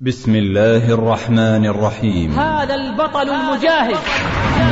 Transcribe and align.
بسم 0.00 0.34
الله 0.34 0.92
الرحمن 0.92 1.66
الرحيم. 1.66 2.30
هذا 2.30 2.74
البطل 2.74 3.30
المجاهد. 3.30 3.96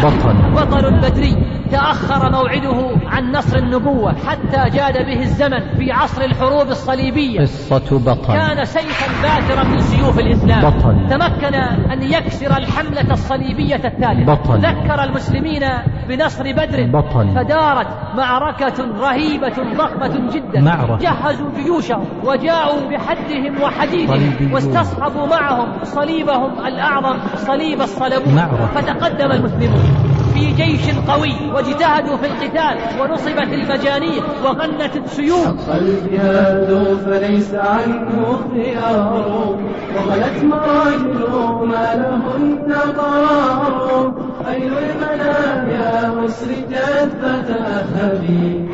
بطل. 0.05 0.37
بطل 0.53 0.87
البدري. 0.87 1.37
تأخر 1.71 2.31
موعده 2.31 2.91
عن 3.07 3.33
نصر 3.33 3.59
النبوة 3.59 4.15
حتى 4.27 4.71
جاد 4.71 5.07
به 5.07 5.23
الزمن 5.23 5.77
في 5.79 5.93
عصر 5.93 6.23
الحروب 6.23 6.69
الصليبية 6.69 7.41
قصة 7.41 7.99
بطل 7.99 8.33
كان 8.33 8.65
سيفا 8.65 9.07
باترا 9.23 9.65
من 9.65 9.81
سيوف 9.81 10.19
الإسلام 10.19 10.71
بطل. 10.71 11.09
تمكن 11.11 11.55
أن 11.93 12.03
يكسر 12.03 12.57
الحملة 12.57 13.13
الصليبية 13.13 13.75
الثالثة 13.75 14.35
بطل. 14.35 14.59
ذكر 14.59 15.05
المسلمين 15.05 15.63
بنصر 16.09 16.53
بدر 16.53 16.87
بطل. 16.87 17.35
فدارت 17.35 17.87
معركة 18.17 18.85
رهيبة 19.01 19.75
ضخمة 19.77 20.31
جدا 20.31 20.61
معركة. 20.61 20.97
جهزوا 20.97 21.51
جيوشهم 21.57 22.05
وجاءوا 22.25 22.91
بحدهم 22.91 23.63
وحديدهم. 23.63 24.53
واستصحبوا 24.53 25.27
معهم 25.27 25.69
صليبهم 25.83 26.67
الأعظم 26.67 27.19
صليب 27.37 27.81
الصلبون 27.81 28.35
معركة. 28.35 28.67
فتقدم 28.67 29.33
المسلمون 29.33 30.14
في 30.35 30.53
جيش 30.53 30.91
قوي 31.09 31.35
واجتهدوا 31.55 32.17
في 32.17 32.27
القتال 32.27 33.01
ونصبت 33.01 33.53
المجانيق 33.53 34.25
وغنت 34.45 34.97
السيوف. 34.97 35.71
الجهاد 35.71 36.99
فليس 37.05 37.55
عنه 37.55 38.39
خيار 38.53 39.57
وغلت 39.97 40.45
مراجل 40.45 41.67
ما 41.67 41.95
لهن 41.95 42.73
قرار 42.97 44.34
أي 44.49 44.69
المنايا 44.69 46.25
أسرجت 46.25 47.11
فتأهبي 47.23 48.65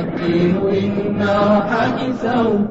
الدين 0.00 0.56
إن 0.56 1.22
راحك 1.22 1.98
سوف 2.12 2.70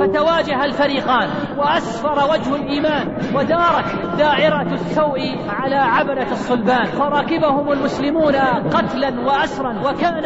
فتواجه 0.00 0.64
الفريقان 0.64 1.28
وأسفر 1.58 2.18
وجه 2.32 2.56
الإيمان 2.56 3.16
ودارت 3.34 4.16
دائرة 4.18 4.72
السوء 4.72 5.20
على 5.48 5.76
عبرة 5.76 6.32
الصلبان. 6.32 6.84
فركبهم 6.84 7.72
المسلمون 7.72 8.34
قتلا 8.70 9.20
وأسرا 9.20 9.72
وكان 9.90 10.22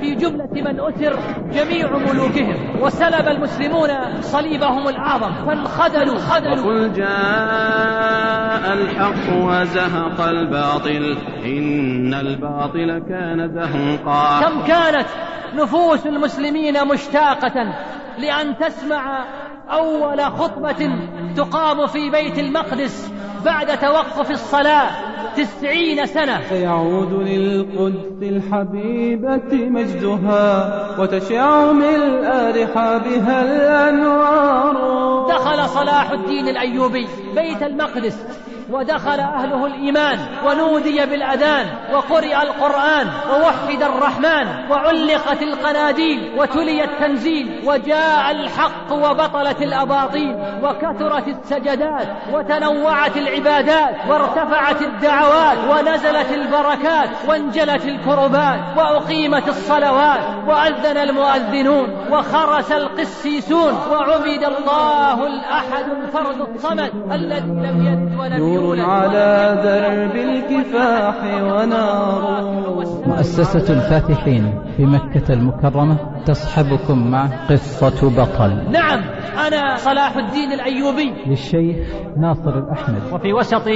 في 0.00 0.14
جملة 0.14 0.52
من 0.52 0.80
أسر 0.80 1.18
جميع 1.52 1.96
ملوكهم. 1.96 2.82
وسلب 2.82 3.28
المسلمون 3.28 3.88
صليبهم 4.20 4.88
الأعظم 4.88 5.32
فانخذلوا 5.46 6.18
خذلوا. 6.18 6.66
وقل 6.66 6.92
جاء 6.92 8.72
الحق 8.72 9.36
وزهق. 9.36 9.99
الباطل 10.28 11.16
إن 11.44 12.14
الباطل 12.14 12.98
كان 13.08 13.50
زهقا 13.54 14.40
كم 14.40 14.66
كانت 14.66 15.06
نفوس 15.54 16.06
المسلمين 16.06 16.86
مشتاقة 16.86 17.74
لأن 18.18 18.56
تسمع 18.58 19.24
أول 19.70 20.20
خطبة 20.20 20.90
تقام 21.36 21.86
في 21.86 22.10
بيت 22.10 22.38
المقدس 22.38 23.12
بعد 23.44 23.78
توقف 23.78 24.30
الصلاة 24.30 24.90
تسعين 25.36 26.06
سنة. 26.06 26.40
سيعود 26.48 27.12
للقدس 27.12 28.22
الحبيبة 28.22 29.52
مجدها 29.52 31.00
وتشع 31.00 31.72
ملء 31.72 32.28
رحابها 32.62 33.42
الأنوار. 33.42 35.26
دخل 35.28 35.68
صلاح 35.68 36.10
الدين 36.10 36.48
الأيوبي 36.48 37.06
بيت 37.34 37.62
المقدس. 37.62 38.26
ودخل 38.72 39.20
أهله 39.20 39.66
الإيمان 39.66 40.18
ونودي 40.46 41.06
بالأذان 41.06 41.66
وقرئ 41.92 42.42
القرآن 42.42 43.06
ووحد 43.30 43.82
الرحمن 43.82 44.70
وعلقت 44.70 45.42
القناديل 45.42 46.32
وتلي 46.38 46.84
التنزيل 46.84 47.60
وجاء 47.66 48.30
الحق 48.30 48.92
وبطلت 48.92 49.62
الأباطيل 49.62 50.36
وكثرت 50.62 51.28
السجدات 51.28 52.08
وتنوعت 52.32 53.16
العبادات 53.16 53.94
وارتفعت 54.08 54.82
الدعوات 54.82 55.58
ونزلت 55.70 56.32
البركات 56.32 57.08
وانجلت 57.28 57.84
الكربات 57.84 58.60
وأقيمت 58.76 59.48
الصلوات 59.48 60.20
وأذن 60.48 60.96
المؤذنون 60.96 61.88
وخرس 62.10 62.72
القسيسون 62.72 63.72
وعبد 63.90 64.44
الله 64.44 65.26
الأحد 65.26 65.84
الفرد 66.02 66.40
الصمد 66.54 66.92
الذي 67.12 67.40
لم 67.40 67.86
يلد 67.86 68.20
ولم 68.20 68.38
نور 68.38 68.59
يولد 68.60 68.80
على 68.80 69.60
درب 69.64 70.16
الكفاح 70.16 71.24
ونار. 71.42 72.60
مؤسسة 73.06 73.74
الفاتحين 73.74 74.62
في 74.76 74.86
مكة 74.86 75.32
المكرمة 75.32 76.22
تصحبكم 76.26 77.10
مع 77.10 77.26
قصة 77.50 78.10
بطل. 78.10 78.70
نعم 78.70 79.00
أنا 79.46 79.74
صلاح 79.76 80.16
الدين 80.16 80.52
الأيوبي. 80.52 81.14
للشيخ 81.26 81.88
ناصر 82.16 82.58
الأحمد. 82.58 83.12
وفي 83.12 83.32
وسط 83.32 83.68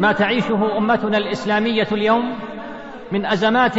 ما 0.00 0.12
تعيشه 0.12 0.78
أمتنا 0.78 1.18
الإسلامية 1.18 1.88
اليوم 1.92 2.34
من 3.12 3.26
أزمات 3.26 3.76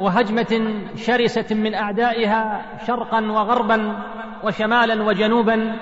وهجمة 0.00 0.74
شرسة 0.94 1.56
من 1.56 1.74
أعدائها 1.74 2.62
شرقا 2.86 3.20
وغربا 3.30 3.96
وشمالا 4.44 5.02
وجنوبا 5.04 5.72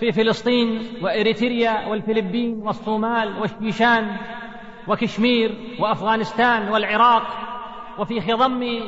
في 0.00 0.12
فلسطين 0.12 0.82
وإريتريا 1.02 1.86
والفلبين 1.86 2.62
والصومال 2.62 3.38
والشيشان 3.38 4.16
وكشمير 4.88 5.54
وأفغانستان 5.80 6.68
والعراق 6.68 7.26
وفي 7.98 8.20
خضم 8.20 8.80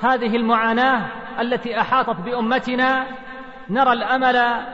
هذه 0.00 0.36
المعاناة 0.36 1.06
التي 1.40 1.80
أحاطت 1.80 2.20
بأمتنا 2.20 3.06
نرى 3.70 3.92
الأمل 3.92 4.64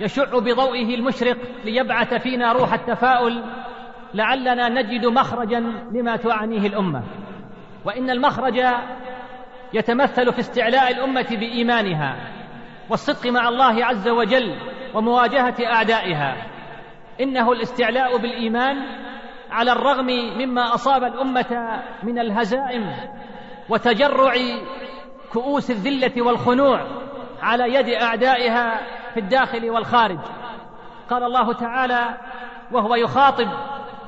يشع 0.00 0.38
بضوئه 0.38 0.94
المشرق 0.94 1.36
ليبعث 1.64 2.14
فينا 2.14 2.52
روح 2.52 2.72
التفاؤل 2.72 3.44
لعلنا 4.14 4.68
نجد 4.68 5.06
مخرجا 5.06 5.60
لما 5.92 6.16
تعانيه 6.16 6.66
الأمة. 6.66 7.02
وإن 7.84 8.10
المخرج 8.10 8.64
يتمثل 9.72 10.32
في 10.32 10.38
استعلاء 10.38 10.90
الأمة 10.90 11.26
بإيمانها 11.30 12.16
والصدق 12.90 13.30
مع 13.30 13.48
الله 13.48 13.84
عز 13.84 14.08
وجل 14.08 14.56
ومواجهة 14.94 15.54
أعدائها. 15.66 16.36
إنه 17.20 17.52
الاستعلاء 17.52 18.16
بالإيمان 18.16 18.76
على 19.50 19.72
الرغم 19.72 20.06
مما 20.38 20.74
أصاب 20.74 21.04
الأمة 21.04 21.82
من 22.02 22.18
الهزائم 22.18 22.96
وتجرع 23.68 24.34
كؤوس 25.32 25.70
الذلة 25.70 26.22
والخنوع 26.22 26.86
على 27.42 27.74
يد 27.74 27.88
أعدائها 27.88 28.80
في 29.14 29.20
الداخل 29.20 29.70
والخارج. 29.70 30.18
قال 31.10 31.22
الله 31.22 31.52
تعالى 31.52 32.18
وهو 32.72 32.94
يخاطب 32.94 33.48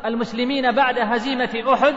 المسلمين 0.04 0.72
بعد 0.72 0.98
هزيمة 0.98 1.72
أحد 1.72 1.94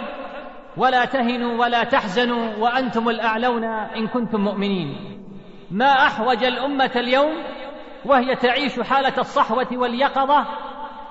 ولا 0.77 1.05
تهنوا 1.05 1.61
ولا 1.61 1.83
تحزنوا 1.83 2.55
وأنتم 2.59 3.09
الأعلون 3.09 3.63
إن 3.63 4.07
كنتم 4.07 4.41
مؤمنين. 4.41 5.19
ما 5.71 5.91
أحوج 5.91 6.44
الأمة 6.44 6.91
اليوم 6.95 7.44
وهي 8.05 8.35
تعيش 8.35 8.79
حالة 8.79 9.13
الصحوة 9.17 9.67
واليقظة 9.71 10.45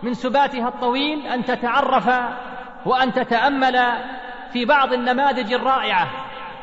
من 0.02 0.14
سباتها 0.14 0.68
الطويل 0.68 1.26
أن 1.26 1.44
تتعرف 1.44 2.10
وأن 2.86 3.12
تتأمل 3.12 3.80
في 4.52 4.64
بعض 4.64 4.92
النماذج 4.92 5.52
الرائعة 5.52 6.10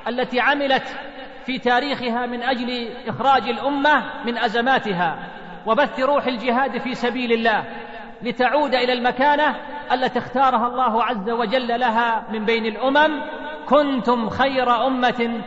التي 0.07 0.39
عملت 0.39 0.97
في 1.45 1.59
تاريخها 1.59 2.25
من 2.25 2.43
أجل 2.43 2.89
إخراج 3.07 3.49
الأمة 3.49 4.03
من 4.25 4.37
أزماتها 4.37 5.19
وبث 5.65 5.99
روح 5.99 6.25
الجهاد 6.25 6.77
في 6.77 6.93
سبيل 6.93 7.31
الله 7.31 7.63
لتعود 8.21 8.75
إلى 8.75 8.93
المكانة 8.93 9.55
التي 9.91 10.19
اختارها 10.19 10.67
الله 10.67 11.03
عز 11.03 11.29
وجل 11.29 11.79
لها 11.79 12.23
من 12.31 12.45
بين 12.45 12.65
الأمم. 12.65 13.21
كنتم 13.65 14.29
خير 14.29 14.87
أمة 14.87 15.41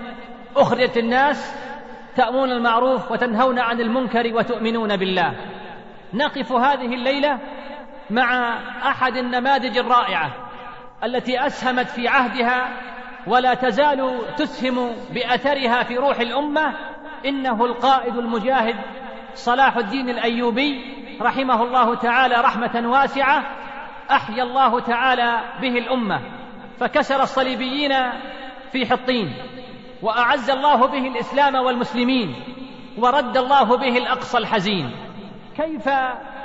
أخرجت 0.57 0.97
الناس 0.97 1.62
تأمون 2.17 2.51
المعروف 2.51 3.13
وتنهون 3.13 3.59
عن 3.59 3.81
المنكر 3.81 4.35
وتؤمنون 4.35 4.97
بالله. 4.97 5.35
نقف 6.15 6.53
هذه 6.53 6.95
الليلة 6.95 7.39
مع 8.11 8.59
أحد 8.91 9.17
النماذج 9.17 9.79
الرائعة 9.79 10.31
التي 11.05 11.47
أسهمت 11.47 11.87
في 11.87 12.09
عهدها 12.09 12.69
ولا 13.27 13.55
تزال 13.55 14.19
تسهم 14.37 14.91
بأثرها 15.15 15.83
في 15.83 15.97
روح 15.97 16.21
الأمة 16.21 16.75
إنه 17.27 17.65
القائد 17.65 18.17
المجاهد 18.17 18.77
صلاح 19.35 19.77
الدين 19.77 20.09
الأيوبي 20.09 20.95
رحمه 21.21 21.63
الله 21.63 21.95
تعالى 21.95 22.35
رحمة 22.35 22.91
واسعة 22.91 23.45
أحيا 24.11 24.43
الله 24.43 24.81
تعالى 24.81 25.41
به 25.61 25.79
الأمة. 25.79 26.21
فكسر 26.81 27.23
الصليبيين 27.23 27.93
في 28.73 28.87
حطين. 28.87 29.35
وأعز 30.03 30.51
الله 30.51 30.87
به 30.87 31.07
الإسلام 31.07 31.55
والمسلمين 31.55 32.35
ورد 32.99 33.37
الله 33.37 33.77
به 33.77 33.99
الأقصى 33.99 34.39
الحزين. 34.39 34.91
كيف 35.57 35.89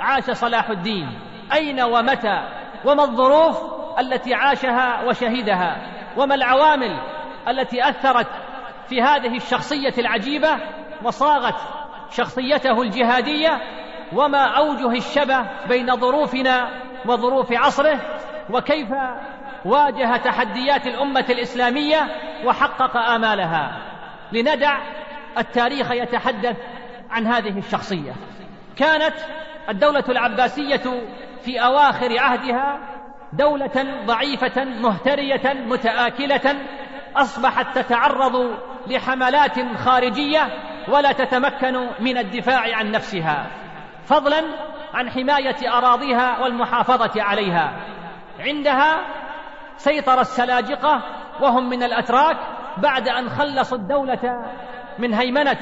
عاش 0.00 0.30
صلاح 0.30 0.70
الدين؟ 0.70 1.18
أين 1.52 1.80
ومتى؟ 1.80 2.48
وما 2.84 3.04
الظروف 3.04 3.62
التي 3.98 4.34
عاشها 4.34 5.04
وشهدها؟ 5.08 5.76
وما 6.16 6.34
العوامل 6.34 7.00
التي 7.48 7.88
أثرت 7.88 8.26
في 8.88 9.02
هذه 9.02 9.36
الشخصية 9.36 9.94
العجيبة؟ 9.98 10.58
وصاغت 11.04 11.60
شخصيته 12.10 12.82
الجهادية؟ 12.82 13.60
وما 14.12 14.44
أوجه 14.58 14.92
الشبه 14.92 15.46
بين 15.68 15.96
ظروفنا 15.96 16.68
وظروف 17.06 17.52
عصره؟ 17.52 18.00
وكيف 18.50 18.88
واجه 19.64 20.16
تحديات 20.16 20.86
الأمة 20.86 21.24
الإسلامية 21.30 22.08
وحقق 22.44 22.96
آمالها. 22.96 23.78
لندع 24.32 24.78
التاريخ 25.38 25.90
يتحدث 25.90 26.56
عن 27.10 27.26
هذه 27.26 27.58
الشخصية. 27.58 28.12
كانت 28.76 29.14
الدولة 29.68 30.04
العباسية 30.08 31.02
في 31.42 31.60
أواخر 31.60 32.18
عهدها 32.18 32.80
دولة 33.32 34.04
ضعيفة 34.06 34.64
مهترية 34.64 35.54
متآكلة 35.66 36.54
أصبحت 37.16 37.78
تتعرض 37.78 38.58
لحملات 38.86 39.76
خارجية 39.76 40.48
ولا 40.88 41.12
تتمكن 41.12 41.86
من 42.00 42.18
الدفاع 42.18 42.76
عن 42.76 42.90
نفسها 42.90 43.46
فضلا 44.04 44.42
عن 44.94 45.10
حماية 45.10 45.78
أراضيها 45.78 46.38
والمحافظة 46.38 47.22
عليها. 47.22 47.72
عندها 48.40 49.00
سيطر 49.78 50.20
السلاجقة 50.20 51.02
وهم 51.40 51.68
من 51.68 51.82
الأتراك 51.82 52.36
بعد 52.76 53.08
أن 53.08 53.28
خلصوا 53.28 53.78
الدولة 53.78 54.52
من 54.98 55.14
هيمنة 55.14 55.58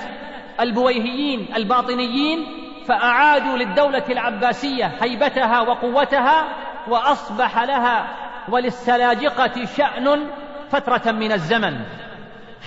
البويهيين 0.61 1.55
الباطنيين 1.57 2.47
فأعادوا 2.87 3.57
للدولة 3.57 4.05
العباسية 4.11 4.93
هيبتها 5.01 5.61
وقوتها 5.61 6.45
وأصبح 6.89 7.59
لها 7.59 8.17
وللسلاجقة 8.49 9.65
شأن 9.65 10.31
فترة 10.71 11.13
من 11.13 11.33
الزمن 11.33 11.81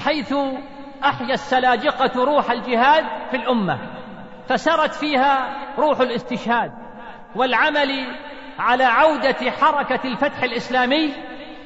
حيث 0.06 0.34
أحيا 1.04 1.34
السلاجقة 1.34 2.24
روح 2.24 2.52
الجهاد 2.52 3.06
في 3.32 3.38
الأمة 3.38 3.80
فسرت 4.50 4.94
فيها 4.94 5.58
روح 5.78 6.00
الاستشهاد 6.00 6.72
والعمل 7.36 8.16
على 8.60 8.84
عودة 8.84 9.52
حركة 9.52 10.00
الفتح 10.08 10.44
الإسلامي 10.44 11.14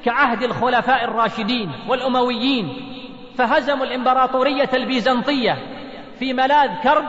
كعهد 0.04 0.42
الخلفاء 0.42 1.04
الراشدين 1.04 1.72
والأمويين 1.88 2.76
فهزموا 3.38 3.86
الإمبراطورية 3.86 4.70
البيزنطية 4.74 5.58
في 6.18 6.32
ملاذ 6.32 6.70
كرب 6.82 7.04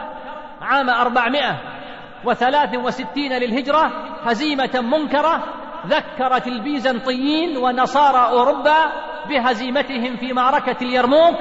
عام 0.61 0.89
463 0.89 3.23
للهجرة 3.23 3.91
هزيمة 4.25 4.81
منكرة 4.81 5.43
ذكرت 5.87 6.47
البيزنطيين 6.47 7.57
ونصارى 7.57 8.27
أوروبا 8.31 8.91
بهزيمتهم 9.29 10.15
في 10.15 10.33
معركة 10.33 10.77
اليرموك 10.81 11.35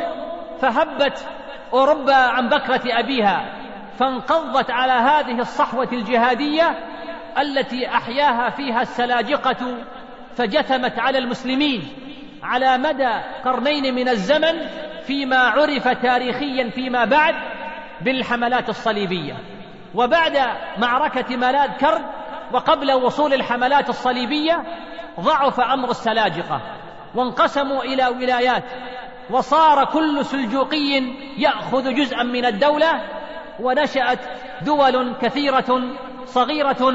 فهبت 0.61 1.27
أوروبا 1.73 2.15
عن 2.15 2.49
بكرة 2.49 2.83
أبيها 2.87 3.45
فانقضت 3.99 4.71
على 4.71 4.93
هذه 4.93 5.41
الصحوة 5.41 5.89
الجهادية 5.93 6.79
التي 7.39 7.89
أحياها 7.89 8.51
فيها 8.51 8.81
السلاجقة 8.81 9.77
فجثمت 10.37 10.99
على 10.99 11.19
المسلمين 11.19 11.89
على 12.43 12.79
مدى 12.79 13.21
قرنين 13.45 13.95
من 13.95 14.09
الزمن 14.09 14.67
فيما 15.07 15.37
عرف 15.39 15.89
تاريخيا 15.89 16.71
فيما 16.71 17.05
بعد 17.05 17.35
بالحملات 18.01 18.69
الصليبية. 18.69 19.35
وبعد 19.95 20.39
معركة 20.79 21.37
ملاذ 21.37 21.71
كرب 21.71 22.03
وقبل 22.53 22.93
وصول 22.93 23.35
الحملات 23.35 23.89
الصليبية 23.89 24.65
ضعف 25.21 25.61
أمر 25.61 25.91
السلاجقة 25.91 26.61
وانقسموا 27.15 27.83
إلى 27.83 28.07
ولايات 28.07 28.65
وصار 29.31 29.85
كل 29.85 30.25
سلجوقي 30.25 31.03
يأخذ 31.39 31.95
جزءا 31.95 32.23
من 32.23 32.45
الدولة 32.45 33.03
ونشأت 33.61 34.19
دول 34.63 35.15
كثيرة 35.23 35.83
صغيرة 36.25 36.95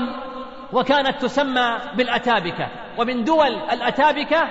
وكانت 0.74 1.22
تسمى 1.22 1.78
بالأتابكة. 1.96 2.68
ومن 2.98 3.24
دول 3.24 3.56
الأتابكة 3.72 4.48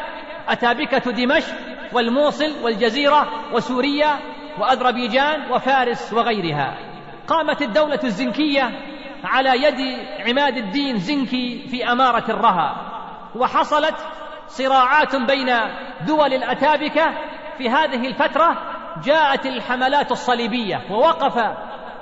أتابكة 0.49 1.11
دمشق 1.13 1.55
والموصل 1.93 2.63
والجزيرة 2.63 3.29
وسوريا 3.53 4.19
وأذربيجان 4.59 5.53
وفارس 5.53 6.13
وغيرها. 6.13 6.79
قامت 7.29 7.63
الدولة 7.63 8.01
الزنكية 8.05 8.71
على 9.25 9.63
يد 9.63 9.99
عماد 10.29 10.57
الدين 10.57 10.99
زنكي 10.99 11.69
في 11.71 11.93
أمارة 11.93 12.31
الرها. 12.31 12.77
وحصلت 13.37 13.95
صراعات 14.47 15.17
بين 15.17 15.51
دول 16.07 16.35
الأتابكة 16.35 17.15
في 17.59 17.71
هذه 17.71 18.07
الفترة 18.07 18.57
جاءت 19.05 19.47
الحملات 19.47 20.13
الصليبية. 20.13 20.83
ووقف 20.91 21.39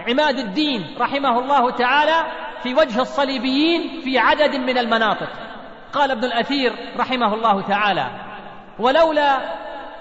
عماد 0.08 0.38
الدين 0.38 0.96
رحمه 1.00 1.38
الله 1.38 1.70
تعالى 1.70 2.45
في 2.62 2.75
وجه 2.75 3.03
الصليبيين 3.03 4.00
في 4.05 4.19
عدد 4.19 4.56
من 4.56 4.79
المناطق. 4.79 5.29
قال 5.93 6.11
ابن 6.11 6.25
الأثير 6.25 6.73
رحمه 6.97 7.35
الله 7.35 7.61
تعالى 7.62 8.11
ولولا 8.79 9.38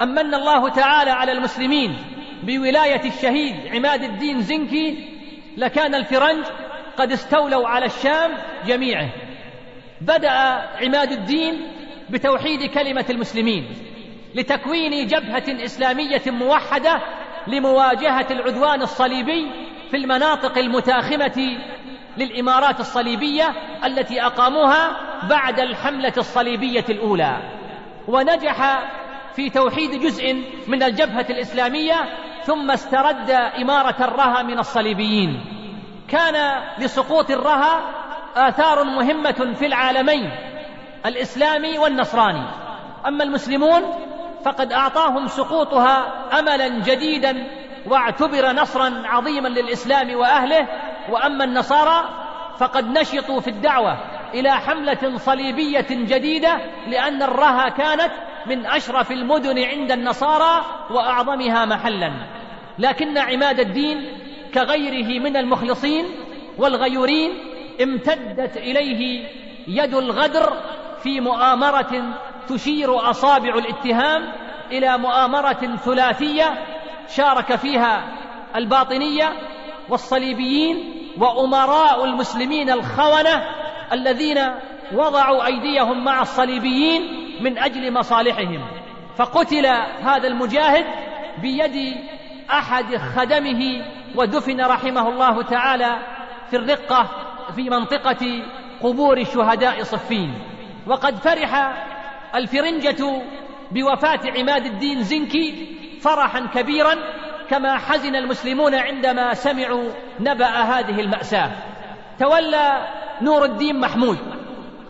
ان 0.01 0.07
من 0.07 0.33
الله 0.33 0.69
تعالى 0.69 1.11
على 1.11 1.31
المسلمين 1.31 1.97
بولاية 2.43 3.07
الشهيد 3.07 3.75
عماد 3.75 4.03
الدين 4.03 4.41
زنكي 4.41 5.09
لكان 5.57 5.95
الفرنج 5.95 6.45
قد 6.97 7.11
استولوا 7.11 7.67
على 7.67 7.85
الشام 7.85 8.31
جميعه. 8.65 9.09
بدأ 10.01 10.31
عماد 10.81 11.11
الدين 11.11 11.61
بتوحيد 12.09 12.71
كلمة 12.71 13.05
المسلمين 13.09 13.67
لتكوين 14.35 15.07
جبهة 15.07 15.65
إسلامية 15.65 16.21
موحدة 16.27 17.01
لمواجهة 17.47 18.27
العدوان 18.31 18.81
الصليبي 18.81 19.51
في 19.91 19.97
المناطق 19.97 20.57
المتاخمة 20.57 21.57
للإمارات 22.17 22.79
الصليبية 22.79 23.53
التي 23.85 24.21
أقاموها 24.21 24.91
بعد 25.29 25.59
الحملة 25.59 26.13
الصليبية 26.17 26.85
الأولى. 26.89 27.37
ونجح 28.07 28.79
في 29.35 29.49
توحيد 29.49 29.91
جزء 29.91 30.33
من 30.67 30.83
الجبهة 30.83 31.25
الإسلامية 31.29 31.95
ثم 32.43 32.71
استرد 32.71 33.29
إمارة 33.31 33.95
الرها 34.03 34.43
من 34.43 34.59
الصليبيين. 34.59 35.45
كان 36.07 36.63
لسقوط 36.79 37.31
الرها 37.31 37.81
آثار 38.35 38.83
مهمة 38.83 39.53
في 39.59 39.65
العالمين 39.65 40.31
الإسلامي 41.05 41.77
والنصراني. 41.77 42.47
أما 43.07 43.23
المسلمون 43.23 43.81
فقد 44.45 44.73
أعطاهم 44.73 45.27
سقوطها 45.27 46.05
املا 46.39 46.67
جديدا 46.67 47.47
واعتبر 47.87 48.51
نصرا 48.51 49.01
عظيما 49.05 49.47
للإسلام 49.47 50.15
وأهله 50.15 50.67
وأما 51.09 51.43
النصارى 51.43 52.09
فقد 52.57 52.99
نشطوا 52.99 53.39
في 53.39 53.49
الدعوة 53.49 53.97
إلى 54.33 54.51
حملة 54.51 55.17
صليبية 55.17 55.87
جديدة 55.89 56.57
لأن 56.87 57.23
الرها 57.23 57.69
كانت 57.69 58.11
من 58.45 58.65
أشرف 58.65 59.11
المدن 59.11 59.63
عند 59.63 59.91
النصارى 59.91 60.65
وأعظمها 60.89 61.65
محلا. 61.65 62.11
لكن 62.79 63.17
عماد 63.17 63.59
الدين 63.59 64.17
كغيره 64.53 65.19
من 65.19 65.37
المخلصين 65.37 66.05
والغيورين 66.57 67.31
امتدت 67.81 68.57
إليه 68.57 69.27
يد 69.67 69.95
الغدر 69.95 70.53
في 71.03 71.19
مؤامرة 71.19 72.03
تشير 72.49 73.09
أصابع 73.09 73.55
الاتهام 73.55 74.31
إلى 74.71 74.97
مؤامرة 74.97 75.77
ثلاثية 75.85 76.65
شارك 77.07 77.55
فيها 77.55 78.03
الباطنية 78.55 79.33
والصليبيين 79.89 81.04
وأمراء 81.19 82.05
المسلمين 82.05 82.69
الخونة 82.69 83.43
الذين 83.91 84.37
وضعوا 84.93 85.45
أيديهم 85.45 86.03
مع 86.03 86.21
الصليبيين 86.21 87.01
من 87.41 87.57
أجل 87.57 87.93
مصالحهم. 87.93 88.67
فقتل 89.17 89.65
هذا 90.01 90.27
المجاهد 90.27 90.85
بيد 91.41 91.97
أحد 92.51 92.95
خدمه 92.95 93.85
ودفن 94.15 94.61
رحمه 94.61 95.09
الله 95.09 95.41
تعالى 95.41 95.99
في 96.49 96.55
الرقة 96.55 97.09
في 97.55 97.69
منطقة 97.69 98.43
قبور 98.81 99.23
شهداء 99.23 99.83
صفين. 99.83 100.33
وقد 100.87 101.15
فرح 101.15 101.73
الفرنجة 102.35 103.21
بوفاة 103.71 104.19
عماد 104.37 104.65
الدين 104.65 105.03
زنكي 105.03 105.75
فرحا 106.01 106.39
كبيرا 106.53 106.95
كما 107.49 107.77
حزن 107.77 108.15
المسلمون 108.15 108.75
عندما 108.75 109.33
سمعوا 109.33 109.89
نبأ 110.19 110.47
هذه 110.47 110.99
المأساة. 111.01 111.51
تولى 112.19 112.87
نور 113.21 113.45
الدين 113.45 113.79
محمود 113.79 114.17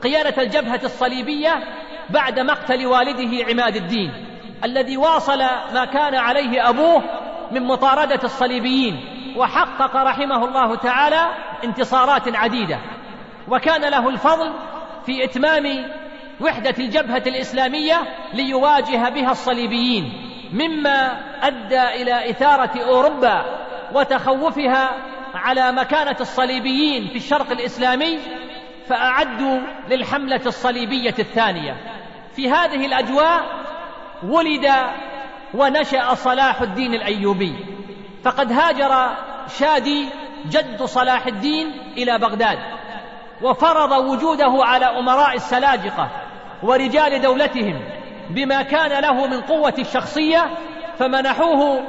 قيادة 0.03 0.43
الجبهة 0.43 0.79
الصليبية 0.83 1.63
بعد 2.09 2.39
مقتل 2.39 2.85
والده 2.85 3.45
عماد 3.49 3.75
الدين 3.75 4.11
الذي 4.63 4.97
واصل 4.97 5.39
ما 5.73 5.85
كان 5.85 6.15
عليه 6.15 6.69
أبوه 6.69 7.03
من 7.51 7.63
مطاردة 7.63 8.19
الصليبيين 8.23 8.99
وحقق 9.37 9.95
رحمه 9.95 10.45
الله 10.45 10.75
تعالى 10.75 11.29
انتصارات 11.63 12.35
عديدة. 12.35 12.79
وكان 13.47 13.81
له 13.81 14.09
الفضل 14.09 14.53
في 15.05 15.23
إتمام 15.23 15.91
وحدة 16.41 16.75
الجبهة 16.79 17.23
الإسلامية 17.27 18.01
ليواجه 18.33 19.09
بها 19.09 19.31
الصليبيين. 19.31 20.24
مما 20.55 21.19
أدى 21.41 21.81
إلى 21.81 22.29
إثارة 22.29 22.83
أوروبا 22.83 23.45
وتخوفها 23.93 24.89
على 25.33 25.71
مكانة 25.71 26.15
الصليبيين 26.21 27.07
في 27.07 27.15
الشرق 27.15 27.51
الإسلامي 27.51 28.19
فأعدوا 28.87 29.59
للحملة 29.89 30.41
الصليبية 30.45 31.15
الثانية. 31.19 31.77
في 32.35 32.49
هذه 32.49 32.85
الأجواء 32.85 33.43
ولد 34.23 34.71
ونشأ 35.53 36.13
صلاح 36.13 36.61
الدين 36.61 36.93
الأيوبي. 36.93 37.55
فقد 38.23 38.51
هاجر 38.51 39.15
شادي 39.59 40.09
جد 40.49 40.83
صلاح 40.83 41.27
الدين 41.27 41.71
إلى 41.97 42.17
بغداد 42.17 42.59
وفرض 43.41 43.91
وجوده 43.91 44.53
على 44.63 44.85
أمراء 44.85 45.35
السلاجقة 45.35 46.09
ورجال 46.63 47.21
دولتهم. 47.21 47.81
بما 48.29 48.61
كان 48.61 49.01
له 49.01 49.27
من 49.27 49.41
قوة 49.41 49.73
الشخصية 49.79 50.49
فمنحوه 50.97 51.83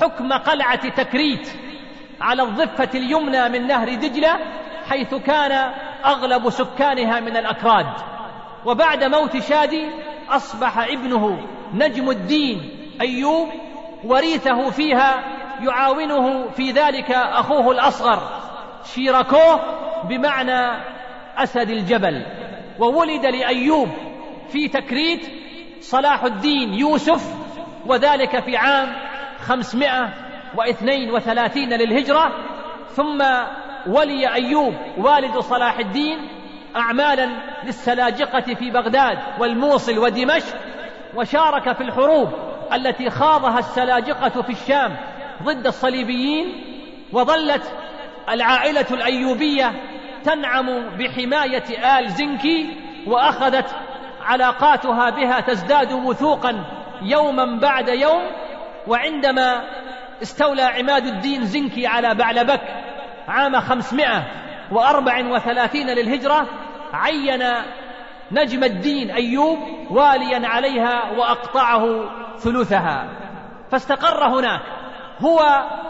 حكم 0.00 0.32
قلعة 0.32 0.88
تكريت 0.88 1.48
على 2.20 2.42
الضفة 2.42 2.88
اليمنى 2.94 3.48
من 3.48 3.66
نهر 3.66 3.94
دجلة 3.94 4.38
حيث 4.88 5.14
كان 5.14 5.72
أغلب 6.04 6.50
سكانها 6.50 7.20
من 7.20 7.36
الأكراد. 7.36 7.86
وبعد 8.66 9.04
موت 9.04 9.36
شادي 9.36 9.90
أصبح 10.30 10.78
ابنه 10.78 11.38
نجم 11.74 12.10
الدين 12.10 12.70
أيوب 13.00 13.48
وريثه 14.04 14.70
فيها 14.70 15.24
يعاونه 15.62 16.48
في 16.50 16.70
ذلك 16.70 17.10
أخوه 17.10 17.70
الأصغر 17.70 18.22
شيركوه 18.94 19.60
بمعنى 20.04 20.82
أسد 21.36 21.70
الجبل. 21.70 22.26
وولد 22.78 23.26
لأيوب 23.26 23.88
في 24.48 24.68
تكريت 24.68 25.37
صلاح 25.80 26.24
الدين 26.24 26.74
يوسف 26.74 27.34
وذلك 27.86 28.44
في 28.44 28.56
عام 28.56 28.92
خمسمائة 29.40 30.08
واثنين 30.56 31.10
وثلاثين 31.10 31.72
للهجرة. 31.72 32.32
ثم 32.88 33.24
ولي 33.86 34.34
أيوب 34.34 34.74
والد 34.98 35.38
صلاح 35.38 35.78
الدين 35.78 36.28
أعمالا 36.76 37.28
للسلاجقة 37.64 38.54
في 38.54 38.70
بغداد 38.70 39.18
والموصل 39.38 39.98
ودمشق 39.98 40.56
وشارك 41.14 41.76
في 41.76 41.82
الحروب 41.82 42.28
التي 42.72 43.10
خاضها 43.10 43.58
السلاجقة 43.58 44.42
في 44.42 44.52
الشام 44.52 44.96
ضد 45.42 45.66
الصليبيين 45.66 46.64
وظلت 47.12 47.72
العائلة 48.28 48.86
الأيوبية 48.90 49.72
تنعم 50.24 50.88
بحماية 50.98 51.98
آل 51.98 52.08
زنكي 52.08 52.76
وأخذت 53.06 53.74
علاقاتها 54.28 55.10
بها 55.10 55.40
تزداد 55.40 55.92
وثوقا 55.92 56.64
يوما 57.02 57.58
بعد 57.60 57.88
يوم 57.88 58.22
وعندما 58.86 59.62
استولى 60.22 60.62
عماد 60.62 61.06
الدين 61.06 61.44
زنكي 61.44 61.86
على 61.86 62.14
بعلبك 62.14 62.60
عام 63.28 63.60
خمسمائة 63.60 64.24
وأربع 64.72 65.26
وثلاثين 65.26 65.86
للهجرة 65.86 66.46
عين 66.92 67.44
نجم 68.30 68.64
الدين 68.64 69.10
أيوب 69.10 69.58
واليا 69.90 70.48
عليها 70.48 71.10
وأقطعه 71.10 72.10
ثلثها. 72.38 73.08
فاستقر 73.70 74.28
هناك 74.28 74.60
هو 75.20 75.38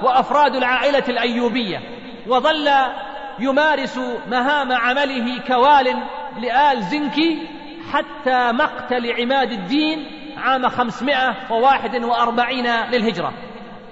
وأفراد 0.03 0.55
العائلة 0.55 1.05
الأيوبية 1.09 1.81
وظل 2.29 2.71
يمارس 3.39 3.99
مهام 4.31 4.73
عمله 4.73 5.41
كوال 5.47 6.03
لآل 6.41 6.83
زنكي 6.83 7.58
حتى 7.93 8.53
مقتل 8.53 9.21
عماد 9.21 9.53
الدين 9.53 10.07
عام 10.39 10.69
خمسمائة 10.69 11.35
وواحد 11.51 12.05
وأربعين 12.05 12.67
للهجرة. 12.67 13.33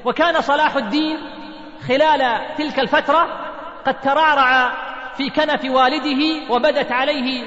وكان 0.04 0.40
صلاح 0.40 0.76
الدين 0.76 1.18
خلال 1.88 2.40
تلك 2.58 2.78
الفترة 2.80 3.28
قد 3.86 4.00
ترعرع 4.00 4.72
في 5.16 5.30
كنف 5.30 5.64
والده 5.64 6.50
وبدت 6.50 6.92
عليه 6.92 7.44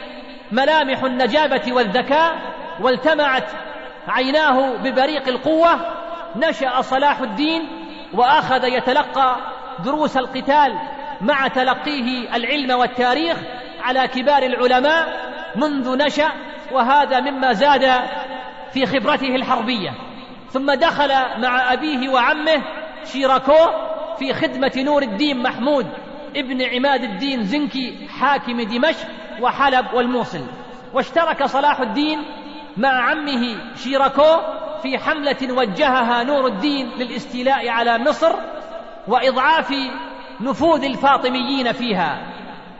ملامح 0.51 1.03
النجابة 1.03 1.74
والذكاء 1.74 2.36
والتمعت 2.82 3.51
عيناه 4.08 4.77
ببريق 4.77 5.27
القوة 5.27 5.79
نشأ 6.36 6.82
صلاح 6.82 7.20
الدين 7.20 7.68
وأخذ 8.13 8.63
يتلقى 8.63 9.36
دروس 9.86 10.18
القتال 10.18 10.79
مع 11.22 11.48
تلقيه 11.48 12.36
العلم 12.36 12.79
والتاريخ 12.79 13.38
على 13.82 14.08
كبار 14.08 14.44
العلماء 14.44 15.29
منذ 15.60 15.98
نشأ 15.98 16.32
وهذا 16.72 17.20
مما 17.20 17.54
زاد 17.54 17.92
في 18.74 18.86
خبرته 18.86 19.36
الحربية. 19.36 19.92
ثم 20.50 20.72
دخل 20.72 21.10
مع 21.42 21.74
أبيه 21.74 22.10
وعمه 22.10 22.63
شيراكو 23.04 23.58
في 24.20 24.34
خدمة 24.34 24.72
نور 24.78 25.01
الدين 25.01 25.44
محمود 25.44 25.88
ابن 26.36 26.62
عماد 26.62 27.04
الدين 27.04 27.44
زنكي 27.44 28.08
حاكم 28.20 28.62
دمشق 28.62 29.08
وحلب 29.42 29.86
والموصل. 29.94 30.46
واشترك 30.94 31.44
صلاح 31.44 31.80
الدين 31.80 32.20
مع 32.78 32.89
عمه 32.89 33.56
شيراكو 33.75 34.38
في 34.84 34.98
حملة 34.98 35.54
وجهها 35.54 36.24
نور 36.24 36.48
الدين 36.48 36.89
للاستيلاء 36.98 37.70
على 37.70 37.98
مصر 37.98 38.36
وإضعاف 39.08 39.74
نفوذ 40.42 40.84
الفاطميين 40.84 41.72
فيها. 41.72 42.18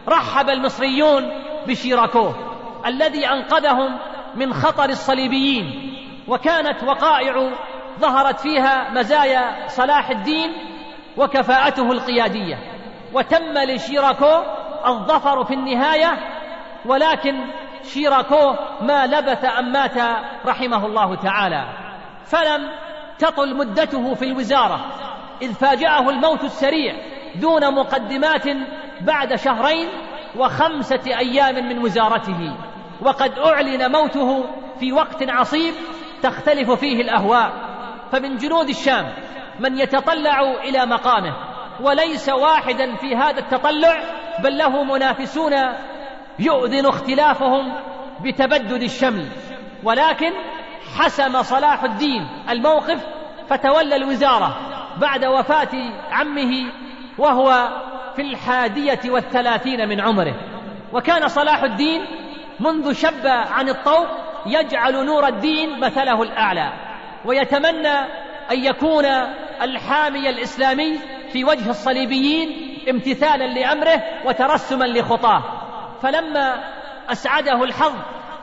رحب 0.07 0.50
المصريون 0.50 1.31
بشيراكو. 1.67 2.33
الذي 2.86 3.27
أنقذهم 3.27 4.00
من 4.36 4.53
خطر 4.53 4.89
الصليبيين 4.89 5.95
وكانت 6.27 6.83
وقائع 6.83 7.51
ظهرت 8.00 8.39
فيها 8.39 8.89
مزايا 8.89 9.67
صلاح 9.67 10.09
الدين 10.09 10.50
وكفاءته 11.17 11.91
القيادية. 11.91 12.57
وتم 13.13 13.57
لشيراكو 13.57 14.43
الظفر 14.86 15.43
في 15.43 15.53
النهاية 15.53 16.17
ولكن 16.86 17.45
شيراكو 17.83 18.55
ما 18.81 19.07
لبث 19.07 19.45
أن 19.45 19.71
مات 19.71 19.98
رحمه 20.45 20.86
الله 20.86 21.15
تعالى. 21.15 21.63
فلم 22.25 22.69
تطل 23.19 23.57
مدته 23.57 24.13
في 24.13 24.25
الوزارة 24.25 24.86
إذ 25.41 25.53
فاجأه 25.53 26.09
الموت 26.09 26.43
السريع 26.43 26.95
دون 27.36 27.75
مقدمات 27.75 28.45
بعد 29.01 29.36
شهرين 29.36 29.89
وخمسة 30.38 31.01
أيام 31.07 31.55
من 31.55 31.79
وزارته. 31.79 32.55
وقد 33.01 33.39
أعلن 33.39 33.91
موته 33.91 34.46
في 34.79 34.91
وقت 34.91 35.29
عصيب 35.29 35.74
تختلف 36.22 36.72
فيه 36.72 37.01
الأهواء. 37.01 37.51
فمن 38.12 38.38
جنود 38.38 38.70
الشام 38.70 39.13
من 39.60 39.77
يتطلع 39.77 40.41
إلى 40.41 40.86
مقامه 40.86 41.36
وليس 41.82 42.29
واحدا 42.29 42.96
في 42.96 43.15
هذا 43.15 43.39
التطلع 43.39 44.03
بل 44.44 44.58
له 44.58 44.84
منافسون 44.84 45.53
يؤذن 46.39 46.86
اختلافهم 46.86 47.74
بتبدد 48.24 48.82
الشمل. 48.82 49.27
ولكن 49.84 50.32
حسم 50.98 51.41
صلاح 51.41 51.84
الدين 51.84 52.27
الموقف 52.50 53.06
فتولى 53.50 53.96
الوزارة 53.96 54.58
بعد 54.98 55.25
وفاة 55.25 55.91
عمه 56.12 56.72
وهو 57.18 57.70
في 58.15 58.22
الحادية 58.22 59.00
والثلاثين 59.06 59.89
من 59.89 60.01
عمره. 60.01 60.36
وكان 60.94 61.27
صلاح 61.27 61.63
الدين 61.63 62.06
منذ 62.59 62.93
شب 62.93 63.27
عن 63.27 63.69
الطوق 63.69 64.07
يجعل 64.45 65.05
نور 65.05 65.27
الدين 65.27 65.79
مثله 65.79 66.23
الأعلى 66.23 66.73
ويتمنى 67.25 67.97
أن 68.51 68.65
يكون 68.65 69.05
الحامي 69.61 70.29
الإسلامي 70.29 70.99
في 71.31 71.43
وجه 71.43 71.69
الصليبيين 71.69 72.77
امتثالا 72.89 73.43
لأمره 73.43 74.03
وترسما 74.25 74.85
لخطاه. 74.85 75.43
فلما 76.01 76.63
أسعده 77.11 77.63
الحظ 77.63 77.93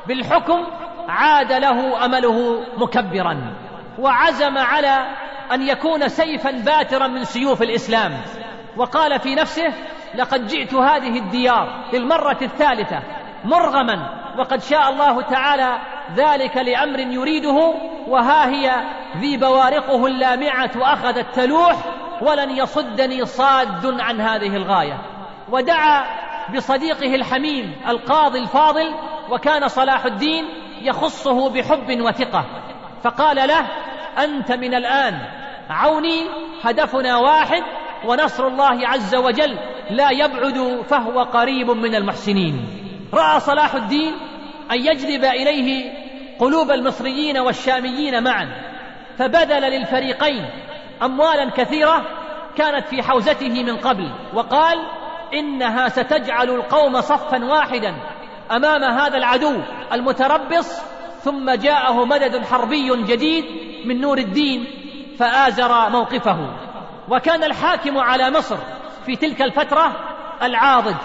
بالحكم 0.06 0.66
عاد 1.08 1.52
له 1.52 2.04
أمله 2.04 2.62
مكبرا 2.76 3.54
وعزم 3.99 4.58
على 4.58 5.06
أن 5.52 5.62
يكون 5.62 6.08
سيفا 6.08 6.50
باترا 6.50 7.06
من 7.06 7.25
سيوف 7.25 7.62
الإسلام. 7.62 8.12
وقال 8.76 9.20
في 9.20 9.35
نفسه 9.35 9.73
لقد 10.14 10.46
جئت 10.46 10.75
هذه 10.75 11.18
الديار 11.18 11.85
للمرة 11.92 12.38
الثالثة 12.42 13.02
مرغما 13.47 14.09
وقد 14.38 14.62
شاء 14.62 14.91
الله 14.91 15.23
تعالى 15.23 15.79
ذلك 16.17 16.57
لأمر 16.57 16.99
يريده 16.99 17.75
وها 18.09 18.49
هي 18.49 18.85
ذي 19.17 19.37
بوارقه 19.37 20.07
اللامعة 20.07 20.71
اخذت 20.76 21.35
تلوح 21.35 21.76
ولن 22.21 22.50
يصدني 22.50 23.25
صاد 23.25 24.00
عن 24.00 24.21
هذه 24.21 24.57
الغاية. 24.57 24.99
ودعا 25.50 26.05
بصديقه 26.55 27.15
الحميم 27.15 27.76
القاضي 27.88 28.38
الفاضل 28.38 28.95
وكان 29.31 29.69
صلاح 29.69 30.05
الدين 30.05 30.45
يخصه 30.83 31.50
بحب 31.50 32.00
وثقة. 32.00 32.45
فقال 33.03 33.37
له 33.37 33.67
أنت 34.25 34.53
من 34.53 34.75
الآن 34.75 35.19
عوني 35.71 36.26
هدفنا 36.65 37.19
واحد 37.19 37.62
ونصر 38.05 38.47
الله 38.47 38.88
عز 38.88 39.15
وجل 39.15 39.59
لا 39.91 40.11
يبعد 40.11 40.85
فهو 40.88 41.23
قريب 41.23 41.71
من 41.71 41.95
المحسنين. 41.95 42.86
رأى 43.16 43.40
صلاح 43.40 43.75
الدين 43.75 44.14
أن 44.70 44.76
يجلب 44.76 45.25
إليه 45.25 45.92
قلوب 46.38 46.70
المصريين 46.70 47.38
والشاميين 47.38 48.23
معا 48.23 48.49
فبذل 49.18 49.62
للفريقين 49.62 50.46
اموالا 51.02 51.50
كثيرة 51.50 52.02
كانت 52.56 52.88
في 52.88 53.02
حوزته 53.02 53.62
من 53.62 53.76
قبل 53.76 54.11
وقال 54.35 54.78
إنها 55.35 55.88
ستجعل 55.88 56.50
القوم 56.50 57.00
صفا 57.00 57.44
واحدا 57.44 57.94
أمام 58.50 58.85
هذا 58.85 59.16
العدو 59.16 59.61
المتربص 59.92 60.80
ثم 61.20 61.50
جاءه 61.50 62.04
مدد 62.04 62.44
حربي 62.44 63.02
جديد 63.02 63.44
من 63.85 64.00
نور 64.00 64.18
الدين 64.18 64.66
فآزر 65.18 65.90
موقفه. 65.90 66.50
وكان 67.08 67.44
الحاكم 67.44 67.99
على 67.99 68.30
مصر 68.30 68.56
في 69.06 69.16
تلك 69.16 69.42
الفترة 69.42 69.92
العاضد 70.42 70.96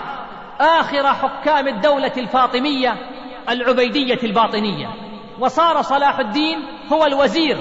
آخر 0.62 1.14
حكام 1.14 1.68
الدولة 1.68 2.12
الفاطمية 2.18 2.96
العبيدية 3.50 4.20
الباطنية. 4.24 4.88
وصار 5.40 5.82
صلاح 5.82 6.20
الدين 6.20 6.66
هو 6.94 7.06
الوزير 7.06 7.58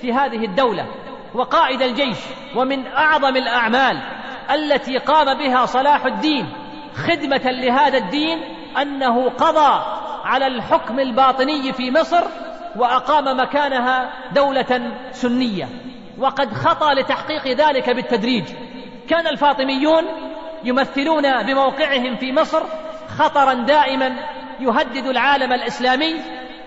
في 0.00 0.12
هذه 0.12 0.44
الدولة 0.44 0.86
وقائد 1.34 1.82
الجيش 1.82 2.18
ومن 2.56 2.86
أعظم 2.86 3.36
الأعمال 3.36 4.02
التي 4.50 4.98
قام 4.98 5.38
بها 5.38 5.66
صلاح 5.66 6.06
الدين 6.06 6.52
خدمة 6.94 7.50
لهذا 7.50 7.98
الدين 7.98 8.38
أنه 8.82 9.30
قضى 9.30 9.82
على 10.24 10.46
الحكم 10.46 11.00
الباطني 11.00 11.72
في 11.72 11.90
مصر 11.90 12.24
وأقام 12.76 13.40
مكانها 13.40 14.12
دولة 14.32 14.92
سنية. 15.10 15.68
وقد 16.18 16.52
خطى 16.52 16.94
لتحقيق 16.94 17.46
ذلك 17.46 17.90
بالتدريج. 17.90 18.44
كان 19.08 19.26
الفاطميون 19.26 20.04
يمثلون 20.64 21.42
بموقعهم 21.42 22.16
في 22.16 22.32
مصر 22.32 22.62
خطرا 23.18 23.54
دائما 23.54 24.16
يهدد 24.60 25.06
العالم 25.06 25.52
الإسلامي 25.52 26.14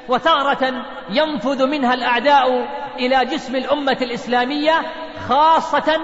وثغره 0.10 0.86
ينفذ 1.10 1.68
منها 1.68 1.94
الأعداء 1.94 2.68
إلى 3.00 3.26
جسم 3.26 3.56
الأمة 3.56 3.98
الإسلامية 4.02 4.82
خاصة 5.30 5.96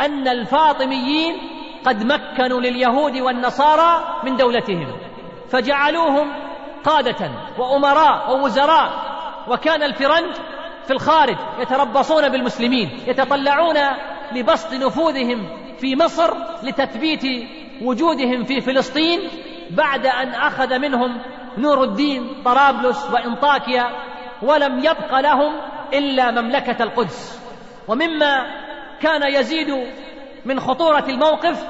أن 0.00 0.28
الفاطميين 0.28 1.36
قد 1.86 2.04
مكنوا 2.04 2.60
لليهود 2.60 3.16
والنصارى 3.16 4.20
من 4.24 4.36
دولتهم. 4.36 4.96
فجعلوهم 5.50 6.32
قادة 6.84 7.30
وأمراء 7.58 8.36
ووزراء 8.36 8.90
وكان 9.48 9.82
الفرنج 9.82 10.34
في 10.84 10.90
الخارج 10.90 11.36
يتربصون 11.58 12.28
بالمسلمين 12.28 13.00
يتطلعون 13.06 13.76
لبسط 14.32 14.72
نفوذهم 14.72 15.67
في 15.80 15.96
مصر 15.96 16.34
لتثبيت 16.62 17.48
وجودهم 17.82 18.44
في 18.44 18.60
فلسطين 18.60 19.20
بعد 19.70 20.06
أن 20.06 20.28
أخذ 20.28 20.78
منهم 20.78 21.20
نور 21.58 21.84
الدين 21.84 22.42
طرابلس 22.44 23.10
وإنطاكيا 23.10 23.84
ولم 24.42 24.78
يبق 24.78 25.20
لهم 25.20 25.60
إلا 25.92 26.30
مملكة 26.30 26.82
القدس. 26.82 27.42
ومما 27.88 28.46
كان 29.00 29.34
يزيد 29.34 29.86
من 30.44 30.60
خطورة 30.60 31.04
الموقف 31.08 31.68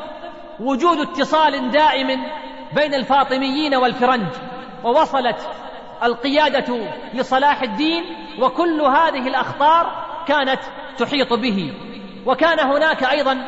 وجود 0.61 1.01
اتصال 1.01 1.71
دائم 1.71 2.07
بين 2.75 2.95
الفاطميين 2.95 3.75
والفرنج. 3.75 4.29
ووصلت 4.85 5.51
القيادة 6.03 6.91
لصلاح 7.15 7.63
الدين 7.63 8.05
وكل 8.41 8.81
هذه 8.81 9.29
الأخطار 9.29 10.07
كانت 10.27 10.61
تحيط 10.99 11.33
به. 11.33 11.73
وكان 12.27 12.61
هناك 12.61 13.05
أيضا 13.05 13.45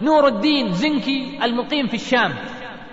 نور 0.00 0.26
الدين 0.26 0.72
زنكي 0.72 1.38
المقيم 1.42 1.86
في 1.86 1.94
الشام 1.94 2.34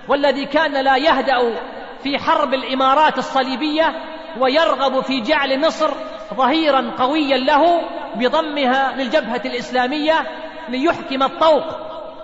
والذي 0.07 0.45
كان 0.45 0.83
لا 0.83 0.97
يهدأ 0.97 1.59
في 2.03 2.17
حرب 2.17 2.53
الإمارات 2.53 3.17
الصليبية 3.17 3.95
ويرغب 4.39 5.01
في 5.01 5.21
جعل 5.21 5.59
مصر 5.67 5.91
ظهيرا 6.33 6.91
قويا 6.97 7.38
له 7.38 7.81
بضمها 8.15 8.95
للجبهة 8.95 9.41
الإسلامية 9.45 10.13
ليحكم 10.69 11.24
الطوق 11.24 11.63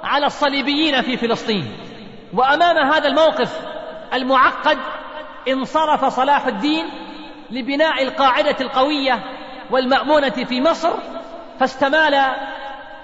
على 0.03 0.25
الصليبيين 0.25 1.01
في 1.01 1.17
فلسطين. 1.17 1.71
وأمام 2.33 2.77
هذا 2.77 3.07
الموقف 3.07 3.59
المعقد 4.13 4.77
انصرف 5.47 6.05
صلاح 6.05 6.47
الدين 6.47 6.85
لبناء 7.51 8.03
القاعدة 8.03 8.55
القوية 8.61 9.23
والمأمونة 9.71 10.29
في 10.29 10.61
مصر 10.61 10.93
فاستمال 11.59 12.35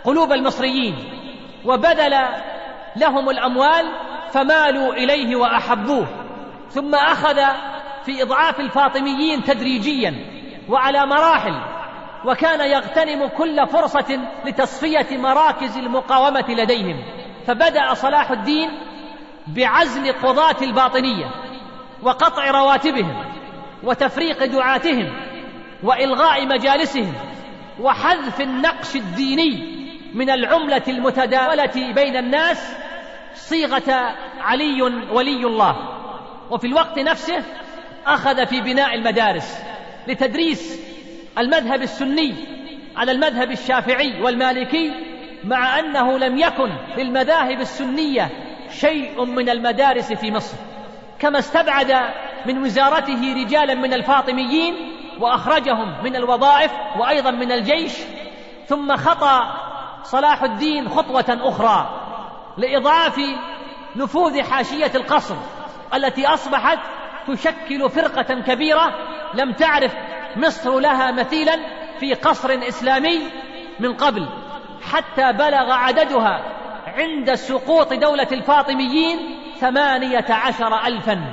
قلوب 0.04 0.32
المصريين. 0.32 0.96
وبذل 1.66 2.16
لهم 2.96 3.30
الأموال 3.30 3.92
فمالوا 4.32 4.94
إليه 4.94 5.36
وأحبوه 5.36 6.08
ثم 6.70 6.96
أخذ 6.96 7.36
في 8.06 8.24
إضعاف 8.24 8.60
الفاطميين 8.60 9.44
تدريجيا 9.44 10.16
وعلى 10.70 11.06
مراحل 11.06 11.62
وكان 12.26 12.72
يغتنم 12.72 13.28
كل 13.28 13.68
فرصة 13.68 14.20
لتصفية 14.46 15.18
مراكز 15.18 15.78
المقاومة 15.78 16.46
لديهم 16.50 17.04
فبدأ 17.48 17.94
صلاح 17.94 18.32
الدين 18.32 18.70
بعزل 19.48 20.14
قضاة 20.14 20.56
الباطنية 20.62 21.26
وقطع 22.04 22.52
رواتبهم 22.52 23.24
وتفريق 23.84 24.46
دعاتهم 24.46 25.14
وإلغاء 25.84 26.46
مجالسهم 26.46 27.14
وحذف 27.82 28.42
النقش 28.42 28.96
الديني 28.96 29.77
من 30.18 30.30
العملة 30.30 30.82
المتداولة 30.88 31.94
بين 31.94 32.18
الناس 32.18 32.76
صيغة 33.36 34.16
علي 34.40 34.82
ولي 35.12 35.46
الله. 35.46 35.76
وفي 36.50 36.68
الوقت 36.68 37.00
نفسه 37.00 37.44
أخذ 38.06 38.46
في 38.46 38.62
بناء 38.62 38.96
المدارس 38.96 39.58
لتدريس 40.08 40.80
المذهب 41.38 41.82
السني 41.82 42.36
على 42.96 43.12
المذهب 43.12 43.52
الشافعي 43.52 44.22
والمالكي 44.22 44.92
مع 45.44 45.80
أنه 45.80 46.18
لم 46.18 46.38
يكن 46.38 46.70
للمذاهب 46.98 47.62
السنية 47.62 48.30
شيء 48.80 49.26
من 49.26 49.50
المدارس 49.50 50.14
في 50.14 50.32
مصر. 50.32 50.58
كما 51.20 51.40
استبعد 51.40 51.96
من 52.46 52.64
وزارته 52.64 53.34
رجالا 53.34 53.74
من 53.74 53.94
الفاطميين 53.94 54.76
وأخرجهم 55.20 56.04
من 56.04 56.16
الوظائف 56.16 56.72
وأيضا 57.00 57.32
من 57.32 57.52
الجيش 57.52 57.94
ثم 58.68 58.96
خطأ 58.96 59.67
صلاح 60.04 60.44
الدين 60.44 60.90
خطوة 60.90 61.26
أخرى 61.30 61.90
لإضعاف 62.58 63.22
نفوذ 63.96 64.42
حاشية 64.42 64.92
القصر 64.96 65.36
التي 65.94 66.28
أصبحت 66.28 66.80
تشكل 67.28 67.90
فرقة 67.90 68.42
كبيرة 68.42 68.94
لم 69.34 69.54
تعرف 69.54 69.94
مصر 70.36 70.80
لها 70.80 71.12
مثيلا 71.12 71.60
في 72.00 72.14
قصر 72.14 72.50
إسلامي 72.68 73.20
من 73.80 73.94
قبل 73.94 74.30
حتى 74.92 75.34
بلغ 75.34 75.72
عددها 75.72 76.58
عند 76.88 77.34
سقوط 77.34 77.94
دولة 77.94 78.28
الفاطميين 78.32 79.40
ثمانية 79.60 80.26
عشر 80.30 80.86
ألفا. 80.86 81.24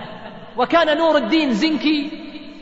وكان 0.56 0.96
نور 0.98 1.16
الدين 1.16 1.52
زنكي 1.52 2.10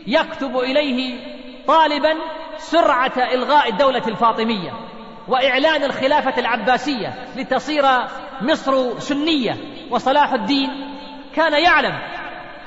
يكتب 0.06 0.58
إليه 0.58 1.18
طالبا 1.66 2.14
سرعة 2.56 3.12
إلغاء 3.16 3.68
الدولة 3.68 4.02
الفاطمية. 4.08 4.72
وإعلان 5.28 5.84
الخلافة 5.84 6.40
العباسية 6.40 7.14
لتصير 7.36 7.84
مصر 8.40 8.98
سنية. 8.98 9.56
وصلاح 9.90 10.32
الدين 10.32 10.70
كان 11.34 11.52
يعلم 11.52 11.98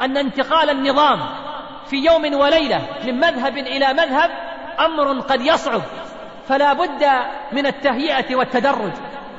أن 0.02 0.18
انتقال 0.18 0.70
النظام 0.70 1.20
في 1.86 1.96
يوم 1.96 2.34
وليلة 2.34 2.82
من 3.06 3.20
مذهب 3.20 3.58
إلى 3.58 3.94
مذهب 3.94 4.30
أمر 4.80 5.20
قد 5.20 5.42
يصعب. 5.42 5.82
فلا 6.48 6.74
بد 6.74 7.06
من 7.52 7.66
التهيئة 7.66 8.36
والتدرج. 8.36 8.92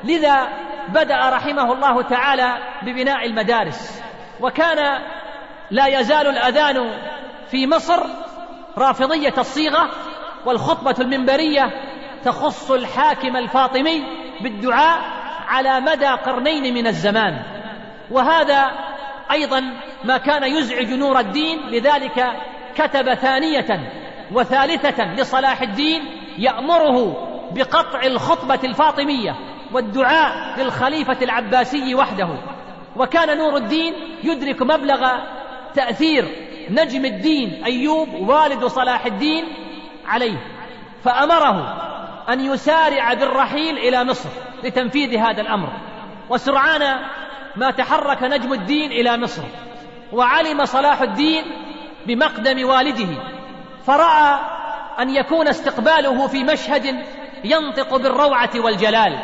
لذا 0.03 0.47
بدأ 0.89 1.29
رحمه 1.29 1.73
الله 1.73 2.01
تعالى 2.01 2.57
ببناء 2.81 3.25
المدارس. 3.25 4.03
وكان 4.41 5.01
لا 5.71 5.87
يزال 5.87 6.27
الأذان 6.27 6.99
في 7.51 7.67
مصر 7.67 8.03
رافضية 8.77 9.33
الصيغة 9.37 9.89
والخطبة 10.45 10.95
المنبرية 10.99 11.63
تخص 12.27 12.71
الحاكم 12.71 13.37
الفاطمي 13.37 14.03
بالدعاء 14.41 15.01
على 15.47 15.79
مدى 15.79 16.07
قرنين 16.07 16.73
من 16.73 16.87
الزمان. 16.87 17.43
وهذا 18.11 18.71
أيضا 19.31 19.63
ما 20.03 20.17
كان 20.17 20.43
يزعج 20.43 20.93
نور 20.93 21.19
الدين 21.19 21.59
لذلك 21.69 22.25
كتب 22.75 23.13
ثانية 23.13 23.91
وثالثة 24.31 25.13
لصلاح 25.13 25.61
الدين 25.61 26.01
يأمره 26.37 27.27
بقطع 27.51 28.01
الخطبة 28.03 28.59
الفاطمية 28.63 29.35
والدعاء 29.73 30.59
للخليفة 30.59 31.17
العباسي 31.21 31.95
وحده. 31.95 32.29
وكان 32.95 33.37
نور 33.37 33.57
الدين 33.57 33.93
يدرك 34.23 34.61
مبلغ 34.61 35.11
تأثير 35.73 36.27
نجم 36.69 37.05
الدين 37.05 37.63
أيوب 37.65 38.13
والد 38.13 38.65
صلاح 38.65 39.05
الدين 39.05 39.45
عليه 40.05 40.37
فأمره 41.03 41.87
أن 42.29 42.39
يسارع 42.39 43.13
بالرحيل 43.13 43.77
إلى 43.77 44.03
مصر 44.03 44.29
لتنفيذ 44.63 45.17
هذا 45.17 45.41
الأمر. 45.41 45.69
وسرعان 46.29 46.99
ما 47.55 47.71
تحرك 47.71 48.23
نجم 48.23 48.53
الدين 48.53 48.91
إلى 48.91 49.17
مصر. 49.17 49.41
وعلم 50.13 50.65
صلاح 50.65 51.01
الدين 51.01 51.43
بمقدم 52.07 52.67
والده. 52.67 53.21
فرأى 53.85 54.39
أن 54.99 55.09
يكون 55.09 55.47
استقباله 55.47 56.27
في 56.27 56.43
مشهد 56.43 57.05
ينطق 57.43 57.97
بالروعة 57.97 58.49
والجلال. 58.55 59.19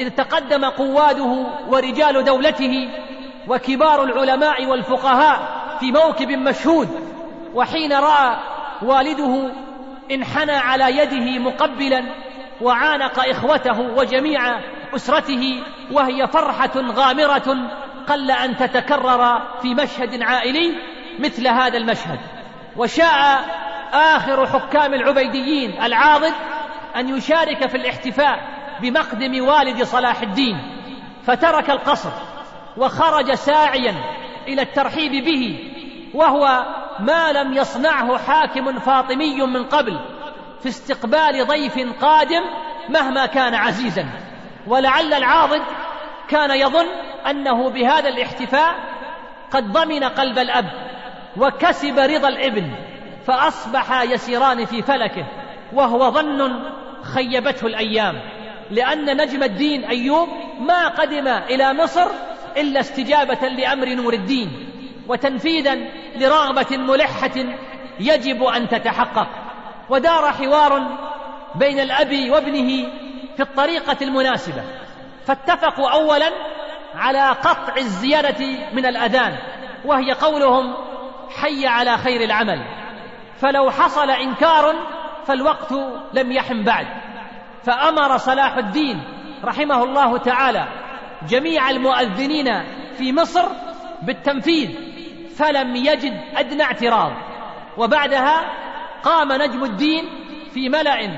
إذ 0.00 0.08
تقدم 0.10 0.64
قواده 0.64 1.46
ورجال 1.68 2.24
دولته 2.24 2.88
وكبار 3.48 4.04
العلماء 4.04 4.66
والفقهاء 4.66 5.62
في 5.80 5.92
موكب 5.92 6.28
مشهود. 6.28 6.88
وحين 7.54 7.92
رأى 7.92 8.36
والده 8.82 9.50
انحنى 10.10 10.52
على 10.52 10.98
يده 10.98 11.38
مقبلا 11.38 12.04
وعانق 12.60 13.28
إخوته 13.28 13.80
وجميع 13.80 14.60
أسرته 14.96 15.62
وهي 15.92 16.26
فرحة 16.26 16.72
غامرة 16.76 17.70
قل 18.08 18.30
أن 18.30 18.56
تتكرر 18.56 19.42
في 19.62 19.74
مشهد 19.74 20.22
عائلي 20.22 20.74
مثل 21.18 21.48
هذا 21.48 21.78
المشهد. 21.78 22.18
وشاء 22.76 23.44
آخر 23.92 24.46
حكام 24.46 24.94
العبيديين 24.94 25.82
العاضد 25.82 26.32
أن 26.96 27.16
يشارك 27.16 27.68
في 27.68 27.76
الاحتفاء 27.76 28.38
بمقدم 28.80 29.44
والد 29.44 29.82
صلاح 29.82 30.20
الدين. 30.20 30.58
فترك 31.26 31.70
القصر 31.70 32.10
وخرج 32.76 33.34
ساعيا 33.34 33.94
إلى 34.48 34.62
الترحيب 34.62 35.24
به 35.24 35.72
وهو 36.14 36.66
ما 37.02 37.32
لم 37.32 37.52
يصنعه 37.52 38.18
حاكم 38.18 38.78
فاطمي 38.78 39.42
من 39.42 39.64
قبل 39.64 40.00
في 40.62 40.68
استقبال 40.68 41.46
ضيف 41.46 42.02
قادم 42.04 42.42
مهما 42.88 43.26
كان 43.26 43.54
عزيزا. 43.54 44.06
ولعل 44.66 45.14
العاضد 45.14 45.62
كان 46.28 46.50
يظن 46.50 46.86
أنه 47.30 47.70
بهذا 47.70 48.08
الاحتفاء 48.08 48.74
قد 49.50 49.72
ضمن 49.72 50.04
قلب 50.04 50.38
الأب 50.38 50.66
وكسب 51.36 51.98
رضا 51.98 52.28
الابن 52.28 52.70
فاصبحا 53.26 54.02
يسيران 54.02 54.64
في 54.64 54.82
فلكه 54.82 55.26
وهو 55.72 56.10
ظن 56.10 56.62
خيبته 57.02 57.66
الأيام. 57.66 58.20
لأن 58.70 59.16
نجم 59.16 59.42
الدين 59.42 59.84
أيوب 59.84 60.28
ما 60.60 60.88
قدم 60.88 61.28
إلى 61.28 61.74
مصر 61.74 62.06
إلا 62.56 62.80
استجابة 62.80 63.48
لأمر 63.48 63.88
نور 63.88 64.12
الدين 64.12 64.68
وتنفيذا 65.08 65.78
لرغبه 66.16 66.76
ملحة 66.76 67.36
يجب 68.00 68.42
أن 68.42 68.68
تتحقق 68.68 69.28
ودار 69.90 70.32
حوار 70.32 70.98
بين 71.54 71.80
الاب 71.80 72.30
وابنه 72.30 72.88
في 73.36 73.40
الطريقة 73.40 73.96
المناسبة. 74.02 74.62
فاتفقوا 75.26 75.90
اولا 75.90 76.30
على 76.94 77.28
قطع 77.28 77.76
الزيادة 77.76 78.46
من 78.72 78.86
الأذان 78.86 79.38
وهي 79.84 80.12
قولهم 80.12 80.74
حي 81.40 81.66
على 81.66 81.96
خير 81.98 82.20
العمل. 82.20 82.64
فلو 83.36 83.70
حصل 83.70 84.10
إنكار 84.10 84.74
فالوقت 85.26 85.72
لم 86.12 86.32
يحم 86.32 86.64
بعد. 86.64 86.86
فأمر 87.64 88.16
صلاح 88.16 88.56
الدين 88.56 89.02
رحمه 89.44 89.84
الله 89.84 90.18
تعالى 90.18 90.68
جميع 91.28 91.70
المؤذنين 91.70 92.46
في 92.98 93.12
مصر 93.12 93.48
بالتنفيذ 94.02 94.91
فلم 95.42 95.76
يجد 95.76 96.20
أدنى 96.36 96.62
اعتراض. 96.62 97.12
وبعدها 97.78 98.44
قام 99.02 99.32
نجم 99.32 99.64
الدين 99.64 100.04
في 100.54 100.68
ملأ 100.68 101.08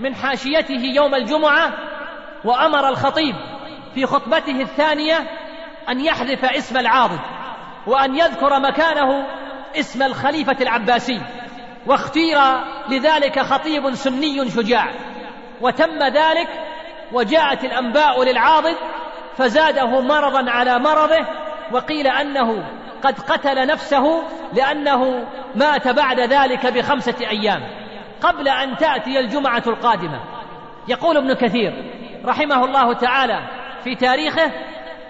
من 0.00 0.14
حاشيته 0.14 0.80
يوم 0.94 1.14
الجمعة 1.14 1.72
وأمر 2.44 2.88
الخطيب 2.88 3.34
في 3.94 4.06
خطبته 4.06 4.60
الثانية 4.60 5.30
أن 5.88 6.00
يحذف 6.00 6.44
اسم 6.44 6.76
العاضد 6.76 7.20
وأن 7.86 8.16
يذكر 8.16 8.60
مكانه 8.60 9.26
اسم 9.76 10.02
الخليفة 10.02 10.56
العباسي. 10.60 11.20
واختير 11.86 12.38
لذلك 12.88 13.40
خطيب 13.40 13.94
سني 13.94 14.50
شجاع. 14.50 14.90
وتم 15.60 16.02
ذلك 16.02 16.48
وجاءت 17.12 17.64
الأنباء 17.64 18.24
للعاضد 18.24 18.76
فزاده 19.36 20.00
مرضا 20.00 20.50
على 20.50 20.78
مرضه 20.78 21.26
وقيل 21.72 22.06
أنه 22.06 22.64
قد 23.02 23.20
قتل 23.20 23.66
نفسه 23.66 24.22
لأنه 24.52 25.26
مات 25.54 25.88
بعد 25.88 26.20
ذلك 26.20 26.66
بخمسة 26.66 27.28
أيام 27.30 27.60
قبل 28.20 28.48
أن 28.48 28.76
تأتي 28.76 29.18
الجمعة 29.18 29.62
القادمة. 29.66 30.20
يقول 30.88 31.16
ابن 31.16 31.32
كثير 31.32 31.92
رحمه 32.24 32.64
الله 32.64 32.92
تعالى 32.92 33.40
في 33.84 33.94
تاريخه 33.94 34.52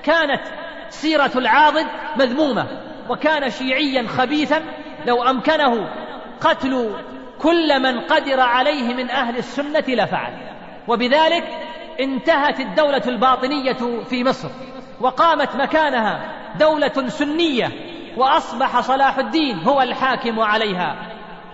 كانت 0.03 0.43
سيرة 0.89 1.31
العاضد 1.37 1.87
مذمومة 2.17 2.67
وكان 3.09 3.51
شيعيا 3.51 4.09
خبيثا 4.09 4.63
لو 5.07 5.23
أمكنه 5.23 5.89
قتل 6.41 6.95
كل 7.39 7.83
من 7.83 8.01
قدر 8.01 8.41
عليه 8.41 8.95
من 8.95 9.11
أهل 9.11 9.37
السنة 9.37 9.85
لفعل. 9.89 10.33
وبذلك 10.89 11.45
انتهت 12.01 12.61
الدولة 12.61 13.03
الباطنية 13.07 14.03
في 14.09 14.25
مصر. 14.25 14.49
وقامت 15.01 15.57
مكانها 15.57 16.21
دولة 16.59 17.09
سنية 17.09 17.69
وأصبح 18.17 18.81
صلاح 18.81 19.19
الدين 19.19 19.59
هو 19.59 19.83
الحاكم 19.83 20.41
عليها. 20.41 20.97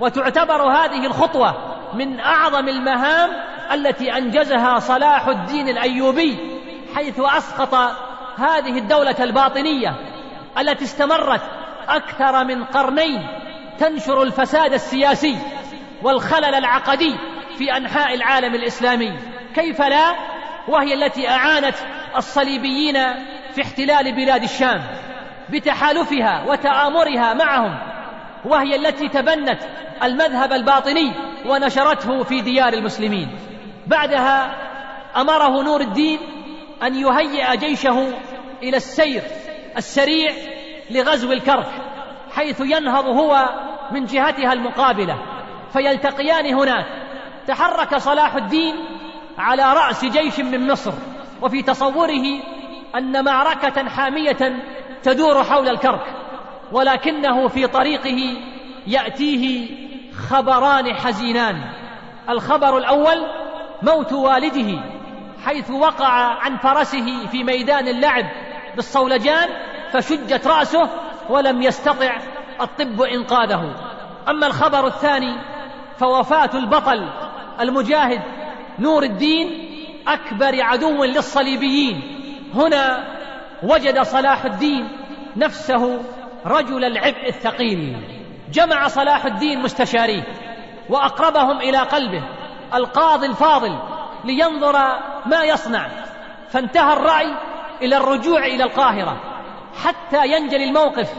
وتعتبر 0.00 0.62
هذه 0.62 1.06
الخطوة 1.06 1.54
من 1.94 2.20
أعظم 2.20 2.68
المهام 2.68 3.30
التي 3.72 4.16
أنجزها 4.16 4.78
صلاح 4.78 5.26
الدين 5.26 5.68
الأيوبي 5.68 6.38
حيث 6.94 7.20
أسقط 7.20 7.74
هذه 8.36 8.78
الدولة 8.78 9.16
الباطنية 9.20 9.96
التي 10.58 10.84
استمرت 10.84 11.42
أكثر 11.88 12.44
من 12.44 12.64
قرنين 12.64 13.26
تنشر 13.78 14.22
الفساد 14.22 14.72
السياسي 14.72 15.38
والخلل 16.02 16.54
العقدي 16.54 17.16
في 17.58 17.76
أنحاء 17.76 18.14
العالم 18.14 18.54
الإسلامي. 18.54 19.18
كيف 19.54 19.80
لا؟ 19.80 20.14
وهي 20.68 20.94
التي 20.94 21.28
أعانت 21.28 21.76
الصليبيين 22.16 22.96
في 23.56 23.62
احتلال 23.62 24.16
بلاد 24.16 24.42
الشام 24.42 24.86
بتحالفها 25.50 26.44
وتآمرها 26.48 27.34
معهم 27.34 27.78
وهي 28.44 28.76
التي 28.76 29.08
تبنت 29.08 29.58
المذهب 30.02 30.52
الباطني 30.52 31.12
ونشرته 31.46 32.22
في 32.22 32.40
ديار 32.40 32.72
المسلمين. 32.72 33.38
بعدها 33.86 34.56
أمره 35.16 35.62
نور 35.62 35.80
الدين 35.80 36.18
أن 36.82 36.94
يهيئ 36.94 37.56
جيشه 37.56 38.08
إلى 38.62 38.76
السير 38.76 39.22
السريع 39.76 40.32
لغزو 40.90 41.32
الكرك 41.32 41.68
حيث 42.34 42.60
ينهض 42.60 43.04
هو 43.06 43.48
من 43.92 44.04
جهتها 44.04 44.52
المقابلة. 44.52 45.16
فيلتقيان 45.72 46.54
هناك. 46.54 46.86
تحرك 47.46 47.96
صلاح 47.96 48.34
الدين 48.34 48.74
على 49.38 49.62
رأس 49.62 50.04
جيش 50.04 50.40
من 50.40 50.72
مصر 50.72 50.92
وفي 51.42 51.62
تصوره 51.62 52.42
أن 52.96 53.24
معركة 53.24 53.88
حامية 53.88 54.62
تدور 55.02 55.44
حول 55.44 55.68
الكرك 55.68 56.14
ولكنه 56.72 57.48
في 57.48 57.66
طريقه 57.66 58.36
يأتيه 58.86 59.68
خبران 60.28 60.94
حزينان. 60.94 61.60
الخبر 62.28 62.78
الأول 62.78 63.26
موت 63.82 64.12
والده 64.12 64.80
حيث 65.44 65.70
وقع 65.70 66.08
عن 66.12 66.56
فرسه 66.56 67.26
في 67.26 67.44
ميدان 67.44 67.88
اللعب 67.88 68.24
بالصولجان 68.76 69.48
فشجت 69.92 70.46
رأسه 70.46 70.90
ولم 71.28 71.62
يستطع 71.62 72.16
الطب 72.60 73.02
إنقاذه. 73.02 73.74
أما 74.28 74.46
الخبر 74.46 74.86
الثاني 74.86 75.36
فوفاة 75.98 76.50
البطل 76.54 77.08
المجاهد 77.60 78.22
نور 78.78 79.02
الدين 79.02 79.72
أكبر 80.08 80.62
عدو 80.62 81.04
للصليبيين. 81.04 82.15
هنا 82.56 83.06
وجد 83.62 84.02
صلاح 84.02 84.44
الدين 84.44 84.88
نفسه 85.36 86.00
رجل 86.46 86.84
العبء 86.84 87.28
الثقيل. 87.28 87.96
جمع 88.52 88.88
صلاح 88.88 89.24
الدين 89.24 89.62
مستشاريه 89.62 90.22
وأقربهم 90.88 91.58
إلى 91.58 91.78
قلبه 91.78 92.22
القاضي 92.74 93.26
الفاضل 93.26 93.78
لينظر 94.24 94.72
ما 95.26 95.44
يصنع. 95.44 95.88
فانتهى 96.48 96.92
الرأي 96.92 97.36
إلى 97.82 97.96
الرجوع 97.96 98.46
إلى 98.46 98.64
القاهرة 98.64 99.20
حتى 99.84 100.26
ينجلي 100.26 100.64
الموقف 100.64 101.14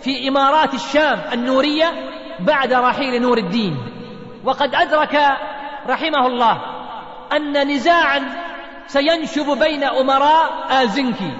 في 0.00 0.28
إمارات 0.28 0.74
الشام 0.74 1.20
النورية 1.32 1.92
بعد 2.40 2.72
رحيل 2.72 3.22
نور 3.22 3.38
الدين. 3.38 3.76
وقد 4.44 4.74
أدرك 4.74 5.20
رحمه 5.86 6.26
الله 6.26 6.60
أن 7.32 7.68
نزاعا 7.68 8.47
سينشب 8.88 9.58
بين 9.58 9.84
أمراء 9.84 10.66
ازنكي 10.70 11.32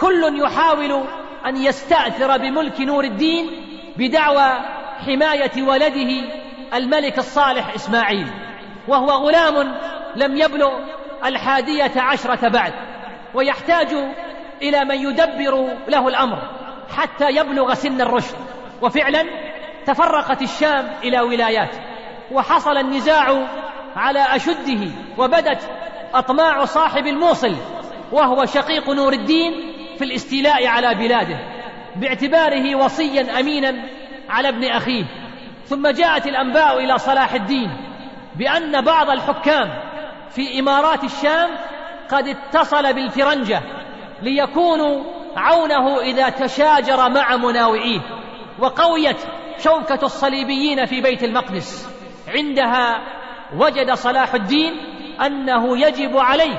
كل 0.00 0.40
يحاول 0.42 1.04
أن 1.46 1.56
يستأثر 1.56 2.36
بملك 2.36 2.80
نور 2.80 3.04
الدين 3.04 3.50
بدعوى 3.96 4.52
حماية 5.06 5.62
ولده 5.62 6.10
الملك 6.74 7.18
الصالح 7.18 7.74
إسماعيل 7.74 8.26
وهو 8.88 9.10
غلام 9.10 9.74
لم 10.16 10.36
يبلغ 10.36 10.70
الحادية 11.24 11.92
عشرة 11.96 12.48
بعد 12.48 12.72
ويحتاج 13.34 13.94
إلى 14.62 14.84
من 14.84 14.94
يدبر 14.94 15.76
له 15.88 16.08
الأمر 16.08 16.38
حتى 16.96 17.30
يبلغ 17.30 17.74
سن 17.74 18.00
الرشد. 18.00 18.36
وفعلا 18.82 19.24
تفرقت 19.86 20.42
الشام 20.42 20.90
إلى 21.02 21.20
ولايات 21.20 21.76
وحصل 22.32 22.76
النزاع 22.76 23.48
على 23.96 24.36
أشده 24.36 24.90
وبدت 25.18 25.70
اطماع 26.14 26.64
صاحب 26.64 27.06
الموصل 27.06 27.56
وهو 28.12 28.44
شقيق 28.44 28.90
نور 28.90 29.12
الدين 29.12 29.52
في 29.98 30.04
الاستيلاء 30.04 30.66
على 30.66 30.94
بلاده 30.94 31.38
باعتباره 31.96 32.74
وصيا 32.74 33.40
امينا 33.40 33.88
على 34.28 34.48
ابن 34.48 34.64
أخيه. 34.64 35.04
ثم 35.66 35.88
جاءت 35.88 36.26
الأنباء 36.26 36.78
إلى 36.78 36.98
صلاح 36.98 37.34
الدين 37.34 37.70
بأن 38.36 38.84
بعض 38.84 39.10
الحكام 39.10 39.68
في 40.30 40.60
إمارات 40.60 41.04
الشام 41.04 41.50
قد 42.10 42.28
اتصل 42.28 42.92
بالفرنجة 42.92 43.62
ليكونوا 44.22 45.04
عونه 45.36 46.00
إذا 46.00 46.28
تشاجر 46.28 47.08
مع 47.08 47.36
مناوئيه 47.36 48.00
وقويت 48.58 49.16
شوكة 49.58 49.98
الصليبيين 50.02 50.86
في 50.86 51.00
بيت 51.00 51.24
المقدس. 51.24 51.88
عندها 52.28 53.00
وجد 53.56 53.92
صلاح 53.92 54.34
الدين 54.34 54.72
أنه 55.26 55.78
يجب 55.78 56.16
عليه 56.16 56.58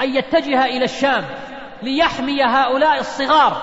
أن 0.00 0.16
يتجه 0.16 0.64
إلى 0.64 0.84
الشام 0.84 1.24
ليحمي 1.82 2.42
هؤلاء 2.42 2.98
الصغار 2.98 3.62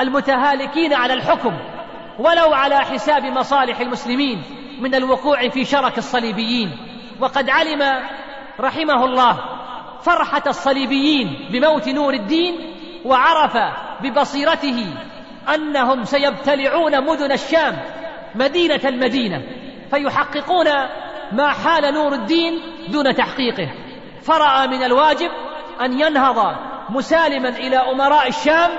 المتهالكين 0.00 0.94
على 0.94 1.12
الحكم 1.12 1.52
ولو 2.18 2.54
على 2.54 2.76
حساب 2.76 3.22
مصالح 3.24 3.80
المسلمين 3.80 4.42
من 4.80 4.94
الوقوع 4.94 5.48
في 5.48 5.64
شرك 5.64 5.98
الصليبيين. 5.98 6.76
وقد 7.20 7.50
علم 7.50 7.82
رحمه 8.60 9.04
الله 9.04 9.38
فرحة 10.02 10.42
الصليبيين 10.46 11.48
بموت 11.52 11.88
نور 11.88 12.14
الدين 12.14 12.54
وعرف 13.04 13.56
ببصيرته 14.02 14.94
أنهم 15.54 16.04
سيبتلعون 16.04 17.04
مدن 17.06 17.32
الشام 17.32 17.76
مدينة 18.34 18.80
المدينة 18.84 19.42
فيحققون 19.90 20.66
ما 21.32 21.52
حال 21.52 21.94
نور 21.94 22.12
الدين 22.12 22.60
دون 22.88 23.14
تحقيقه. 23.14 23.68
فرأى 24.22 24.66
من 24.66 24.82
الواجب 24.82 25.30
أن 25.80 26.00
ينهض 26.00 26.56
مسالما 26.88 27.48
إلى 27.48 27.76
أمراء 27.76 28.28
الشام 28.28 28.70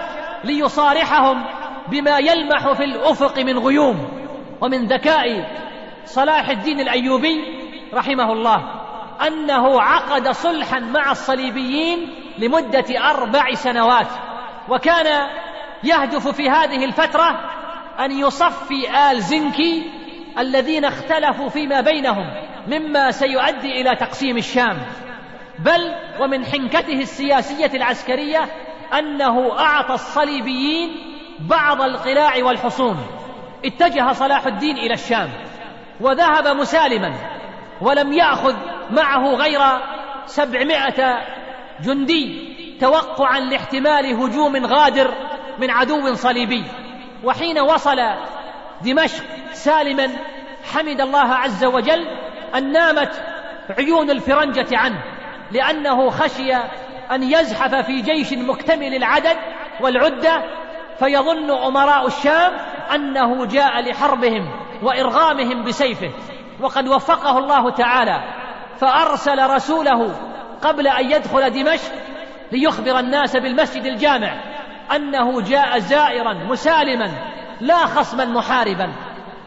ليصارحهم 0.44 1.46
بما 1.88 2.20
يلمح 2.20 2.72
في 2.72 2.84
الأفق 2.84 3.40
من 3.40 3.58
غيوم 3.60 4.08
ومن 4.62 4.88
ذكاء 4.88 5.50
صلاح 6.06 6.50
الدين 6.50 6.80
الأيوبي 6.80 7.44
رحمه 7.94 8.34
الله 8.34 8.64
أنه 9.28 9.82
عقد 9.82 10.28
صلحا 10.32 10.80
مع 10.80 11.12
الصليبيين 11.12 12.10
لمدة 12.38 13.10
أربع 13.10 13.54
سنوات 13.54 14.08
وكان 14.70 15.28
يهدف 15.84 16.28
في 16.28 16.50
هذه 16.50 16.86
الفترة 16.86 17.40
أن 18.00 18.12
يصفي 18.12 19.12
آل 19.12 19.22
زنكي 19.22 19.92
الذين 20.38 20.86
اختلفوا 20.86 21.50
فيما 21.50 21.82
بينهم 21.82 22.34
مما 22.68 23.12
سيؤدي 23.12 23.82
إلى 23.82 23.96
تقسيم 23.96 24.38
الشام. 24.38 24.78
بل 25.60 25.96
ومن 26.20 26.46
حنكته 26.46 27.00
السياسية 27.02 27.72
العسكرية 27.74 28.50
أنه 29.00 29.60
أعطى 29.60 29.94
الصليبيين 29.94 30.90
بعض 31.40 31.82
القلاع 31.82 32.44
والحصون. 32.44 32.98
اتجه 33.66 34.12
صلاح 34.12 34.48
الدين 34.48 34.78
إلى 34.78 34.94
الشام 34.94 35.30
وذهب 36.02 36.48
مسالما 36.48 37.14
ولم 37.82 38.14
يأخذ 38.14 38.56
معه 38.92 39.36
غير 39.36 39.60
سبعمائة 40.26 41.22
جندي 41.84 42.56
توقعا 42.82 43.40
لاحتمال 43.40 44.06
هجوم 44.06 44.66
غادر 44.66 45.14
من 45.60 45.70
عدو 45.70 46.14
صليبي. 46.14 46.64
وحين 47.24 47.60
وصل 47.60 48.00
دمشق 48.82 49.24
سالما 49.54 50.10
حمد 50.74 51.02
الله 51.02 51.34
عز 51.34 51.66
وجل 51.66 52.08
أن 52.56 52.72
نامت 52.72 53.24
عيون 53.78 54.10
الفرنجة 54.10 54.78
عنه 54.78 55.04
لأنه 55.52 56.10
خشي 56.10 56.54
أن 57.12 57.24
يزحف 57.24 57.76
في 57.76 58.02
جيش 58.02 58.34
مكتمل 58.34 58.96
العدد 58.96 59.38
والعدة 59.82 60.44
فيظن 61.00 61.52
أمراء 61.52 62.08
الشام 62.08 62.54
أنه 62.96 63.46
جاء 63.46 63.82
لحربهم 63.82 64.52
وإرغامهم 64.84 65.64
بسيفه. 65.64 66.12
وقد 66.62 66.88
وفقه 66.88 67.38
الله 67.38 67.70
تعالى 67.70 68.24
فأرسل 68.80 69.50
رسوله 69.50 70.16
قبل 70.62 70.88
أن 70.88 71.12
يدخل 71.12 71.50
دمشق 71.50 71.92
ليخبر 72.52 73.00
الناس 73.00 73.38
بالمسجد 73.38 73.86
الجامع 73.86 74.34
أنه 74.96 75.42
جاء 75.42 75.80
زائرا 75.80 76.34
مسالما 76.34 77.12
لا 77.66 77.86
خصما 77.86 78.26
محاربا 78.26 78.94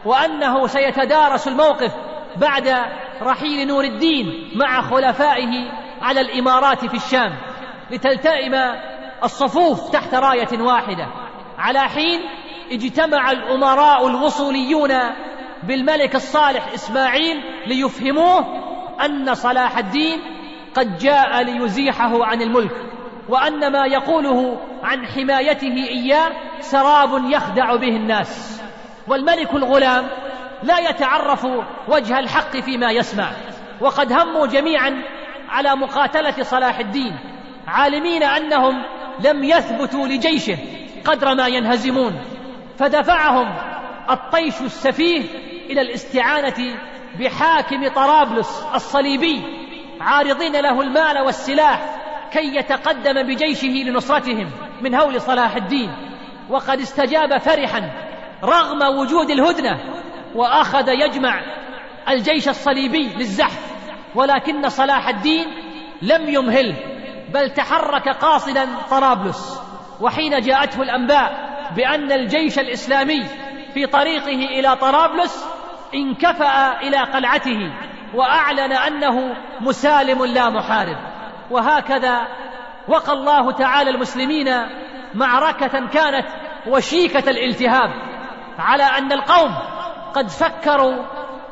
وأنه 0.05 0.67
سيتدارس 0.67 1.47
الموقف 1.47 1.91
بعد 2.35 2.75
رحيل 3.21 3.67
نور 3.67 3.83
الدين 3.83 4.51
مع 4.55 4.81
خلفائه 4.81 5.71
على 6.01 6.21
الإمارات 6.21 6.85
في 6.85 6.97
الشام 6.97 7.35
لتلتئم 7.91 8.55
الصفوف 9.23 9.89
تحت 9.89 10.15
راية 10.15 10.61
واحدة. 10.61 11.07
على 11.57 11.79
حين 11.79 12.19
اجتمع 12.71 13.31
الأمراء 13.31 14.07
الوصوليون 14.07 14.91
بالملك 15.63 16.15
الصالح 16.15 16.73
إسماعيل 16.73 17.43
ليفهموه 17.67 18.45
أن 19.05 19.33
صلاح 19.33 19.77
الدين 19.77 20.19
قد 20.75 20.97
جاء 20.97 21.41
ليزيحه 21.41 22.25
عن 22.25 22.41
الملك. 22.41 22.71
وأن 23.29 23.71
ما 23.71 23.85
يقوله 23.85 24.57
عن 24.83 25.05
حمايته 25.05 25.87
إياه 25.89 26.31
سراب 26.59 27.31
يخدع 27.31 27.75
به 27.75 27.95
الناس. 27.95 28.61
والملك 29.07 29.53
الغلام 29.53 30.07
لا 30.63 30.79
يتعرف 30.79 31.47
وجه 31.87 32.19
الحق 32.19 32.57
فيما 32.57 32.91
يسمع. 32.91 33.31
وقد 33.81 34.13
هموا 34.13 34.47
جميعا 34.47 35.03
على 35.49 35.75
مقاتلة 35.75 36.43
صلاح 36.43 36.79
الدين 36.79 37.19
عالمين 37.67 38.23
أنهم 38.23 38.83
لم 39.19 39.43
يثبتوا 39.43 40.07
لجيشه 40.07 40.57
قدر 41.05 41.35
ما 41.35 41.47
ينهزمون. 41.47 42.21
فدفعهم 42.77 43.55
الطيش 44.09 44.61
السفيه 44.61 45.23
إلى 45.69 45.81
الاستعانة 45.81 46.77
بحاكم 47.19 47.87
طرابلس 47.87 48.65
الصليبي 48.75 49.41
عارضين 50.01 50.53
له 50.53 50.81
المال 50.81 51.17
والسلاح 51.25 51.99
كي 52.31 52.55
يتقدم 52.55 53.23
بجيشه 53.23 53.89
لنصرتهم 53.89 54.51
من 54.81 54.95
هول 54.95 55.21
صلاح 55.21 55.55
الدين. 55.55 55.91
وقد 56.49 56.79
استجاب 56.79 57.37
فرحا 57.37 57.91
رغم 58.43 58.97
وجود 58.99 59.29
الهدنة 59.29 59.79
وأخذ 60.35 60.87
يجمع 60.87 61.41
الجيش 62.09 62.49
الصليبي 62.49 63.09
للزحف 63.17 63.71
ولكن 64.15 64.69
صلاح 64.69 65.07
الدين 65.07 65.45
لم 66.01 66.29
يمهله 66.29 66.75
بل 67.33 67.49
تحرك 67.49 68.09
قاصدا 68.09 68.67
طرابلس. 68.89 69.61
وحين 70.01 70.41
جاءته 70.41 70.81
الأنباء 70.81 71.49
بأن 71.75 72.11
الجيش 72.11 72.59
الإسلامي 72.59 73.25
في 73.73 73.85
طريقه 73.85 74.59
إلى 74.59 74.75
طرابلس 74.75 75.45
انكفأ 75.95 76.81
إلى 76.81 76.97
قلعته 76.97 77.71
وأعلن 78.13 78.71
أنه 78.71 79.35
مسالم 79.61 80.25
لا 80.25 80.49
محارب. 80.49 81.08
وهكذا 81.51 82.27
وقى 82.87 83.13
الله 83.13 83.51
تعالى 83.51 83.89
المسلمين 83.89 84.49
معركة 85.13 85.87
كانت 85.87 86.27
وشيكة 86.67 87.29
الالتهاب 87.29 87.89
على 88.59 88.83
أن 88.83 89.11
القوم 89.11 89.55
قد 90.13 90.29
فكروا 90.29 91.05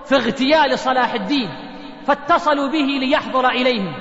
في 0.06 0.16
اغتيال 0.16 0.80
صلاح 0.80 1.14
الدين 1.14 1.50
فاتصلوا 2.08 2.68
به 2.68 2.98
ليحضر 3.00 3.50
إليهم 3.50 3.94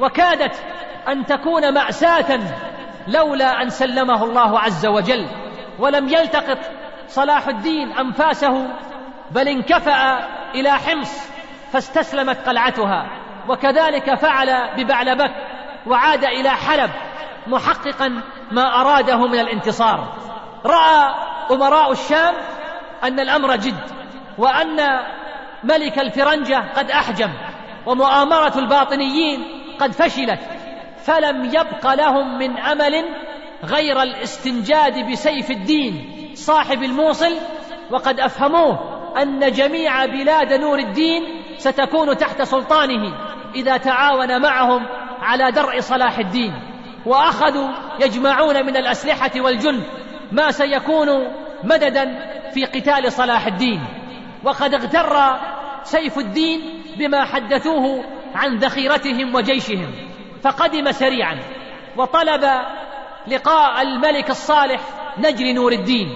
وكادت 0.00 0.64
أن 1.08 1.26
تكون 1.26 1.74
مأساة 1.74 2.40
لولا 3.08 3.62
أن 3.62 3.68
سلمه 3.68 4.24
الله 4.24 4.58
عز 4.58 4.86
وجل 4.86 5.26
ولم 5.78 6.08
يلتقط 6.08 6.58
صلاح 7.08 7.48
الدين 7.48 7.92
أنفاسه 7.92 8.68
بل 9.30 9.48
انكفأ 9.48 10.28
إلى 10.54 10.72
حمص 10.72 11.30
فاستسلمت 11.72 12.48
قلعتها. 12.48 13.19
وكذلك 13.48 14.14
فعل 14.14 14.76
ببعلبك 14.76 15.34
وعاد 15.86 16.24
إلى 16.24 16.50
حلب 16.50 16.90
محققا 17.46 18.22
ما 18.52 18.80
أراده 18.80 19.26
من 19.26 19.38
الانتصار. 19.38 20.12
رأى 20.66 21.14
أمراء 21.50 21.92
الشام 21.92 22.34
أن 23.04 23.20
الأمر 23.20 23.56
جد 23.56 23.80
وأن 24.38 24.76
ملك 25.64 25.98
الفرنجة 25.98 26.72
قد 26.76 26.90
أحجم 26.90 27.30
ومؤامرة 27.86 28.58
الباطنيين 28.58 29.44
قد 29.78 29.92
فشلت 29.92 30.40
فلم 31.04 31.44
يبق 31.44 31.94
لهم 31.94 32.38
من 32.38 32.58
أمل 32.58 33.04
غير 33.64 34.02
الاستنجاد 34.02 35.10
بسيف 35.10 35.50
الدين 35.50 36.14
صاحب 36.34 36.82
الموصل. 36.82 37.36
وقد 37.90 38.20
أفهموه 38.20 38.78
أن 39.22 39.52
جميع 39.52 40.04
بلاد 40.04 40.52
نور 40.52 40.78
الدين 40.78 41.39
ستكون 41.60 42.16
تحت 42.16 42.42
سلطانه 42.42 43.14
إذا 43.54 43.76
تعاون 43.76 44.42
معهم 44.42 44.86
على 45.20 45.52
درء 45.52 45.80
صلاح 45.80 46.18
الدين. 46.18 46.52
وأخذوا 47.06 47.68
يجمعون 48.00 48.66
من 48.66 48.76
الأسلحة 48.76 49.30
والجند 49.36 49.82
ما 50.32 50.50
سيكون 50.50 51.08
مددا 51.64 52.04
في 52.54 52.64
قتال 52.64 53.12
صلاح 53.12 53.46
الدين. 53.46 53.80
وقد 54.44 54.74
اغتر 54.74 55.38
سيف 55.82 56.18
الدين 56.18 56.82
بما 56.98 57.24
حدثوه 57.24 58.04
عن 58.34 58.56
ذخيرتهم 58.56 59.34
وجيشهم. 59.34 59.94
فقدم 60.42 60.92
سريعا 60.92 61.38
وطلب 61.96 62.44
لقاء 63.28 63.82
الملك 63.82 64.30
الصالح 64.30 64.80
نجل 65.18 65.54
نور 65.54 65.72
الدين. 65.72 66.08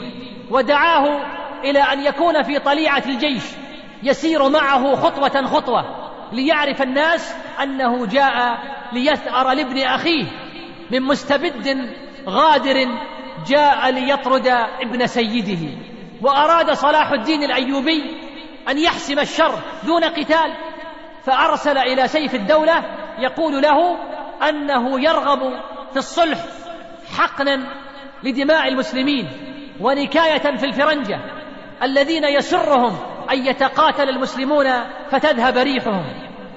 ودعاه 0.50 1.20
إلى 1.64 1.80
أن 1.80 2.04
يكون 2.04 2.42
في 2.42 2.58
طليعة 2.58 3.02
الجيش 3.06 3.44
يسير 4.04 4.48
معه 4.48 4.94
خطوة 4.96 5.46
خطوة 5.46 5.84
ليعرف 6.32 6.82
الناس 6.82 7.34
أنه 7.62 8.06
جاء 8.06 8.58
ليثأر 8.92 9.52
لابن 9.52 9.78
أخيه 9.78 10.24
من 10.90 11.02
مستبد 11.02 11.90
غادر 12.28 12.98
جاء 13.46 13.90
ليطرد 13.90 14.46
ابن 14.80 15.06
سيده 15.06 15.78
وأراد 16.22 16.70
صلاح 16.70 17.10
الدين 17.10 17.42
الأيوبي 17.42 18.02
أن 18.68 18.78
يحسم 18.78 19.18
الشر 19.18 19.58
دون 19.86 20.04
قتال 20.04 20.54
فأرسل 21.22 21.78
إلى 21.78 22.08
سيف 22.08 22.34
الدولة 22.34 22.84
يقول 23.18 23.62
له 23.62 23.98
أنه 24.48 25.00
يرغب 25.00 25.40
في 25.92 25.96
الصلح 25.96 26.38
حقنا 27.16 27.66
لدماء 28.22 28.68
المسلمين 28.68 29.28
ونكاية 29.80 30.56
في 30.56 30.66
الفرنجة 30.66 31.20
الذين 31.82 32.24
يسرهم 32.24 33.13
أن 33.30 33.46
يتقاتل 33.46 34.08
المسلمون 34.08 34.66
فتذهب 35.10 35.56
ريحهم 35.56 36.04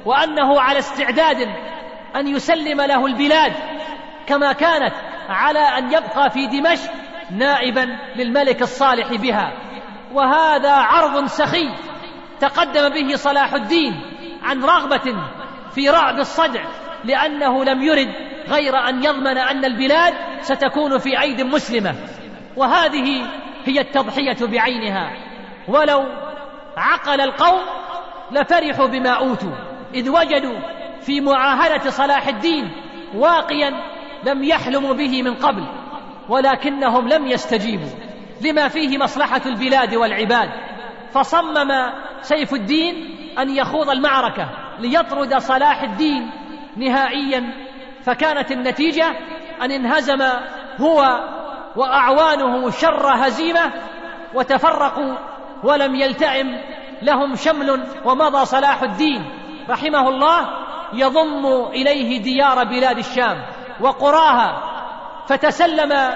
وأنه 0.06 0.62
على 0.62 0.80
استعداد 0.80 1.48
أن 2.16 2.28
يسلم 2.28 2.82
له 2.82 3.06
البلاد 3.06 3.54
كما 4.28 4.54
كانت 4.54 4.94
على 5.30 5.60
أن 5.60 5.94
يبقى 5.94 6.30
في 6.30 6.48
دمشق 6.48 6.92
نائبا 7.32 7.98
للملك 8.16 8.62
الصالح 8.62 9.14
بها. 9.14 9.54
وهذا 10.14 10.72
عرض 10.72 11.26
سخي 11.26 11.70
تقدم 12.40 12.90
به 12.90 13.16
صلاح 13.16 13.54
الدين 13.54 14.02
عن 14.44 14.64
رغبة 14.64 15.16
في 15.76 15.90
رعب 15.90 16.20
الصدع 16.20 16.64
لأنه 17.04 17.64
لم 17.64 17.82
يرد 17.82 18.14
غير 18.48 18.90
أن 18.90 19.04
يضمن 19.04 19.38
أن 19.38 19.66
البلاد 19.66 20.14
ستكون 20.42 20.98
في 20.98 21.22
ايد 21.22 21.42
مسلمة. 21.42 21.96
وهذه 22.56 23.28
هي 23.66 23.80
التضحية 23.80 24.38
بعينها. 24.42 25.12
ولو 25.68 26.06
عقل 26.78 27.22
القوم 27.22 27.62
لفرحوا 28.32 28.88
بما 28.88 29.10
أوتوا 29.10 29.56
إذ 29.94 30.10
وجدوا 30.10 30.60
في 31.02 31.22
معاهدة 31.22 31.90
صلاح 31.90 32.28
الدين 32.28 32.72
واقيا 33.16 33.74
لم 34.24 34.44
يحلموا 34.44 34.94
به 34.94 35.24
من 35.24 35.34
قبل 35.34 35.68
ولكنهم 36.30 37.08
لم 37.08 37.28
يستجيبوا 37.28 37.90
لما 38.42 38.68
فيه 38.68 38.98
مصلحة 38.98 39.42
البلاد 39.46 39.96
والعباد. 39.96 40.50
فصمم 41.12 41.72
سيف 42.22 42.54
الدين 42.54 42.96
أن 43.40 43.50
يخوض 43.50 43.90
المعركة 43.90 44.50
ليطرد 44.80 45.38
صلاح 45.38 45.82
الدين 45.82 46.32
نهائيا 46.78 47.54
فكانت 48.04 48.52
النتيجة 48.52 49.08
أن 49.62 49.72
انهزم 49.72 50.22
هو 50.80 51.20
وأعوانه 51.76 52.70
شر 52.70 53.08
هزيمة 53.16 53.74
وتفرقوا 54.34 55.16
ولم 55.64 55.96
يلتئم 55.96 56.62
لهم 57.02 57.36
شمل 57.36 57.84
ومضى 58.06 58.46
صلاح 58.46 58.84
الدين. 58.84 59.26
رحمه 59.70 60.10
الله 60.10 60.50
يضم 60.94 61.46
إليه 61.68 62.22
ديار 62.22 62.64
بلاد 62.64 62.98
الشام 62.98 63.46
وقراها 63.82 64.62
فتسلم 65.28 66.12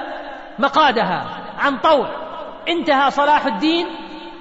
مقادها 0.60 1.25
عن 1.60 1.77
طوع. 1.77 2.21
انتهى 2.69 3.12
صلاح 3.12 3.45
الدين 3.45 3.88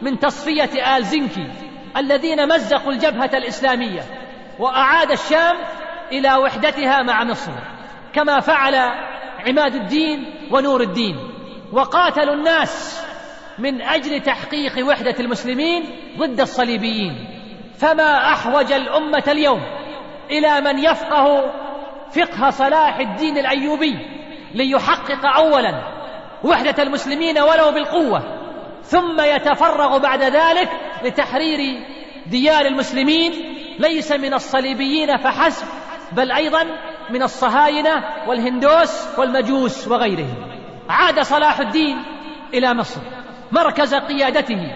من 0.03 0.19
تصفية 0.19 0.97
آل 0.97 1.05
زنكي 1.05 1.51
الذين 1.97 2.49
مزقوا 2.49 2.93
الجبهة 2.93 3.31
الإسلامية 3.35 4.03
وأعاد 4.59 5.11
الشام 5.11 5.57
إلى 6.13 6.35
وحدتها 6.35 7.03
مع 7.03 7.25
مصر 7.25 7.53
كما 8.13 8.41
فعل 8.41 8.75
عماد 9.47 9.75
الدين 9.75 10.49
ونور 10.51 10.81
الدين 10.81 11.17
وقاتلوا 11.73 12.35
الناس 12.35 13.05
من 13.61 13.83
أجل 13.83 14.21
تحقيق 14.21 14.87
وحدة 14.87 15.15
المسلمين 15.21 15.85
ضد 16.19 16.41
الصليبيين. 16.41 17.27
فما 17.79 18.33
أحوج 18.33 18.73
الأمة 18.73 19.25
اليوم 19.29 19.61
إلى 20.31 20.61
من 20.61 20.79
يفقه 20.79 21.53
فقه 22.11 22.51
صلاح 22.51 22.99
الدين 22.99 23.39
الأيوبي 23.39 23.99
ليحقق 24.55 25.27
اولا 25.37 25.83
وحدة 26.45 26.83
المسلمين 26.83 27.39
ولو 27.39 27.71
بالقوة 27.71 28.23
ثم 28.83 29.21
يتفرغ 29.21 29.99
بعد 29.99 30.23
ذلك 30.23 30.69
لتحرير 31.05 31.83
ديار 32.27 32.67
المسلمين 32.67 33.33
ليس 33.79 34.13
من 34.13 34.35
الصليبيين 34.35 35.17
فحسب 35.17 35.67
بل 36.13 36.33
أيضا 36.33 36.65
من 37.11 37.23
الصهاينة 37.23 38.05
والهندوس 38.27 39.19
والمجوس 39.19 39.89
وغيرهم. 39.89 40.35
عاد 40.89 41.21
صلاح 41.21 41.61
الدين 41.61 42.03
إلى 42.55 42.75
مصر. 42.75 43.01
مركز 43.53 43.95
قيادته 43.95 44.73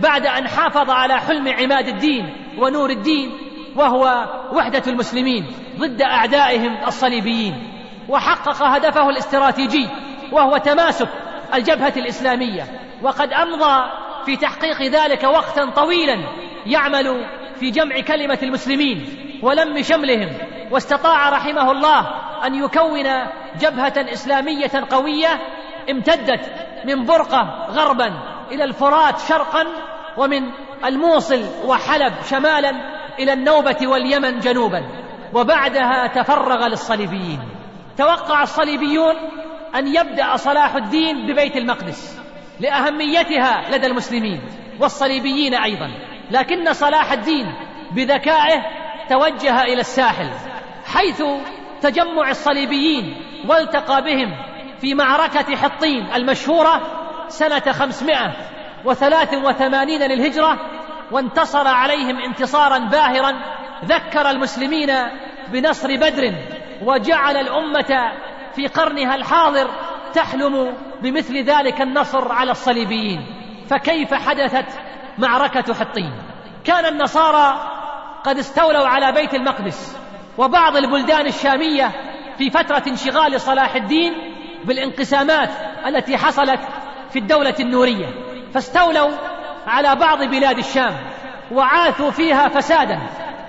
بعد 0.00 0.26
أن 0.26 0.48
حافظ 0.48 0.90
على 0.90 1.20
حلم 1.20 1.48
عماد 1.48 1.88
الدين 1.88 2.36
ونور 2.58 2.90
الدين 2.90 3.38
وهو 3.76 4.28
وحدة 4.52 4.82
المسلمين 4.86 5.46
ضد 5.78 6.02
أعدائهم 6.02 6.76
الصليبيين 6.86 7.72
وحقق 8.08 8.62
هدفه 8.62 9.10
الاستراتيجي 9.10 9.88
وهو 10.32 10.56
تماسك 10.56 11.08
الجبهة 11.54 11.92
الإسلامية 11.96 12.66
وقد 13.02 13.32
أمضى 13.32 13.90
في 14.26 14.36
تحقيق 14.36 14.82
ذلك 14.82 15.24
وقتا 15.24 15.70
طويلا 15.70 16.16
يعمل 16.66 17.26
في 17.60 17.70
جمع 17.70 18.00
كلمة 18.00 18.38
المسلمين 18.42 19.06
ولم 19.42 19.82
شملهم 19.82 20.28
واستطاع 20.70 21.28
رحمه 21.28 21.70
الله 21.70 22.06
أن 22.46 22.54
يكون 22.54 23.04
جبهة 23.60 23.94
إسلامية 24.12 24.70
قوية 24.90 25.40
امتدت 25.90 26.52
من 26.84 27.04
برقة 27.04 27.66
غربا 27.70 28.12
إلى 28.50 28.64
الفرات 28.64 29.18
شرقا 29.18 29.66
ومن 30.16 30.42
الموصل 30.84 31.44
وحلب 31.64 32.12
شمالا 32.30 32.70
إلى 33.18 33.32
النوبة 33.32 33.76
واليمن 33.82 34.38
جنوبا. 34.38 34.82
وبعدها 35.34 36.06
تفرغ 36.06 36.66
للصليبيين. 36.66 37.40
توقع 37.96 38.42
الصليبيون 38.42 39.14
أن 39.74 39.86
يبدأ 39.86 40.36
صلاح 40.36 40.74
الدين 40.74 41.26
ببيت 41.26 41.56
المقدس 41.56 42.20
لأهميتها 42.60 43.70
لدى 43.70 43.86
المسلمين 43.86 44.40
والصليبيين 44.80 45.54
أيضا. 45.54 45.90
لكن 46.30 46.72
صلاح 46.72 47.12
الدين 47.12 47.54
بذكائه 47.90 48.62
توجه 49.08 49.62
إلى 49.62 49.80
الساحل 49.80 50.30
حيث 50.86 51.22
تجمع 51.80 52.30
الصليبيين 52.30 53.16
والتقى 53.48 54.02
بهم 54.02 54.34
في 54.80 54.94
معركة 54.94 55.56
حطين 55.56 56.12
المشهورة 56.14 56.80
سنة 57.28 57.72
خمسمائة 57.72 58.32
وثلاث 58.84 59.34
وثمانين 59.34 60.02
للهجرة 60.02 60.58
وانتصر 61.10 61.68
عليهم 61.68 62.18
انتصارا 62.18 62.78
باهرا 62.78 63.32
ذكر 63.84 64.30
المسلمين 64.30 64.90
بنصر 65.48 65.96
بدر 65.96 66.34
وجعل 66.82 67.36
الأمة 67.36 68.12
في 68.54 68.66
قرنها 68.66 69.14
الحاضر 69.14 69.70
تحلم 70.14 70.74
بمثل 71.02 71.36
ذلك 71.36 71.80
النصر 71.80 72.32
على 72.32 72.50
الصليبيين. 72.50 73.26
فكيف 73.70 74.14
حدثت 74.14 74.66
معركة 75.18 75.74
حطين؟ 75.74 76.12
كان 76.64 76.86
النصارى 76.86 77.60
قد 78.24 78.38
استولوا 78.38 78.86
على 78.86 79.12
بيت 79.12 79.34
المقدس 79.34 79.96
وبعض 80.38 80.76
البلدان 80.76 81.26
الشامية 81.26 81.90
في 82.38 82.50
فترة 82.50 82.82
انشغال 82.86 83.40
صلاح 83.40 83.74
الدين 83.74 84.27
بالانقسامات 84.64 85.50
التي 85.86 86.16
حصلت 86.16 86.60
في 87.10 87.18
الدولة 87.18 87.54
النورية 87.60 88.06
فاستولوا 88.54 89.10
على 89.66 89.96
بعض 89.96 90.22
بلاد 90.22 90.58
الشام 90.58 90.96
وعاثوا 91.52 92.10
فيها 92.10 92.48
فسادا 92.48 92.98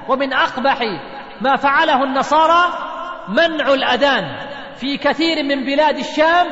ومن 0.08 0.34
أقبح 0.34 0.80
ما 1.42 1.56
فعله 1.56 2.04
النصارى 2.04 2.74
منع 3.28 3.74
الأذان 3.74 4.36
في 4.76 4.98
كثير 4.98 5.44
من 5.44 5.66
بلاد 5.66 5.98
الشام 5.98 6.48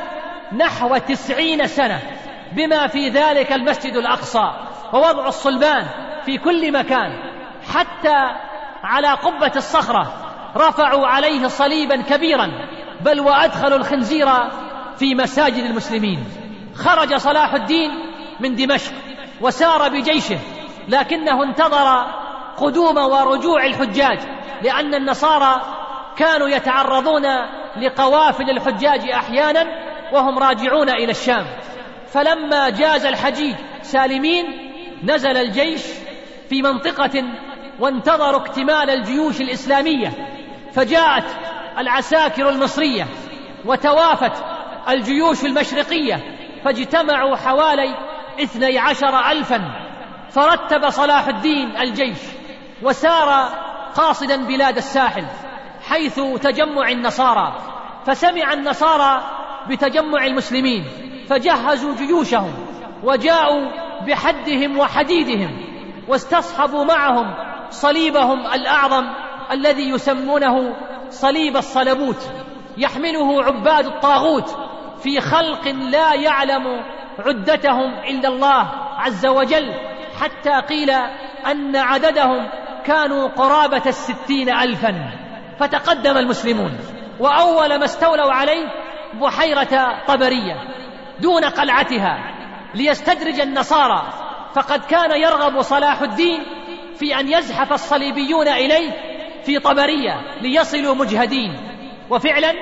نحو 0.57 0.97
تسعين 0.97 1.67
سنة 1.67 1.99
بما 2.51 2.87
في 2.87 3.09
ذلك 3.09 3.51
المسجد 3.51 3.95
الأقصى 3.95 4.51
ووضع 4.93 5.27
الصلبان 5.27 5.85
في 6.25 6.37
كل 6.37 6.71
مكان 6.71 7.19
حتى 7.73 8.35
على 8.83 9.07
قبة 9.07 9.51
الصخرة 9.55 10.13
رفعوا 10.55 11.07
عليه 11.07 11.47
صليبا 11.47 12.01
كبيرا 12.01 12.51
بل 13.01 13.19
وأدخلوا 13.19 13.77
الخنزير 13.77 14.27
في 14.97 15.15
مساجد 15.15 15.63
المسلمين. 15.63 16.23
خرج 16.75 17.15
صلاح 17.15 17.53
الدين 17.53 17.91
من 18.39 18.55
دمشق 18.55 18.93
وسار 19.41 19.89
بجيشه 19.89 20.39
لكنه 20.87 21.43
انتظر 21.43 22.05
قدوم 22.57 22.97
ورجوع 22.97 23.65
الحجاج 23.65 24.19
لأن 24.61 24.95
النصارى 24.95 25.61
كانوا 26.17 26.47
يتعرضون 26.47 27.25
لقوافل 27.81 28.49
الحجاج 28.49 29.09
أحيانا 29.09 29.65
وهم 30.13 30.39
راجعون 30.39 30.89
إلى 30.89 31.11
الشام. 31.11 31.45
فلما 32.07 32.69
جاز 32.69 33.05
الحجيج 33.05 33.55
سالمين 33.81 34.45
نزل 35.03 35.37
الجيش 35.37 35.81
في 36.49 36.61
منطقة 36.61 37.23
وانتظروا 37.79 38.39
اكتمال 38.39 38.89
الجيوش 38.89 39.41
الإسلامية 39.41 40.13
فجاءت 40.73 41.25
العساكر 41.77 42.49
المصرية 42.49 43.07
وتوافت 43.65 44.43
الجيوش 44.89 45.45
المشرقية 45.45 46.23
فاجتمعوا 46.65 47.35
حوالي 47.35 47.95
اثني 48.43 48.79
عشر 48.79 49.31
ألفا 49.31 49.71
فرتب 50.31 50.89
صلاح 50.89 51.27
الدين 51.27 51.77
الجيش 51.77 52.17
وسار 52.81 53.49
قاصدا 53.95 54.35
بلاد 54.35 54.77
الساحل 54.77 55.25
حيث 55.89 56.19
تجمع 56.19 56.89
النصارى. 56.89 57.53
فسمع 58.05 58.53
النصارى 58.53 59.23
بتجمع 59.69 60.25
المسلمين 60.25 60.85
فجهزوا 61.29 61.95
جيوشهم 61.95 62.53
وجاءوا 63.03 63.67
بحدهم 64.07 64.79
وحديدهم 64.79 65.61
واستصحبوا 66.07 66.83
معهم 66.83 67.33
صليبهم 67.69 68.39
الأعظم 68.39 69.05
الذي 69.51 69.89
يسمونه 69.89 70.75
صليب 71.09 71.57
الصلبوت 71.57 72.31
يحمله 72.77 73.43
عباد 73.43 73.85
الطاغوت 73.85 74.57
في 75.03 75.21
خلق 75.21 75.67
لا 75.67 76.13
يعلم 76.13 76.83
عدتهم 77.19 77.93
الا 77.93 78.29
الله 78.29 78.67
عز 78.97 79.25
وجل 79.25 79.73
حتى 80.21 80.59
قيل 80.69 80.89
أن 81.45 81.75
عددهم 81.75 82.49
كانوا 82.85 83.27
قرابة 83.27 83.83
الستين 83.85 84.49
الفا. 84.49 85.11
فتقدم 85.59 86.17
المسلمون 86.17 86.77
وأول 87.19 87.79
ما 87.79 87.85
استولوا 87.85 88.31
عليه 88.31 88.67
بحيرة 89.21 90.03
طبرية 90.07 90.55
دون 91.19 91.45
قلعتها 91.45 92.17
ليستدرج 92.75 93.39
النصارى 93.39 94.03
فقد 94.53 94.85
كان 94.85 95.21
يرغب 95.21 95.61
صلاح 95.61 96.01
الدين 96.01 96.45
في 96.95 97.19
أن 97.19 97.27
يزحف 97.27 97.73
الصليبيون 97.73 98.47
إليه 98.47 99.16
في 99.47 99.59
طبرية 99.59 100.41
ليصلوا 100.41 100.95
مجهدين. 100.95 101.55
وفعلا 102.09 102.53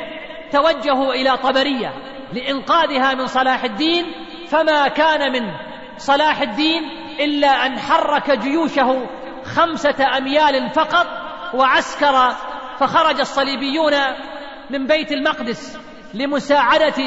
توجهوا 0.52 1.14
إلى 1.14 1.38
طبرية 1.38 1.94
لإنقاذها 2.34 3.14
من 3.14 3.26
صلاح 3.28 3.64
الدين. 3.64 4.06
فما 4.48 4.88
كان 4.88 5.32
من 5.32 5.52
صلاح 5.98 6.42
الدين 6.42 6.84
إلا 7.20 7.66
أن 7.66 7.80
حرك 7.80 8.32
جيوشه 8.32 9.08
خمسة 9.44 10.18
أميال 10.18 10.70
فقط 10.70 11.08
وعسكر. 11.54 12.36
فخرج 12.80 13.20
الصليبيون 13.20 13.94
من 14.70 14.88
بيت 14.88 15.12
المقدس 15.12 15.80
لمساعدة 16.14 17.04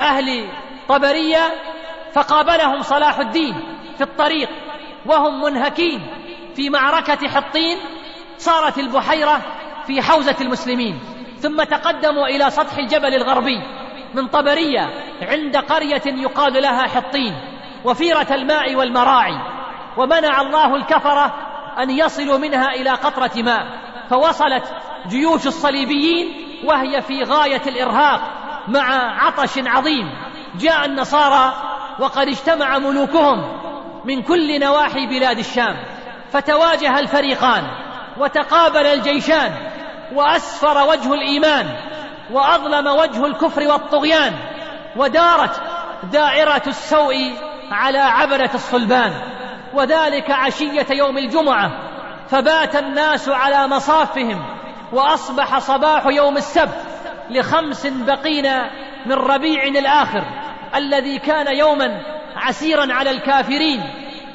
أهل 0.00 0.48
طبرية. 0.88 1.54
فقابلهم 2.12 2.80
صلاح 2.80 3.18
الدين 3.18 3.54
في 3.96 4.04
الطريق 4.04 4.48
وهم 5.06 5.42
منهكين 5.42 6.06
في 6.56 6.70
معركة 6.70 7.28
حطين. 7.28 7.78
صارت 8.38 8.78
البحيرة 8.78 9.40
في 9.86 10.02
حوزة 10.02 10.36
المسلمين 10.40 11.00
ثم 11.38 11.62
تقدموا 11.62 12.26
إلى 12.26 12.50
سطح 12.50 12.78
الجبل 12.78 13.14
الغربي 13.14 13.62
من 14.14 14.26
طبرية 14.26 14.90
عند 15.22 15.56
قرية 15.56 16.02
يقال 16.06 16.62
لها 16.62 16.82
حطين 16.82 17.34
وفيرة 17.84 18.26
الماء 18.30 18.74
والمراعي 18.74 19.38
ومنع 19.96 20.40
الله 20.40 20.76
الكفرة 20.76 21.34
أن 21.78 21.90
يصلوا 21.90 22.38
منها 22.38 22.68
إلى 22.68 22.90
قطرة 22.90 23.42
ماء 23.42 23.66
فوصلت 24.10 24.72
جيوش 25.08 25.46
الصليبيين 25.46 26.48
وهي 26.64 27.02
في 27.02 27.22
غاية 27.22 27.62
الإرهاق 27.66 28.20
مع 28.68 29.14
عطش 29.24 29.58
عظيم 29.58 30.10
جاء 30.54 30.84
النصارى 30.84 31.52
وقد 31.98 32.28
اجتمع 32.28 32.78
ملوكهم 32.78 33.58
من 34.04 34.22
كل 34.22 34.60
نواحي 34.60 35.06
بلاد 35.06 35.38
الشام 35.38 35.76
فتواجه 36.32 36.98
الفريقان. 36.98 37.64
وتقابل 38.18 38.86
الجيشان 38.86 39.52
وأسفر 40.14 40.88
وجه 40.88 41.14
الإيمان 41.14 41.66
وأظلم 42.32 42.86
وجه 42.86 43.26
الكفر 43.26 43.68
والطغيان 43.68 44.34
ودارت 44.96 45.60
دائرة 46.12 46.62
السوء 46.66 47.32
على 47.70 47.98
عبره 47.98 48.50
الصلبان. 48.54 49.12
وذلك 49.74 50.30
عشية 50.30 50.86
يوم 50.90 51.18
الجمعة 51.18 51.70
فبات 52.30 52.76
الناس 52.76 53.28
على 53.28 53.68
مصافهم 53.68 54.44
وأصبح 54.92 55.58
صباح 55.58 56.06
يوم 56.06 56.36
السبت 56.36 56.82
لخمس 57.30 57.86
بقين 57.86 58.46
من 59.06 59.12
ربيع 59.12 59.62
الآخر 59.62 60.24
الذي 60.74 61.18
كان 61.18 61.56
يوما 61.56 62.02
عسيرا 62.36 62.92
على 62.94 63.10
الكافرين. 63.10 63.82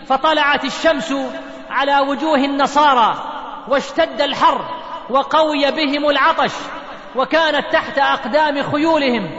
فطلعت 0.07 0.65
الشمس 0.65 1.13
على 1.69 1.99
وجوه 1.99 2.37
النصارى 2.37 3.32
واشتد 3.67 4.21
الحر 4.21 4.65
وقوي 5.09 5.71
بهم 5.71 6.09
العطش 6.09 6.53
وكانت 7.15 7.73
تحت 7.73 7.97
أقدام 7.97 8.71
خيولهم 8.71 9.29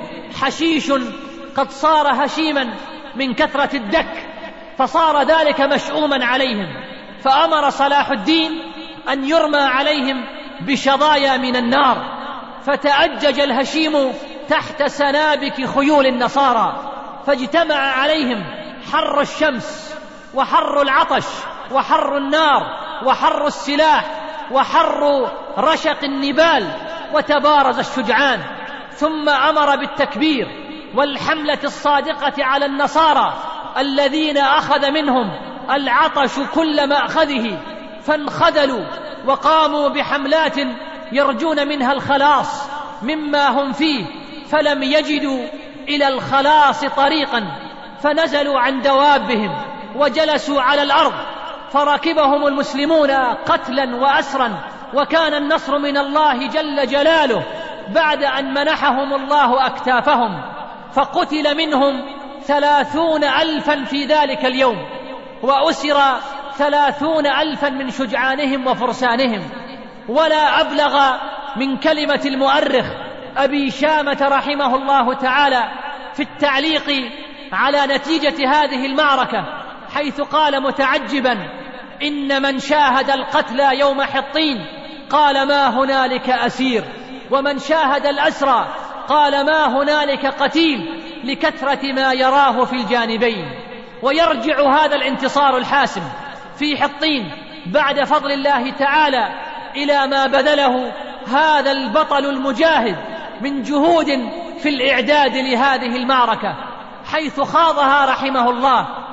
حشيش 0.41 0.93
قد 1.57 1.71
صار 1.71 2.25
هشيما 2.25 2.75
من 3.17 3.35
كثرة 3.35 3.77
الدك 3.77 4.27
فصار 4.79 5.23
ذلك 5.23 5.61
مشؤوما 5.61 6.25
عليهم 6.25 6.67
فأمر 7.23 7.71
صلاح 7.71 8.11
الدين 8.11 8.51
أن 9.09 9.25
يرمى 9.25 9.59
عليهم 9.59 10.25
بشظايا 10.61 11.37
من 11.37 11.57
النار 11.57 11.97
فتأجج 12.67 13.41
الهشيم 13.41 14.13
تحت 14.49 14.83
سنابك 14.83 15.67
خيول 15.67 16.07
النصارى 16.07 16.91
فاجتمع 17.27 17.75
عليهم 17.75 18.45
حر 18.93 19.21
الشمس 19.21 19.94
وحر 20.35 20.83
العطش 20.83 21.27
وحر 21.73 22.17
النار 22.17 22.63
وحر 23.05 23.47
السلاح 23.47 24.05
وحر 24.51 25.31
رشق 25.59 26.05
النبال 26.05 26.69
وتبارز 27.13 27.79
الشجعان. 27.79 28.41
ثم 28.97 29.29
أمر 29.29 29.77
بالتكبير 29.77 30.47
والحملة 30.95 31.59
الصادقة 31.65 32.45
على 32.45 32.67
النصارى 32.67 33.35
الذين 33.79 34.39
أخذ 34.39 34.91
منهم 34.91 35.31
العطش 35.71 36.39
كل 36.55 36.89
مأخذه 36.89 37.59
فانخذلوا 38.03 38.85
وقاموا 39.27 39.89
بحملات 39.89 40.57
يرجون 41.13 41.69
منها 41.69 41.93
الخلاص 41.93 42.69
مما 43.03 43.49
هم 43.49 43.73
فيه 43.73 44.05
فلم 44.49 44.83
يجدوا 44.83 45.47
إلى 45.89 46.09
الخلاص 46.09 46.85
طريقا 46.85 47.43
فنزلوا 48.01 48.61
عن 48.61 48.83
دوابهم. 48.83 49.74
وجلسوا 49.95 50.63
على 50.63 50.83
الأرض 50.83 51.13
فركبهم 51.71 52.47
المسلمون 52.47 53.11
قتلا 53.47 53.97
واسرا 53.97 54.53
وكان 54.95 55.35
النصر 55.35 55.79
من 55.79 55.97
الله 55.97 56.49
جل 56.49 56.87
جلاله 56.87 57.43
بعد 57.89 58.23
أن 58.25 58.55
منحهم 58.55 59.15
الله 59.15 59.67
أكتافهم 59.67 60.43
فقتل 60.93 61.57
منهم 61.57 62.05
ثلاثون 62.43 63.25
الفا 63.25 63.85
في 63.85 64.05
ذلك 64.05 64.45
اليوم 64.45 64.77
وأسر 65.43 66.01
ثلاثون 66.57 67.27
الفا 67.27 67.69
من 67.69 67.91
شجعانهم 67.91 68.67
وفرسانهم. 68.67 69.43
ولا 70.09 70.61
أبلغ 70.61 71.17
من 71.57 71.77
كلمة 71.77 72.21
المؤرخ 72.27 72.87
أبي 73.37 73.71
شامة 73.71 74.19
رحمه 74.23 74.77
الله 74.77 75.15
تعالى 75.15 75.65
في 76.15 76.23
التعليق 76.23 77.11
على 77.53 77.87
نتيجة 77.87 78.49
هذه 78.49 78.87
المعركة. 78.87 79.64
حيث 79.95 80.21
قال 80.21 80.63
متعجبا 80.63 81.39
إن 82.03 82.43
من 82.43 82.59
شاهد 82.59 83.11
القتلى 83.11 83.79
يوم 83.79 84.03
حطين 84.03 84.67
قال 85.11 85.49
ما 85.49 85.69
هنالك 85.69 86.31
أسير 86.31 86.85
ومن 87.31 87.59
شاهد 87.59 88.07
الأسرى 88.07 88.67
قال 89.09 89.47
ما 89.47 89.67
هنالك 89.67 90.27
قتيل 90.27 91.03
لكثرة 91.25 91.93
ما 91.93 92.13
يراه 92.13 92.65
في 92.65 92.77
الجانبين. 92.77 93.45
ويرجع 94.03 94.85
هذا 94.85 94.97
الانتصار 94.97 95.57
الحاسم 95.57 96.03
في 96.59 96.77
حطين 96.77 97.31
بعد 97.67 98.05
فضل 98.05 98.33
الله 98.33 98.71
تعالى 98.71 99.29
إلى 99.77 100.07
ما 100.07 100.27
بذله 100.27 100.93
هذا 101.27 101.73
البطل 101.73 102.27
المجاهد 102.27 102.97
من 103.41 103.63
جهود 103.63 104.07
في 104.59 104.69
الإعداد 104.69 105.37
لهذه 105.37 105.97
المعركة 105.97 106.57
حيث 107.13 107.41
خاضها 107.41 108.05
رحمه 108.05 108.51
الله. 108.51 109.04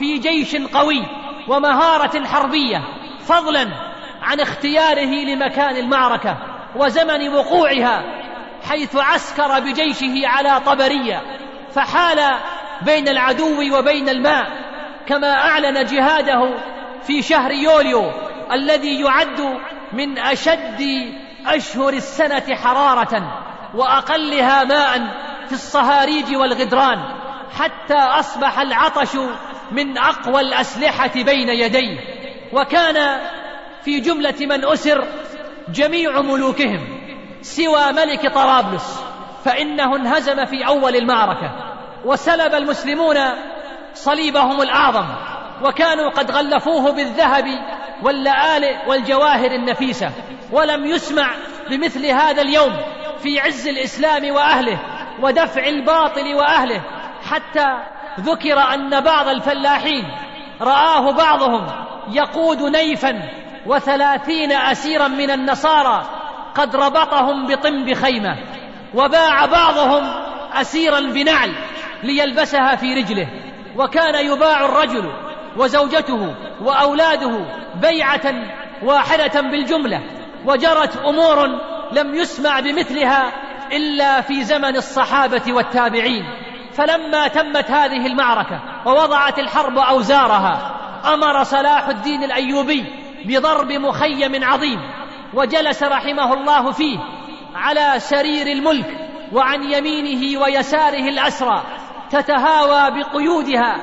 في 0.00 0.18
جيش 0.18 0.56
قوي 0.56 1.02
ومهارة 1.48 2.26
حربية 2.26 2.84
فضلا 3.20 3.68
عن 4.22 4.40
اختياره 4.40 5.24
لمكان 5.24 5.76
المعركة 5.76 6.36
وزمن 6.76 7.28
وقوعها 7.28 8.02
حيث 8.68 8.96
عسكر 8.96 9.60
بجيشه 9.60 10.28
على 10.28 10.60
طبرية 10.60 11.22
فحال 11.74 12.20
بين 12.82 13.08
العدو 13.08 13.78
وبين 13.78 14.08
الماء 14.08 14.46
كما 15.06 15.32
أعلن 15.32 15.84
جهاده 15.84 16.54
في 17.02 17.22
شهر 17.22 17.50
يوليو 17.50 18.10
الذي 18.52 19.00
يعد 19.00 19.60
من 19.92 20.18
أشد 20.18 20.82
أشهر 21.46 21.92
السنة 21.92 22.56
حرارة 22.56 23.42
وأقلها 23.74 24.64
ماء 24.64 24.98
في 25.46 25.52
الصهاريج 25.52 26.36
والغدران 26.36 26.98
حتى 27.58 27.98
أصبح 27.98 28.58
العطش 28.60 29.16
من 29.70 29.98
أقوى 29.98 30.40
الأسلحة 30.40 31.12
بين 31.14 31.48
يديه 31.48 31.98
وكان 32.52 33.20
في 33.84 34.00
جملة 34.00 34.34
من 34.40 34.64
أسر 34.64 35.04
جميع 35.68 36.20
ملوكهم 36.20 37.00
سوى 37.42 37.92
ملك 37.92 38.34
طرابلس 38.34 39.00
فإنه 39.44 39.96
انهزم 39.96 40.44
في 40.44 40.66
أول 40.66 40.96
المعركة 40.96 41.50
وسلب 42.04 42.54
المسلمون 42.54 43.16
صليبهم 43.94 44.62
الأعظم 44.62 45.06
وكانوا 45.62 46.10
قد 46.10 46.30
غلفوه 46.30 46.90
بالذهب 46.92 47.44
واللآلئ 48.02 48.88
والجواهر 48.88 49.50
النفيسة 49.50 50.10
ولم 50.52 50.86
يسمع 50.86 51.30
بمثل 51.70 52.06
هذا 52.06 52.42
اليوم 52.42 52.76
في 53.22 53.40
عز 53.40 53.68
الإسلام 53.68 54.30
وأهله 54.34 54.78
ودفع 55.22 55.66
الباطل 55.66 56.34
وأهله 56.34 56.82
حتى 57.30 57.66
ذكر 58.20 58.58
أن 58.58 59.00
بعض 59.00 59.28
الفلاحين 59.28 60.04
رآه 60.60 61.12
بعضهم 61.12 61.66
يقود 62.10 62.62
نيفا 62.62 63.22
وثلاثين 63.66 64.52
أسيرا 64.52 65.08
من 65.08 65.30
النصارى 65.30 66.02
قد 66.54 66.76
ربطهم 66.76 67.46
بطنب 67.46 67.94
خيمة 67.94 68.36
وباع 68.94 69.46
بعضهم 69.46 70.02
أسيرا 70.52 71.00
بنعل 71.00 71.54
ليلبسها 72.02 72.76
في 72.76 72.94
رجله 72.94 73.28
وكان 73.76 74.26
يباع 74.26 74.64
الرجل 74.64 75.12
وزوجته 75.56 76.34
وأولاده 76.60 77.44
بيعة 77.74 78.34
واحدة 78.82 79.40
بالجملة 79.40 80.00
وجرت 80.46 80.96
أمور 80.96 81.46
لم 81.92 82.14
يسمع 82.14 82.60
بمثلها 82.60 83.32
إلا 83.72 84.20
في 84.20 84.44
زمن 84.44 84.76
الصحابة 84.76 85.52
والتابعين 85.52 86.24
فلما 86.74 87.28
تمت 87.28 87.70
هذه 87.70 88.06
المعركة 88.06 88.60
ووضعت 88.86 89.38
الحرب 89.38 89.78
أوزارها 89.78 90.76
أمر 91.14 91.42
صلاح 91.42 91.88
الدين 91.88 92.24
الأيوبي 92.24 92.84
بضرب 93.24 93.72
مخيم 93.72 94.44
عظيم 94.44 94.80
وجلس 95.34 95.82
رحمه 95.82 96.34
الله 96.34 96.72
فيه 96.72 96.98
على 97.54 97.94
سرير 97.98 98.46
الملك 98.46 99.10
وعن 99.32 99.62
يمينه 99.62 100.40
ويساره 100.40 101.08
الأسرى 101.08 101.62
تتهاوى 102.10 102.90
بقيودها 102.90 103.76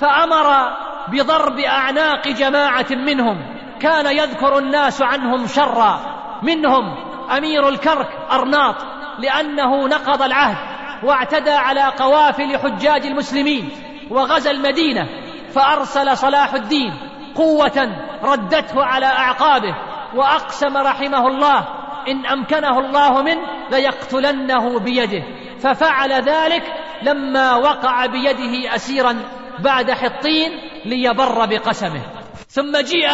فأمر 0.00 0.72
بضرب 1.08 1.58
أعناق 1.58 2.28
جماعة 2.28 2.86
منهم 2.90 3.42
كان 3.80 4.16
يذكر 4.16 4.58
الناس 4.58 5.02
عنهم 5.02 5.46
شرا 5.46 6.00
منهم 6.42 6.94
أمير 7.36 7.68
الكرك 7.68 8.08
أرناط 8.32 8.76
لأنه 9.18 9.88
نقض 9.88 10.22
العهد. 10.22 10.56
واعتدى 11.04 11.50
على 11.50 11.82
قوافل 11.82 12.58
حجاج 12.58 13.06
المسلمين 13.06 13.70
وغزا 14.10 14.50
المدينة 14.50 15.08
فأرسل 15.54 16.16
صلاح 16.16 16.54
الدين 16.54 16.94
قوة 17.34 17.96
ردته 18.22 18.84
على 18.84 19.06
أعقابه 19.06 19.74
وأقسم 20.14 20.76
رحمه 20.76 21.26
الله 21.26 21.68
إن 22.08 22.26
أمكنه 22.26 22.78
الله 22.78 23.22
منه 23.22 23.40
ليقتلنه 23.70 24.78
بيده. 24.78 25.22
ففعل 25.58 26.12
ذلك 26.12 26.62
لما 27.02 27.54
وقع 27.56 28.06
بيده 28.06 28.74
أسيرا 28.74 29.16
بعد 29.58 29.90
حطين 29.90 30.50
ليبر 30.84 31.46
بقسمه. 31.46 32.02
ثم 32.48 32.76
جيء 32.80 33.10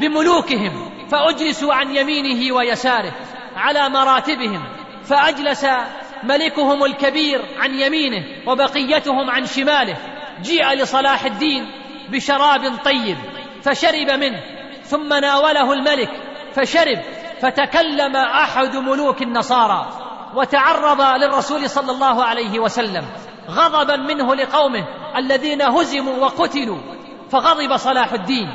بملوكهم 0.00 0.90
فأجلسوا 1.08 1.74
عن 1.74 1.96
يمينه 1.96 2.54
ويساره 2.54 3.12
على 3.56 3.88
مراتبهم 3.88 4.64
فأجلس 5.04 5.66
ملكهم 6.24 6.84
الكبير 6.84 7.44
عن 7.58 7.74
يمينه 7.74 8.24
وبقيتهم 8.46 9.30
عن 9.30 9.46
شماله 9.46 9.96
جيء 10.42 10.72
لصلاح 10.72 11.24
الدين 11.24 11.66
بشراب 12.08 12.76
طيب 12.84 13.16
فشرب 13.62 14.10
منه 14.10 14.40
ثم 14.82 15.14
ناوله 15.14 15.72
الملك 15.72 16.10
فشرب 16.52 16.98
فتكلم 17.40 18.16
أحد 18.16 18.76
ملوك 18.76 19.22
النصارى 19.22 19.88
وتعرض 20.34 21.00
للرسول 21.00 21.70
صلى 21.70 21.92
الله 21.92 22.24
عليه 22.24 22.58
وسلم 22.58 23.04
غضبا 23.48 23.96
منه 23.96 24.34
لقومه 24.34 24.84
الذين 25.16 25.62
هزموا 25.62 26.16
وقتلوا 26.16 26.78
فغضب 27.30 27.76
صلاح 27.76 28.12
الدين 28.12 28.48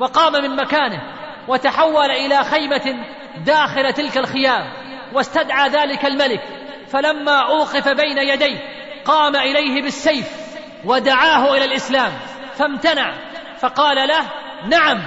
وقام 0.00 0.32
من 0.32 0.56
مكانه 0.56 1.02
وتحول 1.48 2.10
إلى 2.10 2.44
خيمة 2.44 3.04
داخل 3.46 3.92
تلك 3.92 4.18
الخيام 4.18 4.72
واستدعى 5.14 5.68
ذلك 5.68 6.04
الملك 6.04 6.42
فلما 6.92 7.40
أوقف 7.48 7.88
بين 7.88 8.18
يديه 8.18 8.58
قام 9.04 9.36
إليه 9.36 9.82
بالسيف 9.82 10.30
ودعاه 10.84 11.54
إلى 11.54 11.64
الإسلام 11.64 12.12
فامتنع 12.58 13.14
فقال 13.58 14.08
له 14.08 14.22
نعم 14.68 15.02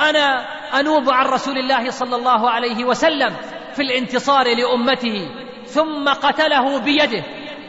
أنا 0.00 0.46
أنوب 0.80 1.10
عن 1.10 1.26
رسول 1.26 1.58
الله 1.58 1.90
صلى 1.90 2.16
الله 2.16 2.50
عليه 2.50 2.84
وسلم 2.84 3.36
في 3.74 3.82
الانتصار 3.82 4.46
لأمته 4.56 5.28
ثم 5.66 6.08
قتله 6.08 6.78
بيده 6.78 7.24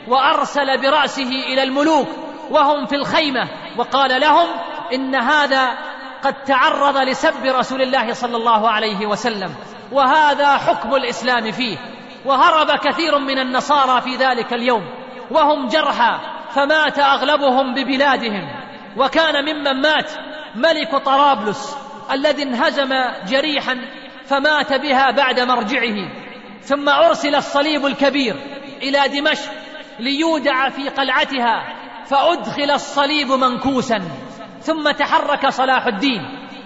وأرسل 0.08 0.82
برأسه 0.82 1.30
إلى 1.30 1.64
الملوك 1.64 2.08
وهم 2.50 2.86
في 2.86 2.96
الخيمة 2.96 3.50
وقال 3.78 4.22
لهم 4.22 4.48
إن 4.94 5.16
هذا 5.16 5.78
قد 6.24 6.44
تعرض 6.44 6.98
لسب 6.98 7.46
رسول 7.46 7.82
الله 7.82 8.14
صلى 8.14 8.38
الله 8.38 8.70
عليه 8.70 9.06
وسلم 9.06 9.56
وهذا 9.92 10.58
حكم 10.58 10.96
الإسلام 10.96 11.52
فيه. 11.52 11.78
وهرب 12.26 12.72
كثير 12.72 13.20
من 13.20 13.40
النصارى 13.40 14.02
في 14.02 14.16
ذلك 14.16 14.54
اليوم 14.54 14.90
وهم 15.32 15.68
جرحى 15.68 16.20
فمات 16.56 17.00
أغلبهم 17.00 17.74
ببلادهم. 17.74 18.50
وكان 18.98 19.46
ممن 19.46 19.82
مات 19.82 20.12
ملك 20.56 20.96
طرابلس 20.96 21.78
الذي 22.12 22.44
انهزم 22.44 22.90
جريحا 23.28 23.82
فمات 24.26 24.74
بها 24.74 25.12
بعد 25.12 25.40
مرجعه. 25.40 26.10
ثم 26.62 26.90
أرسل 26.90 27.36
الصليب 27.36 27.86
الكبير 27.86 28.36
إلى 28.82 29.20
دمشق 29.20 29.52
ليودع 30.00 30.70
في 30.70 30.90
قلعتها 30.90 31.64
فأدخل 32.06 32.72
الصليب 32.72 33.32
منكوسا. 33.32 34.02
ثم 34.62 34.92
تحرك 34.92 35.50
صلاح 35.50 35.88
الدين 35.88 36.22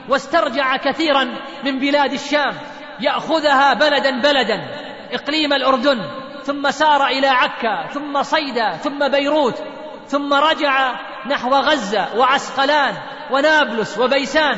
واسترجع 0.09 0.77
كثيرا 0.77 1.23
من 1.63 1.79
بلاد 1.79 2.13
الشام 2.13 2.53
يأخذها 2.99 3.73
بلدا 3.73 4.21
بلدا. 4.21 4.84
إقليم 5.15 5.53
الأردن 5.53 6.01
ثم 6.43 6.71
سار 6.71 7.07
إلى 7.07 7.27
عكا 7.27 7.87
ثم 7.93 8.23
صيدا 8.23 8.71
ثم 8.71 9.07
بيروت 9.07 9.63
ثم 10.07 10.33
رجع 10.33 10.95
نحو 11.25 11.49
غزة 11.55 12.17
وعسقلان 12.17 12.95
ونابلس 13.31 13.97
وبيسان 13.97 14.57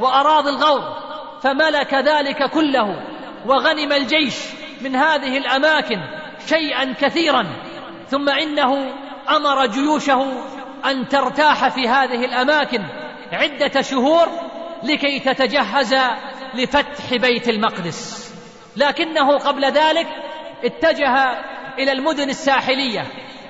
وأراضي 0.00 0.50
الغور 0.50 0.80
فملك 1.42 1.94
ذلك 1.94 2.50
كله 2.50 3.02
وغنم 3.46 3.92
الجيش 3.92 4.34
من 4.80 4.96
هذه 4.96 5.38
الأماكن 5.38 6.00
شيئا 6.46 6.94
كثيرا 7.00 7.46
ثم 8.08 8.28
إنه 8.28 8.94
أمر 9.28 9.66
جيوشه 9.66 10.26
أن 10.84 11.08
ترتاح 11.08 11.68
في 11.68 11.88
هذه 11.88 12.24
الأماكن 12.24 12.84
عدة 13.32 13.82
شهور 13.82 14.28
لكي 14.82 15.20
تتجهز 15.20 15.94
لفتح 16.54 17.14
بيت 17.14 17.48
المقدس. 17.48 18.27
لكنه 18.78 19.38
قبل 19.38 19.64
ذلك 19.64 20.06
اتجه 20.64 21.42
إلى 21.78 21.92
المدن 21.92 22.28
الساحلية 22.28 23.06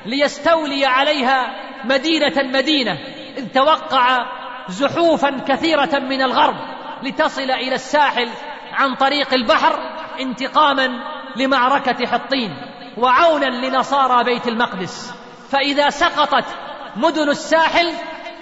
ليستولي 0.07 0.87
عليها 0.87 1.55
مدينة 1.85 2.43
مدينة 2.43 2.99
إذ 3.37 3.49
توقع 3.49 4.27
زحوفا 4.69 5.31
كثيرة 5.49 5.99
من 5.99 6.23
الغرب 6.23 6.57
لتصل 7.03 7.51
إلى 7.51 7.75
الساحل 7.75 8.29
عن 8.73 8.95
طريق 8.95 9.35
البحر 9.35 9.79
انتقاما 10.21 10.89
لمعركة 11.37 12.07
حطين 12.07 12.51
وعونا 12.97 13.67
لنصارى 13.67 14.25
بيت 14.25 14.49
المقدس. 14.49 15.15
فإذا 15.51 15.91
سقطت 15.91 16.45
مدن 16.97 17.29
الساحل 17.29 17.93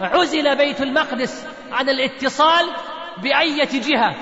عزل 0.00 0.56
بيت 0.56 0.80
المقدس 0.80 1.46
عن 1.72 1.88
الاتصال 1.88 2.66
بأية 3.22 3.68
جهة؟ 3.72 4.14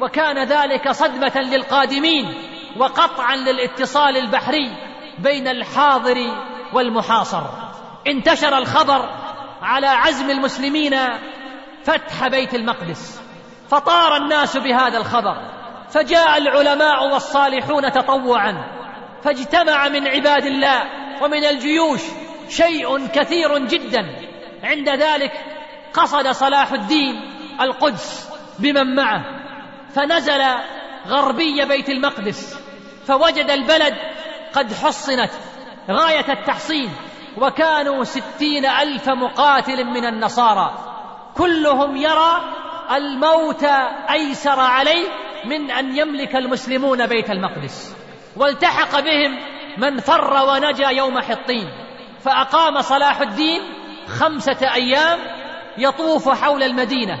وكان 0.00 0.44
ذلك 0.44 0.90
صدمة 0.90 1.36
للقادمين 1.36 2.34
وقطعا 2.76 3.36
للاتصال 3.36 4.16
البحري 4.16 4.70
بين 5.18 5.48
الحاضر 5.48 6.16
والمحاصر. 6.72 7.42
انتشر 8.06 8.58
الخبر 8.58 9.10
على 9.62 9.86
عزم 9.86 10.30
المسلمين 10.30 10.96
فتح 11.84 12.28
بيت 12.28 12.54
المقدس 12.54 13.20
فطار 13.70 14.16
الناس 14.16 14.56
بهذا 14.56 14.98
الخبر 14.98 15.36
فجاء 15.90 16.38
العلماء 16.38 17.12
والصالحون 17.12 17.92
تطوعا 17.92 18.64
فاجتمع 19.24 19.88
من 19.88 20.06
عباد 20.08 20.46
الله 20.46 20.82
ومن 21.22 21.44
الجيوش 21.44 22.00
شيء 22.48 23.06
كثير 23.06 23.58
جدا. 23.58 24.06
عند 24.62 24.88
ذلك 24.88 25.32
قصد 25.94 26.28
صلاح 26.28 26.72
الدين 26.72 27.32
القدس 27.60 28.28
بمن 28.58 28.94
معه. 28.94 29.39
فنزل 29.94 30.42
غربي 31.08 31.64
بيت 31.64 31.88
المقدس 31.88 32.58
فوجد 33.06 33.50
البلد 33.50 33.94
قد 34.52 34.74
حصنت 34.74 35.30
غاية 35.90 36.32
التحصين 36.32 36.90
وكانوا 37.38 38.04
ستين 38.04 38.66
ألف 38.66 39.08
مقاتل 39.08 39.84
من 39.84 40.04
النصارى. 40.04 40.74
كلهم 41.36 41.96
يرى 41.96 42.40
الموت 42.96 43.64
أيسر 44.10 44.60
عليه 44.60 45.08
من 45.44 45.70
أن 45.70 45.96
يملك 45.96 46.36
المسلمون 46.36 47.06
بيت 47.06 47.30
المقدس. 47.30 47.96
والتحق 48.36 49.00
بهم 49.00 49.38
من 49.76 50.00
فر 50.00 50.34
ونجا 50.48 50.88
يوم 50.88 51.20
حطين 51.20 51.70
فأقام 52.24 52.80
صلاح 52.80 53.20
الدين 53.20 53.62
خمسة 54.06 54.74
أيام 54.74 55.18
يطوف 55.78 56.28
حول 56.28 56.62
المدينة 56.62 57.18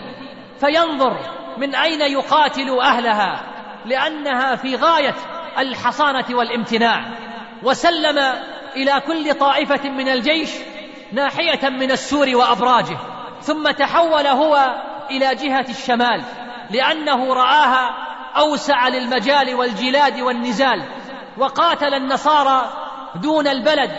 فينظر 0.60 1.39
من 1.56 1.74
أين 1.74 2.00
يقاتل 2.00 2.78
أهلها؟ 2.80 3.42
لأنها 3.84 4.56
في 4.56 4.76
غاية 4.76 5.14
الحصانة 5.58 6.24
والامتناع. 6.30 7.04
وسلم 7.62 8.18
إلى 8.76 9.00
كل 9.06 9.34
طائفة 9.34 9.90
من 9.90 10.08
الجيش 10.08 10.50
ناحية 11.12 11.68
من 11.68 11.90
السور 11.90 12.36
وأبراجه 12.36 12.96
ثم 13.40 13.70
تحول 13.70 14.26
هو 14.26 14.74
إلى 15.10 15.34
جهة 15.34 15.66
الشمال 15.68 16.22
لأنه 16.70 17.34
رآها 17.34 17.90
أوسع 18.36 18.88
للمجال 18.88 19.54
والجلاد 19.54 20.20
والنزال 20.20 20.84
وقاتل 21.38 21.94
النصارى 21.94 22.70
دون 23.14 23.46
البلد 23.48 23.90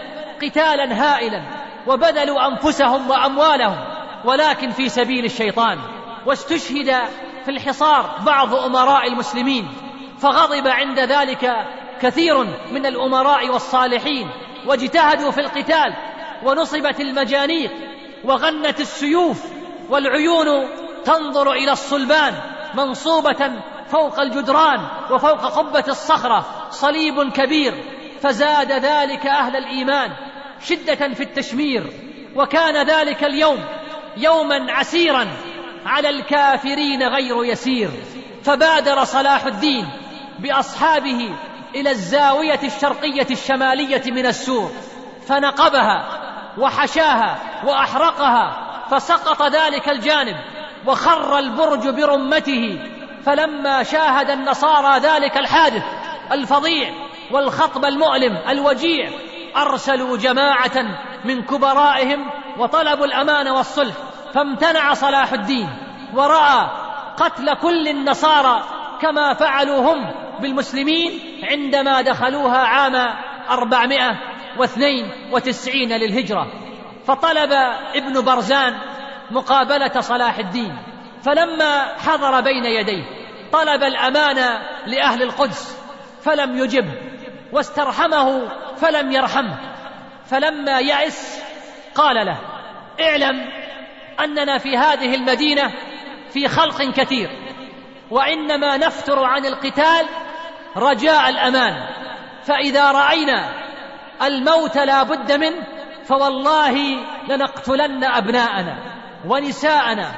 قتالا 0.43 0.93
هائلا 0.93 1.43
وبذلوا 1.88 2.47
أنفسهم 2.47 3.10
وأموالهم 3.10 3.78
ولكن 4.26 4.70
في 4.70 4.89
سبيل 4.89 5.26
الشيطان. 5.26 5.80
واستشهد 6.26 6.95
في 7.45 7.51
الحصار 7.51 8.19
بعض 8.25 8.55
أمراء 8.55 9.07
المسلمين 9.07 9.67
فغضب 10.19 10.67
عند 10.67 10.99
ذلك 10.99 11.51
كثير 12.01 12.43
من 12.71 12.85
الأمراء 12.85 13.49
والصالحين 13.49 14.29
واجتهدوا 14.65 15.31
في 15.31 15.41
القتال 15.41 15.93
ونصبت 16.43 16.99
المجانيق 16.99 17.71
وغنت 18.23 18.79
السيوف 18.79 19.43
والعيون 19.89 20.67
تنظر 21.05 21.51
إلى 21.51 21.71
الصلبان 21.71 22.33
منصوبة 22.73 23.51
فوق 23.89 24.19
الجدران 24.19 24.87
وفوق 25.11 25.45
قبة 25.45 25.83
الصخرة 25.87 26.45
صليب 26.69 27.31
كبير 27.31 27.73
فزاد 28.21 28.71
ذلك 28.71 29.27
أهل 29.27 29.55
الإيمان 29.55 30.11
شدة 30.65 31.13
في 31.13 31.23
التشمير 31.23 31.93
وكان 32.35 32.87
ذلك 32.87 33.23
اليوم 33.23 33.59
يوما 34.17 34.71
عسيرا 34.71 35.27
على 35.86 36.09
الكافرين 36.09 37.03
غير 37.03 37.45
يسير 37.45 37.89
فبادر 38.43 39.03
صلاح 39.03 39.45
الدين 39.45 39.89
بأصحابه 40.39 41.29
إلى 41.75 41.91
الزاوية 41.91 42.59
الشرقية 42.63 43.27
الشمالية 43.32 44.11
من 44.11 44.25
السور 44.25 44.71
فنقبها 45.27 46.21
وحشاها 46.57 47.38
وأحرقها 47.65 48.71
فسقط 48.91 49.41
ذلك 49.43 49.89
الجانب 49.89 50.36
وخر 50.88 51.39
البرج 51.39 51.88
برمته 51.88 52.79
فلما 53.25 53.84
شاهد 53.84 54.29
النصارى 54.29 54.99
ذلك 54.99 55.38
الحادث 55.38 55.84
الفظيع 56.32 56.89
والخطب 57.32 57.86
المؤلم 57.86 58.38
الوجيع 58.49 59.09
أرسلوا 59.57 60.17
جماعة 60.17 60.97
من 61.25 61.43
كبرائهم 61.43 62.29
وطلبوا 62.57 63.05
الأمان 63.05 63.47
والصلح. 63.47 63.95
فامتنع 64.34 64.93
صلاح 64.93 65.34
الدين 65.34 65.69
ورأى 66.13 66.69
قتل 67.17 67.53
كل 67.53 67.88
النصارى 67.88 68.63
كما 69.01 69.34
فعلوا 69.34 69.93
هم 69.93 70.11
بالمسلمين 70.39 71.19
عندما 71.43 72.01
دخلوها 72.01 72.57
عام 72.57 73.15
أربعمائة 73.49 74.17
واثنين 74.57 75.11
وتسعين 75.32 75.89
للهجرة. 75.89 76.47
فطلب 77.07 77.51
ابن 77.95 78.21
برزان 78.21 78.77
مقابلة 79.32 80.01
صلاح 80.01 80.38
الدين. 80.38 80.77
فلما 81.23 81.97
حضر 81.97 82.41
بين 82.41 82.65
يديه 82.65 83.03
طلب 83.51 83.84
الأمانة 83.84 84.61
لأهل 84.86 85.23
القدس 85.23 85.77
فلم 86.23 86.57
يجبه 86.57 86.93
واسترحمه 87.51 88.47
فلم 88.77 89.11
يرحمه. 89.11 89.57
فلما 90.25 90.79
يأس 90.79 91.41
قال 91.95 92.25
له 92.25 92.38
اعلم 93.01 93.51
أننا 94.24 94.57
في 94.57 94.78
هذه 94.78 95.15
المدينة 95.15 95.72
في 96.30 96.47
خلق 96.47 96.82
كثير 96.82 97.30
وإنما 98.11 98.78
نفتر 98.78 99.24
عن 99.24 99.45
القتال 99.45 100.05
رجاء 100.78 101.30
الأمان. 101.30 101.74
فإذا 102.43 102.91
رأينا 102.91 103.49
الموت 104.22 104.78
لا 104.78 105.03
بد 105.03 105.32
منه 105.32 105.67
فوالله 106.05 106.97
لنقتلن 107.28 108.03
أبناءنا 108.03 108.78
ونساءنا 109.28 110.11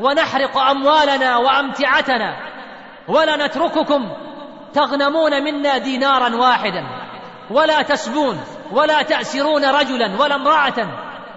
ونحرق 0.00 0.58
أموالنا 0.58 1.36
وأمتعتنا 1.36 2.36
ولنترككم 3.08 4.12
تغنمون 4.74 5.44
منا 5.44 5.78
دينارا 5.78 6.36
واحدا 6.36 6.86
ولا 7.50 7.82
تسبون 7.82 8.40
ولا 8.72 9.02
تأسرون 9.02 9.64
رجلا 9.64 10.20
ولا 10.20 10.34
امرأة. 10.34 10.88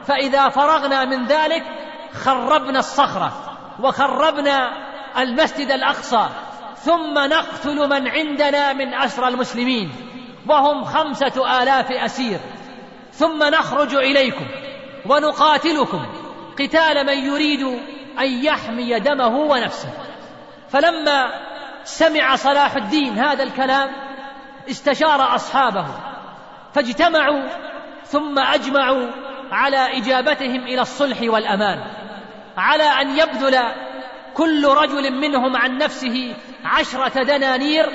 فإذا 0.08 0.50
فرغنا 0.50 1.06
من 1.06 1.26
ذلك 1.26 1.64
خربنا 2.14 2.80
الصخرة 2.80 3.58
وخربنا 3.80 4.72
المسجد 5.18 5.72
الأقصى 5.72 6.30
ثم 6.76 7.14
نقتل 7.14 7.90
من 7.90 8.08
عندنا 8.08 8.74
من 8.74 8.94
أسرى 8.94 9.28
المسلمين 9.28 9.92
وهم 10.48 10.84
خمسة 10.84 11.62
آلاف 11.62 11.92
أسير. 11.92 12.40
ثم 13.12 13.44
نخرج 13.44 13.96
إليكم 13.96 14.46
ونقاتلكم 15.06 16.06
قتال 16.60 17.06
من 17.06 17.18
يريد 17.18 17.62
أن 18.20 18.44
يحمي 18.44 19.00
دمه 19.00 19.38
ونفسه. 19.38 19.90
فلما 20.70 21.32
سمع 21.84 22.36
صلاح 22.36 22.76
الدين 22.76 23.20
هذا 23.20 23.44
الكلام 23.44 23.90
استشار 24.70 25.36
أصحابه 25.36 25.86
فاجتمعوا 26.74 27.50
ثم 28.06 28.40
أجمعوا 28.40 29.08
على 29.52 29.98
إجابتهم 29.98 30.64
إلى 30.64 30.82
الصلح 30.82 31.18
والأمان. 31.22 31.99
على 32.60 32.84
أن 32.84 33.18
يبذل 33.20 33.60
كل 34.34 34.68
رجل 34.68 35.14
منهم 35.14 35.58
عن 35.58 35.78
نفسه 35.78 36.36
عشرة 36.66 37.24
دنانير 37.24 37.86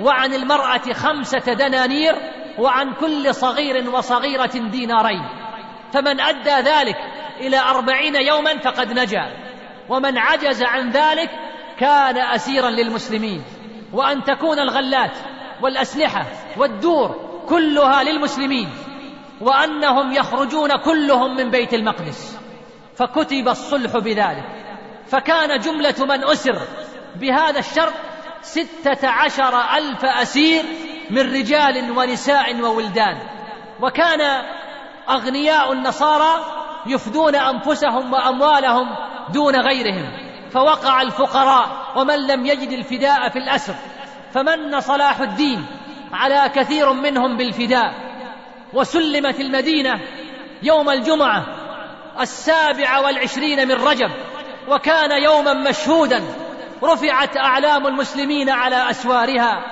وعن 0.00 0.34
المرأة 0.34 0.92
خمسة 0.92 1.52
دنانير 1.52 2.14
وعن 2.58 2.94
كل 2.94 3.34
صغير 3.34 3.90
وصغيرة 3.90 4.50
دينارين. 4.70 5.28
فمن 5.92 6.20
أدى 6.20 6.70
ذلك 6.70 6.96
إلى 7.40 7.58
أربعين 7.58 8.14
يوما 8.14 8.58
فقد 8.58 8.92
نجا. 8.92 9.32
ومن 9.88 10.18
عجز 10.18 10.62
عن 10.62 10.90
ذلك 10.90 11.30
كان 11.78 12.18
أسيرا 12.18 12.70
للمسلمين. 12.70 13.42
وأن 13.92 14.24
تكون 14.24 14.58
الغلات 14.58 15.16
والأسلحة 15.62 16.26
والدور 16.56 17.40
كلها 17.48 18.02
للمسلمين. 18.02 18.70
وأنهم 19.40 20.12
يخرجون 20.12 20.76
كلهم 20.76 21.36
من 21.36 21.50
بيت 21.50 21.74
المقدس. 21.74 22.43
فكتب 22.96 23.48
الصلح 23.48 23.98
بذلك. 23.98 24.44
فكان 25.06 25.58
جملة 25.60 25.94
من 26.00 26.24
أسر 26.24 26.58
بهذا 27.16 27.58
الشرط 27.58 27.92
ستة 28.42 29.08
عشر 29.08 29.60
ألف 29.76 30.04
أسير 30.04 30.64
من 31.10 31.34
رجال 31.34 31.98
ونساء 31.98 32.60
وولدان. 32.60 33.18
وكان 33.80 34.44
أغنياء 35.08 35.72
النصارى 35.72 36.44
يفدون 36.86 37.34
أنفسهم 37.34 38.12
وأموالهم 38.12 38.96
دون 39.32 39.56
غيرهم. 39.56 40.12
فوقع 40.50 41.02
الفقراء 41.02 41.68
ومن 41.96 42.26
لم 42.26 42.46
يجد 42.46 42.70
الفداء 42.70 43.28
في 43.28 43.38
الأسر. 43.38 43.74
فمن 44.32 44.80
صلاح 44.80 45.20
الدين 45.20 45.66
على 46.12 46.50
كثير 46.54 46.92
منهم 46.92 47.36
بالفداء. 47.36 47.94
وسلمت 48.72 49.40
المدينة 49.40 50.00
يوم 50.62 50.90
الجمعة 50.90 51.63
السابع 52.20 52.98
والعشرين 52.98 53.68
من 53.68 53.74
رجب 53.74 54.10
وكان 54.68 55.22
يوما 55.22 55.54
مشهودا 55.54 56.24
رفعت 56.82 57.36
أعلام 57.36 57.86
المسلمين 57.86 58.50
على 58.50 58.90
أسوارها 58.90 59.64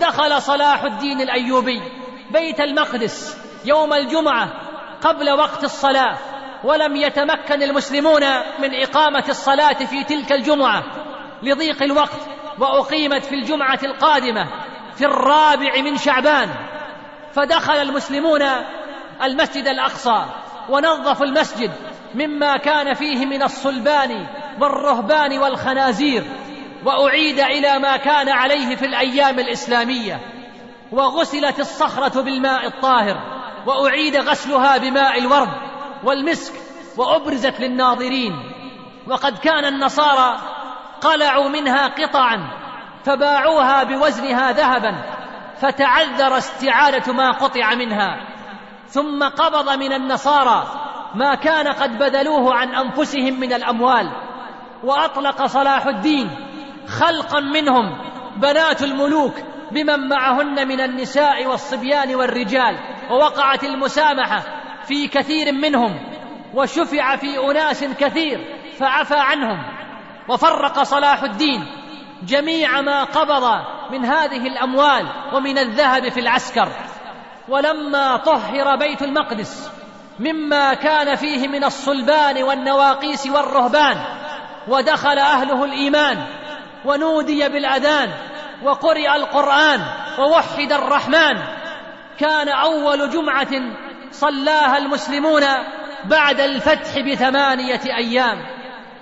دخل 0.00 0.42
صلاح 0.42 0.82
الدين 0.82 1.20
الأيوبي 1.20 1.82
بيت 2.30 2.60
المقدس 2.60 3.36
يوم 3.64 3.92
الجمعة 3.92 4.48
قبل 5.02 5.30
وقت 5.30 5.64
الصلاة 5.64 6.18
ولم 6.64 6.96
يتمكن 6.96 7.62
المسلمون 7.62 8.22
من 8.58 8.74
إقامة 8.82 9.24
الصلاة 9.28 9.84
في 9.84 10.04
تلك 10.04 10.32
الجمعة 10.32 10.84
لضيق 11.42 11.82
الوقت 11.82 12.20
وأقيمت 12.58 13.24
في 13.24 13.34
الجمعة 13.34 13.78
القادمة 13.82 14.48
في 14.96 15.04
الرابع 15.04 15.80
من 15.80 15.96
شعبان 15.96 16.48
فدخل 17.34 17.74
المسلمون 17.74 18.42
المسجد 19.22 19.66
الأقصى. 19.66 20.24
ونظفوا 20.68 21.26
المسجد 21.26 21.70
مما 22.14 22.56
كان 22.56 22.94
فيه 22.94 23.26
من 23.26 23.42
الصلبان 23.42 24.26
والرهبان 24.60 25.38
والخنازير 25.38 26.24
وأعيد 26.84 27.40
إلى 27.40 27.78
ما 27.78 27.96
كان 27.96 28.28
عليه 28.28 28.76
في 28.76 28.86
الأيام 28.86 29.38
الإسلامية. 29.38 30.20
وغسلت 30.92 31.60
الصخرة 31.60 32.22
بالماء 32.22 32.66
الطاهر 32.66 33.16
وأعيد 33.66 34.16
غسلها 34.16 34.78
بماء 34.78 35.18
الورد 35.18 35.48
والمسك 36.04 36.54
وأبرزت 36.96 37.60
للناظرين. 37.60 38.32
وقد 39.06 39.38
كان 39.38 39.64
النصارى 39.64 40.38
قلعوا 41.00 41.48
منها 41.48 41.86
قطعا 41.86 42.50
فباعوها 43.04 43.84
بوزنها 43.84 44.52
ذهبا 44.52 44.94
فتعذر 45.60 46.38
استعاده 46.38 47.12
ما 47.12 47.30
قطع 47.30 47.74
منها. 47.74 48.33
ثم 48.88 49.24
قبض 49.24 49.70
من 49.70 49.92
النصارى 49.92 50.80
ما 51.14 51.34
كان 51.34 51.68
قد 51.68 51.98
بذلوه 51.98 52.54
عن 52.54 52.74
أنفسهم 52.74 53.40
من 53.40 53.52
الأموال 53.52 54.10
وأطلق 54.84 55.46
صلاح 55.46 55.86
الدين 55.86 56.30
خلقا 56.88 57.40
منهم 57.40 57.98
بنات 58.36 58.82
الملوك 58.82 59.34
بمن 59.70 60.08
معهن 60.08 60.68
من 60.68 60.80
النساء 60.80 61.46
والصبيان 61.46 62.14
والرجال 62.14 62.78
ووقعت 63.10 63.64
المسامحة 63.64 64.42
في 64.86 65.08
كثير 65.08 65.52
منهم 65.52 65.98
وشفع 66.54 67.16
في 67.16 67.50
أناس 67.50 67.84
كثير 67.84 68.38
فعفى 68.78 69.16
عنهم 69.16 69.64
وفرق 70.28 70.82
صلاح 70.82 71.22
الدين 71.22 71.66
جميع 72.22 72.80
ما 72.80 73.04
قبض 73.04 73.64
من 73.90 74.04
هذه 74.04 74.46
الأموال 74.46 75.06
ومن 75.32 75.58
الذهب 75.58 76.08
في 76.08 76.20
العسكر. 76.20 76.68
ولما 77.48 78.16
طهر 78.16 78.76
بيت 78.76 79.02
المقدس 79.02 79.70
مما 80.18 80.74
كان 80.74 81.16
فيه 81.16 81.48
من 81.48 81.64
الصلبان 81.64 82.42
والنواقيس 82.42 83.26
والرهبان 83.26 83.96
ودخل 84.68 85.18
أهله 85.18 85.64
الإيمان 85.64 86.26
ونودي 86.84 87.48
بالأذان 87.48 88.10
وقرئ 88.62 89.16
القرآن 89.16 89.80
ووحد 90.18 90.72
الرحمن. 90.72 91.38
كان 92.18 92.48
أول 92.48 93.10
جمعة 93.10 93.50
صلاها 94.10 94.78
المسلمون 94.78 95.42
بعد 96.04 96.40
الفتح 96.40 97.00
بثمانية 97.00 97.80
أيام 97.86 98.46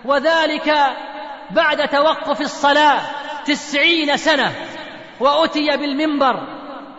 وذلك 0.04 0.74
بعد 1.50 1.88
توقف 1.88 2.40
الصلاة 2.40 3.00
تسعين 3.44 4.16
سنة 4.16 4.52
وأتي 5.20 5.76
بالمنبر 5.76 6.46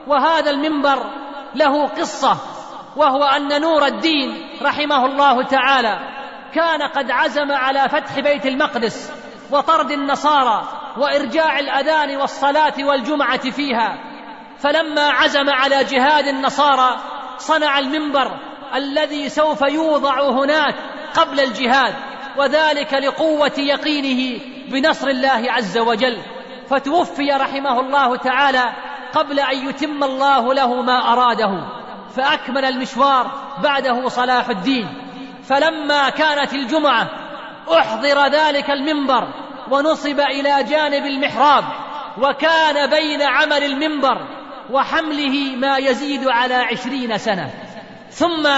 وهذا 0.08 0.52
المنبر 0.52 1.24
له 1.56 1.88
قصة 1.88 2.38
وهو 2.96 3.24
أن 3.24 3.62
نور 3.62 3.86
الدين 3.86 4.50
رحمه 4.62 5.06
الله 5.06 5.44
تعالى 5.44 6.00
كان 6.54 6.82
قد 6.82 7.12
عزم 7.12 7.52
على 7.52 7.90
فتح 7.90 8.20
بيت 8.20 8.46
المقدس 8.46 9.12
وطرد 9.52 9.92
النصارى 9.92 10.64
وإرجاع 10.98 11.60
الأذان 11.60 12.18
والصلاة 12.18 12.74
والجمعة 12.80 13.52
فيها. 13.52 13.98
فلما 14.60 15.10
عزم 15.10 15.50
على 15.50 15.84
جهاد 15.84 16.28
النصارى 16.28 17.00
صنع 17.38 17.80
المنبر 17.80 18.40
الذي 18.76 19.30
سوف 19.30 19.62
يوضع 19.62 20.30
هناك 20.30 20.76
قبل 21.16 21.40
الجهاد 21.40 21.96
وذلك 22.38 22.94
لقوة 22.94 23.54
يقينه 23.58 24.40
بنصر 24.68 25.08
الله 25.08 25.52
عز 25.52 25.78
وجل. 25.78 26.18
فتوفي 26.70 27.32
رحمه 27.32 27.80
الله 27.80 28.16
تعالى 28.18 28.74
قبل 29.16 29.40
أن 29.40 29.70
يتم 29.70 30.04
الله 30.04 30.54
له 30.54 30.82
ما 30.82 31.14
أراده 31.14 31.66
فأكمل 32.16 32.66
المشوار 32.66 33.32
بعده 33.64 34.08
صلاح 34.08 34.50
الدين. 34.50 34.88
فلما 35.44 36.10
كانت 36.10 36.54
الجمعة 36.54 37.10
أحضر 37.72 38.28
ذلك 38.28 38.70
المنبر 38.70 39.28
ونصب 39.72 40.20
إلى 40.20 40.64
جانب 40.64 41.06
المحراب 41.06 41.64
وكان 42.18 42.90
بين 42.90 43.22
عمل 43.22 43.64
المنبر 43.64 44.28
وحمله 44.72 45.56
ما 45.56 45.78
يزيد 45.78 46.28
على 46.28 46.56
عشرين 46.56 47.18
سنة. 47.18 47.50
ثم 48.10 48.50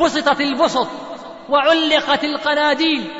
بسطت 0.00 0.40
البسط 0.40 0.88
وعلقت 1.48 2.24
القناديل 2.24 3.10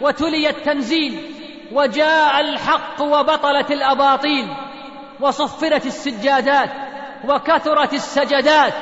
وتلي 0.00 0.50
التنزيل 0.50 1.34
وجاء 1.72 2.40
الحق 2.40 3.02
وبطلت 3.02 3.70
الأباطيل. 3.70 4.48
وصفرت 5.20 5.86
السجادات 5.86 6.70
وكثرت 7.28 7.94
السجدات 7.94 8.72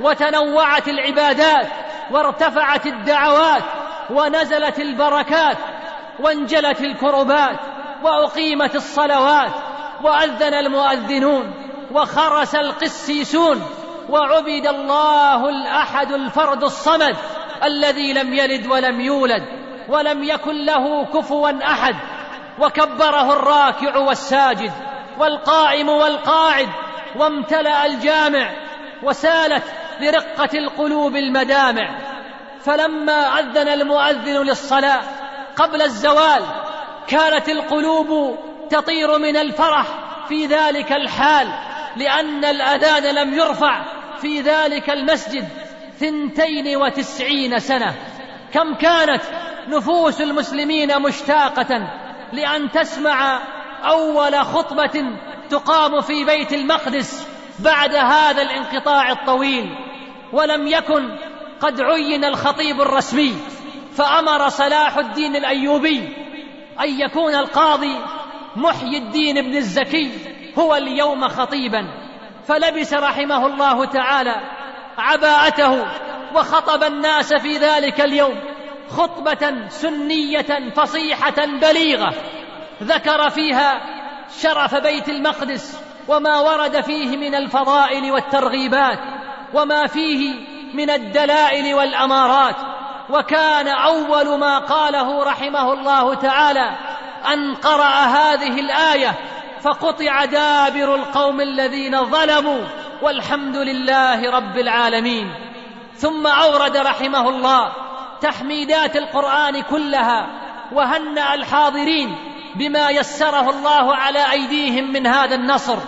وتنوعت 0.00 0.88
العبادات 0.88 1.66
وارتفعت 2.10 2.86
الدعوات 2.86 3.62
ونزلت 4.10 4.78
البركات 4.78 5.56
وانجلت 6.20 6.80
الكربات 6.80 7.58
وأقيمت 8.02 8.74
الصلوات 8.74 9.50
وأذن 10.02 10.54
المؤذنون 10.54 11.54
وخرس 11.92 12.54
القسيسون 12.54 13.62
وعبد 14.08 14.66
الله 14.66 15.48
الأحد 15.48 16.12
الفرد 16.12 16.62
الصمد 16.62 17.16
الذي 17.64 18.12
لم 18.12 18.34
يلد 18.34 18.66
ولم 18.66 19.00
يولد 19.00 19.42
ولم 19.88 20.24
يكن 20.24 20.64
له 20.64 21.04
كفوا 21.04 21.64
أحد 21.64 21.94
وكبره 22.60 23.32
الراكع 23.32 23.96
والساجد 23.96 24.72
والقائم 25.18 25.88
والقاعد 25.88 26.68
وامتلأ 27.16 27.86
الجامع 27.86 28.50
وسالت 29.02 29.64
برقة 30.00 30.58
القلوب 30.58 31.16
المدامع. 31.16 31.98
فلما 32.64 33.38
أذن 33.38 33.68
المؤذن 33.68 34.42
للصلاة 34.42 35.02
قبل 35.56 35.82
الزوال 35.82 36.42
كانت 37.06 37.48
القلوب 37.48 38.38
تطير 38.70 39.18
من 39.18 39.36
الفرح 39.36 39.86
في 40.28 40.46
ذلك 40.46 40.92
الحال 40.92 41.48
لأن 41.96 42.44
الأذان 42.44 43.14
لم 43.14 43.34
يرفع 43.34 43.82
في 44.20 44.40
ذلك 44.40 44.90
المسجد 44.90 45.48
ثنتين 46.00 46.76
وتسعين 46.76 47.58
سنة. 47.58 47.94
كم 48.52 48.74
كانت 48.74 49.22
نفوس 49.68 50.20
المسلمين 50.20 51.02
مشتاقة 51.02 51.88
لأن 52.32 52.70
تسمع 52.70 53.40
أول 53.84 54.44
خطبة 54.44 55.18
تقام 55.50 56.00
في 56.00 56.24
بيت 56.24 56.52
المقدس 56.52 57.26
بعد 57.58 57.94
هذا 57.94 58.42
الانقطاع 58.42 59.10
الطويل 59.12 59.76
ولم 60.32 60.66
يكن 60.66 61.18
قد 61.60 61.80
عين 61.80 62.24
الخطيب 62.24 62.80
الرسمي 62.80 63.34
فأمر 63.92 64.48
صلاح 64.48 64.98
الدين 64.98 65.36
الأيوبي 65.36 66.16
أن 66.80 67.00
يكون 67.00 67.34
القاضي 67.34 67.96
محيي 68.56 68.98
الدين 68.98 69.42
بن 69.42 69.56
الزكي 69.56 70.10
هو 70.58 70.74
اليوم 70.74 71.28
خطيبا. 71.28 71.88
فلبس 72.46 72.94
رحمه 72.94 73.46
الله 73.46 73.84
تعالى 73.84 74.34
عباءته 74.98 75.86
وخطب 76.34 76.82
الناس 76.82 77.34
في 77.34 77.56
ذلك 77.56 78.00
اليوم 78.00 78.40
خطبة 78.88 79.68
سنية 79.68 80.70
فصيحة 80.76 81.46
بليغة. 81.46 82.14
ذكر 82.82 83.30
فيها 83.30 83.80
شرف 84.40 84.74
بيت 84.74 85.08
المقدس 85.08 85.80
وما 86.08 86.40
ورد 86.40 86.80
فيه 86.80 87.16
من 87.16 87.34
الفضائل 87.34 88.12
والترغيبات 88.12 88.98
وما 89.54 89.86
فيه 89.86 90.34
من 90.74 90.90
الدلائل 90.90 91.74
والأمارات 91.74 92.56
وكان 93.10 93.68
أول 93.68 94.38
ما 94.38 94.58
قاله 94.58 95.24
رحمه 95.24 95.72
الله 95.72 96.14
تعالى 96.14 96.70
أن 97.32 97.54
قرأ 97.54 98.04
هذه 98.04 98.60
الآية 98.60 99.14
فقطع 99.62 100.24
دابر 100.24 100.94
القوم 100.94 101.40
الذين 101.40 102.04
ظلموا 102.04 102.64
والحمد 103.02 103.56
لله 103.56 104.30
رب 104.30 104.58
العالمين. 104.58 105.34
ثم 105.94 106.26
أورد 106.26 106.76
رحمه 106.76 107.28
الله 107.28 107.72
تحميدات 108.20 108.96
القرآن 108.96 109.62
كلها 109.62 110.26
وهنأ 110.72 111.34
الحاضرين 111.34 112.16
بما 112.58 112.90
يسره 112.90 113.50
الله 113.50 113.96
على 113.96 114.32
أيديهم 114.32 114.92
من 114.92 115.06
هذا 115.06 115.34
النصر 115.34 115.78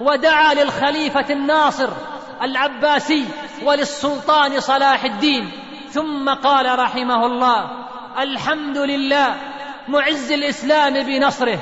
ودعا 0.00 0.54
للخليفة 0.54 1.26
الناصر 1.30 1.88
العباسي 2.42 3.24
وللسلطان 3.64 4.60
صلاح 4.60 5.04
الدين 5.04 5.50
ثم 5.90 6.28
قال 6.28 6.78
رحمه 6.78 7.26
الله 7.26 7.70
الحمد 8.18 8.78
لله 8.78 9.34
معز 9.88 10.32
الإسلام 10.32 10.92
بنصره 11.02 11.58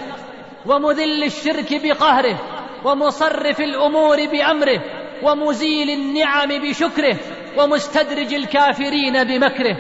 ومذل 0.66 1.24
الشرك 1.24 1.82
بقهره 1.82 2.38
ومصرف 2.84 3.60
الأمور 3.60 4.26
بأمره 4.26 4.80
ومزيل 5.22 5.90
النعم 5.90 6.48
بشكره 6.48 7.16
ومستدرج 7.58 8.34
الكافرين 8.34 9.24
بمكره 9.24 9.76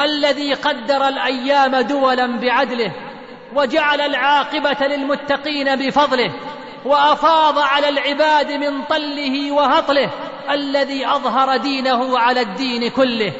الذي 0.00 0.54
قدر 0.54 1.08
الأيام 1.08 1.76
دولا 1.76 2.26
بعدله. 2.40 3.09
وجعل 3.54 4.00
العاقبة 4.00 4.86
للمتقين 4.86 5.76
بفضله 5.76 6.32
وأفاض 6.84 7.58
على 7.58 7.88
العباد 7.88 8.52
من 8.52 8.82
طله 8.84 9.52
وهطله 9.52 10.10
الذي 10.50 11.06
أظهر 11.06 11.56
دينه 11.56 12.18
على 12.18 12.40
الدين 12.40 12.90
كله 12.90 13.32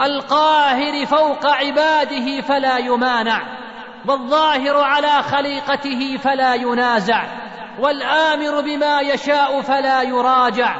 القاهر 0.00 1.06
فوق 1.06 1.46
عباده 1.46 2.40
فلا 2.40 2.78
يمانع 2.78 3.42
والظاهر 4.08 4.76
على 4.80 5.22
خليقته 5.22 6.16
فلا 6.16 6.54
ينازع 6.54 7.24
والآمر 7.78 8.60
بما 8.60 9.00
يشاء 9.00 9.60
فلا 9.60 10.02
يراجع 10.02 10.76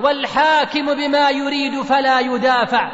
والحاكم 0.00 0.94
بما 0.94 1.30
يريد 1.30 1.82
فلا 1.82 2.20
يدافع 2.20 2.90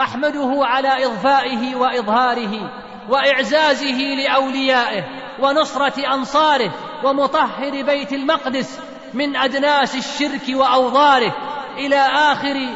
أحمده 0.00 0.60
على 0.62 1.06
إضفائه 1.06 1.76
وإظهاره 1.76 2.70
وإعزازه 3.08 3.98
لأوليائه 3.98 5.04
ونصرة 5.40 6.14
أنصاره 6.14 6.70
ومطهر 7.04 7.82
بيت 7.82 8.12
المقدس 8.12 8.80
من 9.14 9.36
أدناس 9.36 9.94
الشرك 9.94 10.56
وأوضاره 10.56 11.34
إلى 11.76 11.96
آخر 11.96 12.68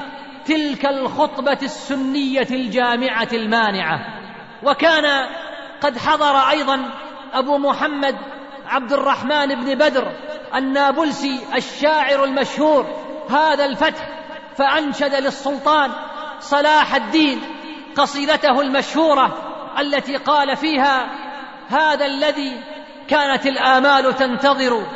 تلك 0.44 0.86
الخطبة 0.86 1.58
السنية 1.62 2.48
الجامعة 2.50 3.28
المانعة. 3.32 3.98
وكان 4.62 5.28
قد 5.80 5.98
حضر 5.98 6.36
أيضا 6.36 6.90
أبو 7.32 7.58
محمد 7.58 8.16
عبد 8.66 8.92
الرحمن 8.92 9.46
بن 9.46 9.74
بدر 9.74 10.12
النابلسي 10.54 11.40
الشاعر 11.54 12.24
المشهور 12.24 12.86
هذا 13.30 13.64
الفتح 13.64 14.08
فأنشد 14.56 15.14
للسلطان 15.14 15.90
صلاح 16.40 16.94
الدين 16.94 17.40
قصيدته 17.96 18.60
المشهورة 18.60 19.51
التي 19.80 20.16
قال 20.16 20.56
فيها 20.56 21.06
هذا 21.68 22.06
الذي 22.06 22.60
كانت 23.08 23.46
الآمال 23.46 24.16
تنتظر 24.16 24.86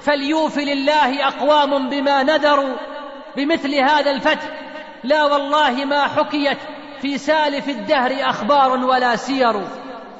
فليوف 0.00 0.58
لله 0.58 1.28
أقوام 1.28 1.88
بما 1.88 2.22
نذروا 2.22 2.76
بمثل 3.36 3.74
هذا 3.74 4.10
الفتح 4.10 4.48
لا 5.04 5.24
والله 5.24 5.84
ما 5.84 6.08
حكيت 6.08 6.58
في 7.02 7.18
سالف 7.18 7.68
الدهر 7.68 8.30
أخبار 8.30 8.70
ولا 8.70 9.16
سير. 9.16 9.68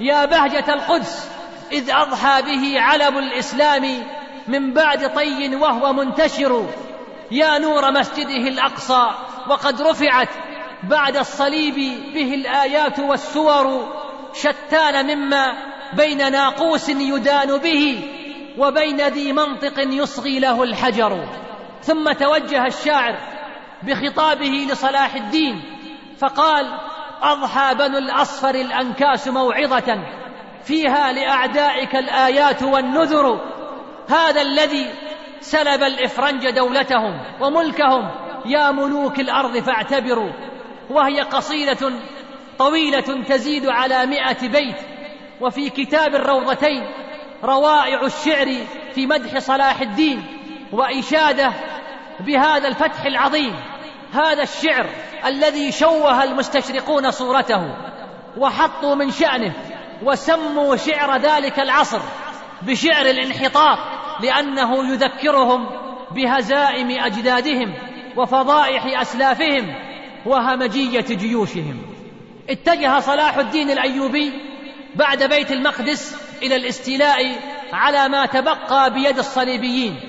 يا 0.01 0.25
بهجة 0.25 0.75
القدس 0.75 1.31
إذ 1.73 1.91
أضحى 1.91 2.43
به 2.43 2.81
علم 2.81 3.19
الإسلام 3.19 4.03
من 4.49 4.73
بعد 4.73 5.15
طي 5.15 5.57
وهو 5.57 5.93
منتشر. 5.93 6.67
يا 7.31 7.59
نور 7.59 7.91
مسجده 7.91 8.49
الأقصى 8.49 9.11
وقد 9.49 9.83
رفعت 9.83 10.29
بعد 10.83 11.17
الصليب 11.17 11.75
به 12.15 12.35
الآيات 12.35 12.99
والسور 12.99 13.95
شتان 14.35 15.17
مما 15.17 15.55
بين 15.93 16.33
ناقوس 16.33 16.89
يدان 16.89 17.59
به 17.59 18.11
وبين 18.59 19.01
ذي 19.01 19.33
منطق 19.33 19.75
يصغي 19.79 20.39
له 20.39 20.63
الحجر. 20.63 21.29
ثم 21.83 22.13
توجه 22.13 22.67
الشاعر 22.67 23.17
بخطابه 23.83 24.67
لصلاح 24.71 25.15
الدين 25.15 25.63
فقال 26.19 26.79
أضحى 27.23 27.75
بنو 27.75 27.99
الأصفر 27.99 28.55
الأنكاس 28.55 29.29
موعظة 29.29 30.05
فيها 30.65 31.13
لأعدائك 31.13 31.97
الآيات 31.97 32.63
والنذر. 32.63 33.41
هذا 34.09 34.43
الذي 34.43 34.91
سلب 35.41 35.83
الإفرنج 35.83 36.51
دولتهم 36.51 37.21
وملكهم 37.41 38.11
يا 38.47 38.71
ملوك 38.71 39.21
الأرض 39.21 39.59
فاعتبروا. 39.59 40.31
وهي 40.91 41.21
قصيدة 41.21 41.93
طويلة 42.59 43.25
تزيد 43.29 43.67
على 43.67 44.07
مائه 44.07 44.49
بيت 44.49 44.77
وفي 45.41 45.71
كتاب 45.71 46.15
الروضتين 46.15 46.87
روائع 47.45 48.07
الشعر 48.07 48.57
في 48.95 49.07
مدح 49.07 49.39
صلاح 49.39 49.81
الدين 49.81 50.23
وإشادة 50.73 51.53
بهذا 52.21 52.69
الفتح 52.69 53.05
العظيم 53.05 53.55
هذا 54.13 54.43
الشعر 54.43 54.87
الذي 55.27 55.73
شوه 55.73 56.25
المستشرقون 56.25 57.11
صورته 57.11 57.75
وحطوا 58.39 58.95
من 58.95 59.11
شأنه 59.11 59.53
وسموا 60.03 60.77
شعر 60.77 61.17
ذلك 61.17 61.61
العصر 61.61 62.01
بشعر 62.63 63.07
الانحطاط 63.07 63.79
لأنه 64.21 64.93
يذكرهم 64.93 65.67
بهزائم 66.11 66.91
أجدادهم 66.91 67.75
وفضائح 68.17 69.01
أسلافهم 69.01 69.75
وهمجية 70.27 71.01
جيوشهم. 71.01 71.83
اتجه 72.51 73.01
صلاح 73.01 73.37
الدين 73.39 73.71
الأيوبي 73.71 74.33
بعد 74.95 75.23
بيت 75.23 75.53
المقدس 75.53 76.17
إلى 76.43 76.57
الاستيلاء 76.57 77.37
على 77.73 78.09
ما 78.09 78.27
تبقى 78.27 78.93
بيد 78.93 79.19
الصليبيين. 79.19 80.01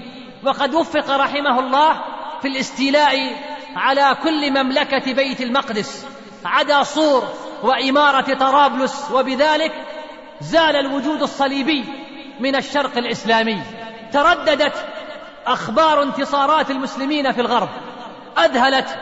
وقد 0.44 0.74
وفق 0.74 1.10
رحمه 1.10 1.60
الله 1.60 2.02
في 2.42 2.48
الاستيلاء 2.48 3.32
على 3.76 4.18
كل 4.24 4.52
مملكة 4.52 5.14
بيت 5.14 5.42
المقدس. 5.42 6.08
عدا 6.46 6.84
صور 6.84 7.24
وإمارة 7.64 8.34
طرابلس 8.34 9.12
وبذلك 9.12 9.72
زال 10.42 10.76
الوجود 10.76 11.22
الصليبي 11.22 11.86
من 12.40 12.56
الشرق 12.56 12.98
الإسلامي. 12.98 13.62
ترددت 14.14 14.86
أخبار 15.48 16.04
انتصارات 16.04 16.72
المسلمين 16.72 17.32
في 17.32 17.42
الغرب. 17.42 17.70
أذهلت 18.38 18.98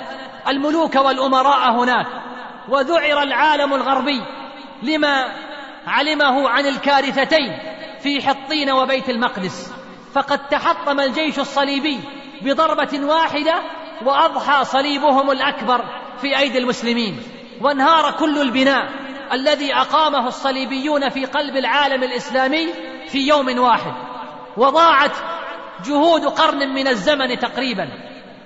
الملوك 0.48 0.96
والأمراء 0.96 1.72
هناك 1.72 2.08
وذعر 2.70 3.24
العالم 3.24 3.74
الغربي 3.74 4.22
لما 4.84 5.32
علمه 5.88 6.50
عن 6.50 6.66
الكارثتين 6.66 7.60
في 8.00 8.22
حطين 8.22 8.72
وبيت 8.72 9.10
المقدس. 9.10 9.74
فقد 10.14 10.48
تحطم 10.48 11.00
الجيش 11.00 11.40
الصليبي 11.40 12.00
بضربة 12.42 13.06
واحدة 13.06 13.62
وأضحى 14.06 14.66
صليبهم 14.66 15.32
الأكبر 15.32 15.86
في 16.22 16.38
أيدي 16.38 16.58
المسلمين. 16.58 17.24
وانهار 17.62 18.12
كل 18.12 18.42
البناء 18.42 18.90
الذي 19.34 19.76
أقامه 19.76 20.28
الصليبيون 20.28 21.10
في 21.10 21.26
قلب 21.26 21.58
العالم 21.58 22.04
الإسلامي 22.04 22.68
في 23.08 23.28
يوم 23.28 23.60
واحد. 23.60 23.94
وضاعت 24.58 25.12
جهود 25.86 26.26
قرن 26.26 26.74
من 26.74 26.88
الزمن 26.88 27.40
تقريبا 27.40 27.90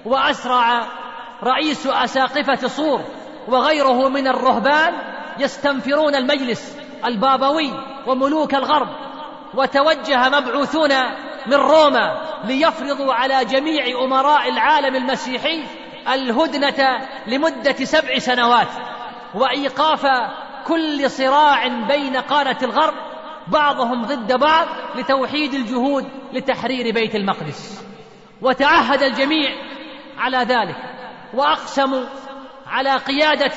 وأسرع 0.05 0.87
رئيس 1.43 1.88
أساقفة 1.88 2.67
صور 2.67 3.01
وغيره 3.47 4.09
من 4.09 4.27
الرهبان 4.27 4.93
يستنفرون 5.39 6.15
المجلس 6.15 6.77
البابوي 7.05 7.73
وملوك 8.07 8.55
الغرب 8.55 8.88
وتوجه 9.53 10.29
مبعوثون 10.29 10.91
من 11.47 11.53
روما 11.53 12.21
ليفرضوا 12.43 13.13
على 13.13 13.45
جميع 13.45 14.03
أمراء 14.03 14.49
العالم 14.49 14.95
المسيحي 14.95 15.63
الهدنة 16.13 17.07
لمدة 17.27 17.85
سبع 17.85 18.17
سنوات 18.17 18.67
وإيقاف 19.33 20.07
كل 20.67 21.11
صراع 21.11 21.67
بين 21.67 22.17
قادة 22.17 22.57
الغرب 22.63 22.93
بعضهم 23.47 24.05
ضد 24.05 24.33
بعض 24.33 24.67
لتوحيد 24.95 25.53
الجهود 25.53 26.05
لتحرير 26.33 26.93
بيت 26.93 27.15
المقدس. 27.15 27.83
وتعهد 28.41 29.03
الجميع 29.03 29.49
على 30.17 30.38
ذلك. 30.38 30.96
واقسموا 31.34 32.03
على 32.67 32.95
قيادة 32.95 33.51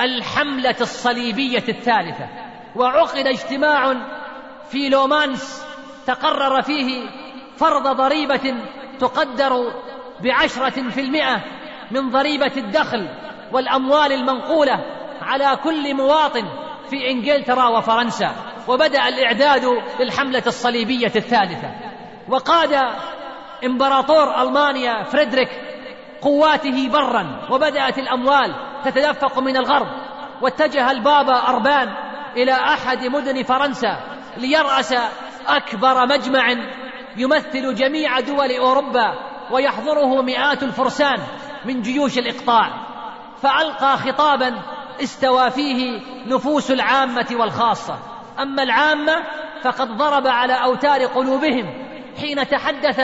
الحملة 0.00 0.76
الصليبية 0.80 1.64
الثالثة. 1.68 2.28
وعقد 2.76 3.26
اجتماع 3.26 3.94
في 4.70 4.88
لومانس 4.88 5.66
تقرر 6.06 6.62
فيه 6.62 7.08
فرض 7.56 7.96
ضريبة 7.96 8.54
تقدر 8.98 9.72
بعشرة 10.20 10.90
في 10.90 11.00
المئة 11.00 11.44
من 11.90 12.10
ضريبة 12.10 12.52
الدخل 12.56 13.08
والأموال 13.52 14.12
المنقولة 14.12 14.84
على 15.22 15.56
كل 15.64 15.94
مواطن 15.94 16.44
في 16.90 17.10
إنجلترا 17.10 17.68
وفرنسا. 17.68 18.32
وبدأ 18.68 19.08
الإعداد 19.08 19.82
للحملة 20.00 20.42
الصليبية 20.46 21.12
الثالثة. 21.16 21.70
وقاد 22.28 22.78
إمبراطور 23.64 24.42
ألمانيا 24.42 25.02
فريدريك 25.02 25.71
قواته 26.22 26.88
برا 26.88 27.48
وبدأت 27.50 27.98
الأموال 27.98 28.54
تتدفق 28.84 29.38
من 29.38 29.56
الغرب 29.56 29.88
واتجه 30.40 30.90
البابا 30.90 31.48
أربان 31.48 31.88
إلى 32.36 32.52
أحد 32.52 33.06
مدن 33.06 33.42
فرنسا 33.42 34.00
ليرأس 34.36 34.94
أكبر 35.46 36.06
مجمع 36.06 36.54
يمثل 37.16 37.74
جميع 37.74 38.20
دول 38.20 38.50
أوروبا 38.50 39.14
ويحضره 39.50 40.22
مئات 40.22 40.62
الفرسان 40.62 41.18
من 41.64 41.82
جيوش 41.82 42.18
الإقطاع 42.18 42.70
فألقى 43.42 43.96
خطابا 43.96 44.62
استوى 45.02 45.50
فيه 45.50 46.00
نفوس 46.26 46.70
العامة 46.70 47.26
والخاصة. 47.32 47.98
أما 48.38 48.62
العامة 48.62 49.14
فقد 49.62 49.88
ضرب 49.96 50.26
على 50.26 50.52
أوتار 50.64 51.06
قلوبهم 51.06 51.91
حين 52.20 52.48
تحدث 52.48 53.00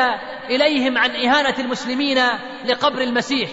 إليهم 0.50 0.98
عن 0.98 1.10
إهانة 1.10 1.54
المسلمين 1.58 2.18
لقبر 2.64 3.00
المسيح 3.00 3.50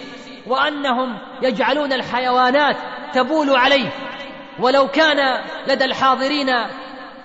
وأنهم 0.47 1.17
يجعلون 1.41 1.93
الحيوانات 1.93 2.77
تبول 3.13 3.49
عليه. 3.49 3.89
ولو 4.59 4.87
كان 4.87 5.43
لدى 5.67 5.85
الحاضرين 5.85 6.49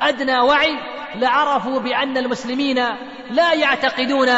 أدنى 0.01 0.41
وعي 0.41 0.79
لعرفوا 1.15 1.81
بأن 1.81 2.17
المسلمين 2.17 2.85
لا 3.31 3.53
يعتقدون 3.53 4.29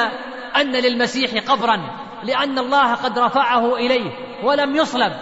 أن 0.56 0.72
للمسيح 0.72 1.50
قبرا 1.50 1.76
لأن 2.24 2.58
الله 2.58 2.94
قد 2.94 3.18
رفعه 3.18 3.76
إليه 3.76 4.10
ولم 4.44 4.76
يصلب. 4.76 5.12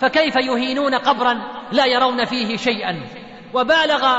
فكيف 0.00 0.36
يهينون 0.36 0.94
قبرا 0.94 1.40
لا 1.72 1.86
يرون 1.86 2.24
فيه 2.24 2.56
شيئا؟ 2.56 3.02
وبالغ 3.54 4.18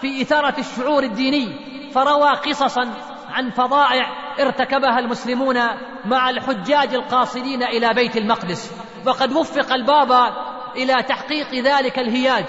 في 0.00 0.22
إثارة 0.22 0.54
الشعور 0.58 1.02
الديني 1.02 1.56
فروى 1.94 2.30
قصصا 2.30 3.15
عن 3.36 3.50
فظائع 3.50 4.34
ارتكبها 4.40 4.98
المسلمون 4.98 5.56
مع 6.04 6.30
الحجاج 6.30 6.94
القاصدين 6.94 7.62
إلى 7.62 7.94
بيت 7.94 8.16
المقدس. 8.16 8.72
وقد 9.06 9.32
وفق 9.32 9.72
البابا 9.72 10.32
إلى 10.76 11.02
تحقيق 11.02 11.54
ذلك 11.54 11.98
الهياج. 11.98 12.44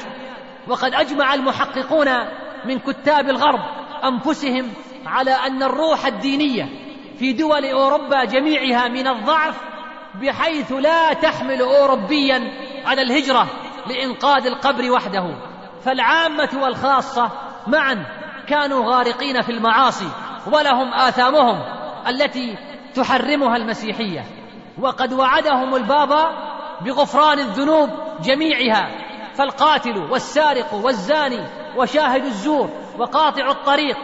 وقد 0.68 0.94
أجمع 0.94 1.34
المحققون 1.34 2.08
من 2.66 2.80
كتاب 2.80 3.30
الغرب 3.30 3.60
أنفسهم 4.04 4.74
على 5.06 5.32
أن 5.32 5.64
الروح 5.64 6.06
الدينية 6.06 6.70
في 7.20 7.34
دول 7.34 7.66
أوروبا 7.66 8.26
جميعها 8.26 8.88
من 8.88 9.08
الضعف 9.08 9.56
بحيث 10.22 10.72
لا 10.72 11.14
تحمل 11.14 11.62
أوروبيا 11.62 12.52
على 12.86 13.02
الهجرة 13.02 13.48
لإنقاذ 13.88 14.46
القبر 14.46 14.92
وحده. 14.92 15.36
فالعامة 15.86 16.50
والخاصة 16.62 17.32
معا 17.68 18.06
كانوا 18.48 18.96
غارقين 18.96 19.42
في 19.42 19.52
المعاصي. 19.52 20.27
ولهم 20.54 20.94
آثامهم 20.94 21.62
التي 22.08 22.58
تحرمها 22.96 23.58
المسيحية. 23.58 24.26
وقد 24.80 25.14
وعدهم 25.14 25.76
البابا 25.76 26.48
بغفران 26.82 27.40
الذنوب 27.40 27.90
جميعها 28.24 28.90
فالقاتل 29.36 29.98
والسارق 29.98 30.74
والزاني 30.74 31.46
وشاهد 31.78 32.26
الزور 32.26 32.70
وقاطع 32.98 33.52
الطريق 33.52 33.98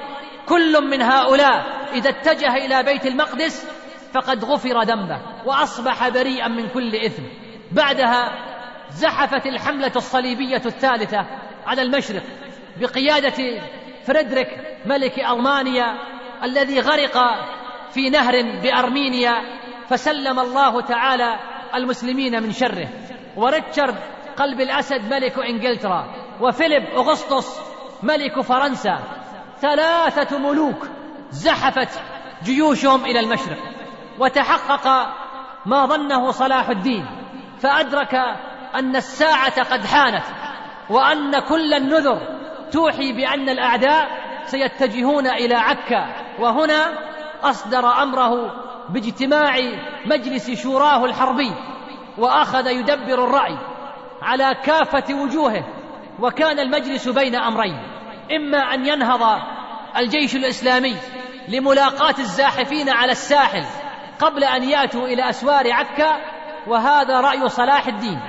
كل 0.46 0.90
من 0.90 1.02
هؤلاء 1.02 1.66
إذا 1.94 2.10
اتجه 2.10 2.56
إلى 2.56 2.84
بيت 2.84 3.06
المقدس 3.06 3.68
فقد 4.14 4.46
غفر 4.46 4.82
ذنبه 4.84 5.20
وأصبح 5.46 6.10
بريئا 6.10 6.48
من 6.48 6.70
كل 6.70 6.96
إثم. 6.96 7.24
بعدها 7.72 8.32
زحفت 8.92 9.48
الحملة 9.48 9.92
الصليبية 9.96 10.62
الثالثة 10.66 11.26
على 11.66 11.82
المشرق 11.82 12.24
بقيادة 12.80 13.62
فريدريك 14.06 14.50
ملك 14.86 15.20
ألمانيا 15.20 15.98
الذي 16.44 16.80
غرق 16.80 17.18
في 17.92 18.10
نهر 18.10 18.42
بأرمينيا 18.64 19.34
فسلم 19.90 20.40
الله 20.40 20.82
تعالى 20.82 21.40
المسلمين 21.76 22.44
من 22.44 22.52
شره. 22.52 22.88
وريتشارد 23.36 23.96
قلب 24.38 24.62
الأسد 24.62 25.14
ملك 25.14 25.40
إنجلترا 25.40 26.06
وفيليب 26.42 26.84
أغسطس 26.84 27.60
ملك 28.04 28.42
فرنسا. 28.42 29.00
ثلاثة 29.62 30.38
ملوك 30.38 30.88
زحفت 31.32 32.00
جيوشهم 32.44 33.06
إلى 33.06 33.20
المشرق 33.20 33.58
وتحقق 34.20 35.14
ما 35.66 35.86
ظنه 35.86 36.32
صلاح 36.32 36.70
الدين 36.70 37.06
فأدرك 37.60 38.16
أن 38.76 38.96
الساعة 38.96 39.64
قد 39.64 39.86
حانت 39.86 40.24
وأن 40.90 41.40
كل 41.40 41.74
النذر 41.74 42.22
توحي 42.72 43.14
بأن 43.14 43.50
الأعداء 43.50 44.23
سيتجهون 44.46 45.28
إلى 45.28 45.56
عكا. 45.56 46.16
وهنا 46.40 46.94
أصدر 47.44 48.04
أمره 48.04 48.64
باجتماع 48.90 49.56
مجلس 50.06 50.52
شوراه 50.52 51.06
الحربي 51.06 51.52
وأخذ 52.18 52.68
يدبر 52.68 53.24
الرأي 53.24 53.58
على 54.22 54.56
كافة 54.64 55.14
وجوهه 55.14 55.64
وكان 56.20 56.60
المجلس 56.60 57.10
بين 57.10 57.36
أمرين 57.36 57.80
إما 58.36 58.58
أن 58.58 58.86
ينهض 58.86 59.42
الجيش 59.98 60.36
الإسلامي 60.36 60.96
لملاقاة 61.48 62.16
الزاحفين 62.20 62.90
على 62.90 63.12
الساحل 63.12 63.66
قبل 64.20 64.44
أن 64.44 64.64
يأتوا 64.64 65.08
إلى 65.08 65.30
أسوار 65.30 65.72
عكا 65.72 66.18
وهذا 66.68 67.22
رأي 67.22 67.50
صلاح 67.50 67.88
الدين. 67.88 68.20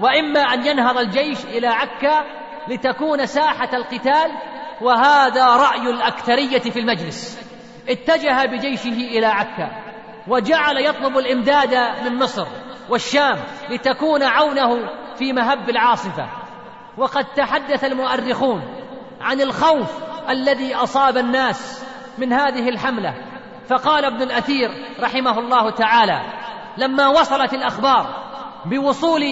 وإما 0.00 0.40
أن 0.40 0.66
ينهض 0.66 0.98
الجيش 0.98 1.44
إلى 1.44 1.66
عكا 1.66 2.24
لتكون 2.68 3.26
ساحة 3.26 3.68
القتال 3.74 4.32
وهذا 4.80 5.46
رأي 5.46 5.90
الأكثرية 5.90 6.58
في 6.58 6.78
المجلس. 6.78 7.40
اتجه 7.88 8.44
بجيشه 8.44 9.18
إلى 9.18 9.26
عكا 9.26 9.70
وجعل 10.28 10.76
يطلب 10.76 11.18
الإمداد 11.18 11.74
من 12.04 12.18
مصر 12.18 12.46
والشام 12.88 13.36
لتكون 13.70 14.22
عونه 14.22 14.88
في 15.18 15.32
مهب 15.32 15.70
العاصفة. 15.70 16.28
وقد 16.96 17.24
تحدث 17.24 17.84
المؤرخون 17.84 18.62
عن 19.20 19.40
الخوف 19.40 19.90
الذي 20.28 20.74
أصاب 20.74 21.18
الناس 21.18 21.84
من 22.18 22.32
هذه 22.32 22.68
الحملة. 22.68 23.14
فقال 23.68 24.04
ابن 24.04 24.22
الأثير 24.22 24.70
رحمه 25.00 25.38
الله 25.38 25.70
تعالى 25.70 26.22
لما 26.76 27.08
وصلت 27.08 27.54
الأخبار 27.54 28.24
بوصول 28.64 29.22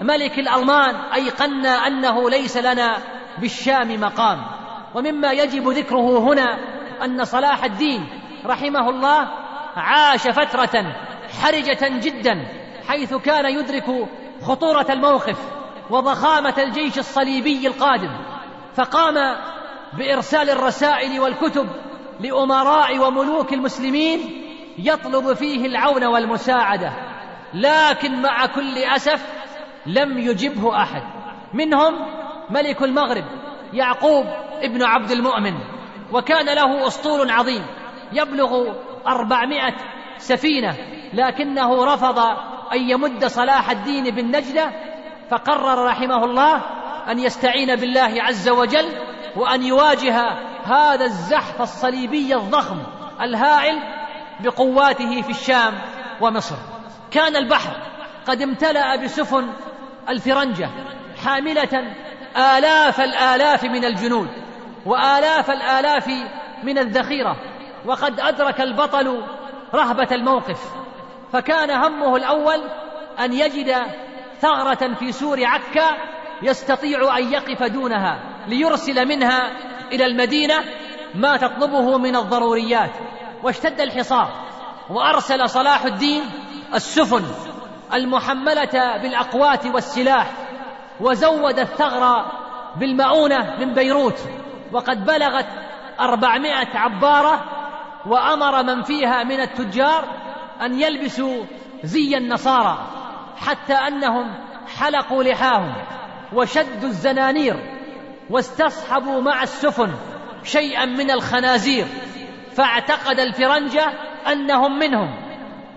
ملك 0.00 0.38
الألمان 0.38 0.94
أيقنا 1.14 1.86
أنه 1.86 2.30
ليس 2.30 2.56
لنا 2.56 2.98
بالشام 3.38 4.00
مقام. 4.00 4.57
ومما 4.94 5.32
يجب 5.32 5.68
ذكره 5.68 6.18
هنا 6.18 6.58
أن 7.04 7.24
صلاح 7.24 7.64
الدين 7.64 8.08
رحمه 8.46 8.90
الله 8.90 9.28
عاش 9.76 10.28
فترة 10.28 10.94
حرجة 11.42 11.88
جدا 11.98 12.46
حيث 12.88 13.14
كان 13.14 13.44
يدرك 13.58 14.08
خطورة 14.42 14.86
الموقف 14.90 15.38
وضخامة 15.90 16.54
الجيش 16.58 16.98
الصليبي 16.98 17.66
القادم. 17.66 18.10
فقام 18.74 19.14
بإرسال 19.92 20.50
الرسائل 20.50 21.20
والكتب 21.20 21.68
لأمراء 22.20 22.98
وملوك 22.98 23.52
المسلمين 23.52 24.44
يطلب 24.78 25.32
فيه 25.32 25.66
العون 25.66 26.04
والمساعدة 26.04 26.92
لكن 27.54 28.22
مع 28.22 28.46
كل 28.46 28.78
أسف 28.78 29.26
لم 29.86 30.18
يجبه 30.18 30.82
أحد. 30.82 31.02
منهم 31.54 31.94
ملك 32.50 32.82
المغرب 32.82 33.24
يعقوب 33.72 34.26
ابن 34.62 34.82
عبد 34.82 35.10
المؤمن 35.10 35.54
وكان 36.12 36.46
له 36.46 36.86
أسطول 36.86 37.30
عظيم 37.30 37.66
يبلغ 38.12 38.72
أربعمائة 39.06 39.74
سفينة 40.18 40.76
لكنه 41.12 41.94
رفض 41.94 42.18
أن 42.72 42.90
يمد 42.90 43.24
صلاح 43.24 43.70
الدين 43.70 44.14
بالنجدة 44.14 44.72
فقرر 45.30 45.84
رحمه 45.86 46.24
الله 46.24 46.62
أن 47.10 47.18
يستعين 47.18 47.76
بالله 47.76 48.22
عز 48.22 48.48
وجل 48.48 48.88
وأن 49.36 49.62
يواجه 49.62 50.16
هذا 50.64 51.04
الزحف 51.04 51.62
الصليبي 51.62 52.34
الضخم 52.34 52.78
الهائل 53.20 53.82
بقواته 54.40 55.22
في 55.22 55.30
الشام 55.30 55.78
ومصر. 56.20 56.56
كان 57.10 57.36
البحر 57.36 57.76
قد 58.26 58.42
امتلأ 58.42 58.96
بسفن 58.96 59.48
الفرنجة 60.08 60.70
حاملة 61.24 61.94
آلاف 62.36 63.00
الآلاف 63.00 63.64
من 63.64 63.84
الجنود 63.84 64.28
وآلاف 64.86 65.50
الآلاف 65.50 66.08
من 66.62 66.78
الذخيرة 66.78 67.36
وقد 67.86 68.20
أدرك 68.20 68.60
البطل 68.60 69.22
رهبة 69.74 70.08
الموقف 70.12 70.60
فكان 71.32 71.70
همه 71.70 72.16
الأول 72.16 72.60
أن 73.20 73.32
يجد 73.32 73.74
ثغرة 74.40 74.94
في 74.94 75.12
سور 75.12 75.44
عكا 75.44 75.96
يستطيع 76.42 77.18
أن 77.18 77.32
يقف 77.32 77.62
دونها 77.62 78.18
ليرسل 78.46 79.08
منها 79.08 79.50
إلى 79.92 80.06
المدينة 80.06 80.54
ما 81.14 81.36
تطلبه 81.36 81.98
من 81.98 82.16
الضروريات 82.16 82.90
واشتد 83.42 83.80
الحصار 83.80 84.48
وأرسل 84.90 85.48
صلاح 85.48 85.84
الدين 85.84 86.22
السفن 86.74 87.24
المحملة 87.94 88.96
بالأقوات 89.02 89.66
والسلاح 89.66 90.47
وزود 91.00 91.58
الثغر 91.58 92.32
بالمؤونة 92.76 93.56
من 93.60 93.74
بيروت 93.74 94.18
وقد 94.72 95.04
بلغت 95.04 95.46
أربعمائة 96.00 96.78
عبارة 96.78 97.44
وأمر 98.06 98.62
من 98.62 98.82
فيها 98.82 99.24
من 99.24 99.40
التجار 99.40 100.04
أن 100.62 100.80
يلبسوا 100.80 101.44
زي 101.84 102.16
النصارى 102.16 102.78
حتى 103.36 103.74
أنهم 103.74 104.34
حلقوا 104.78 105.24
لحاهم 105.24 105.74
وشدوا 106.32 106.88
الزنانير 106.88 107.78
واستصحبوا 108.30 109.20
مع 109.20 109.42
السفن 109.42 109.94
شيئا 110.42 110.84
من 110.84 111.10
الخنازير 111.10 111.86
فاعتقد 112.56 113.20
الفرنجة 113.20 113.86
أنهم 114.32 114.78
منهم 114.78 115.14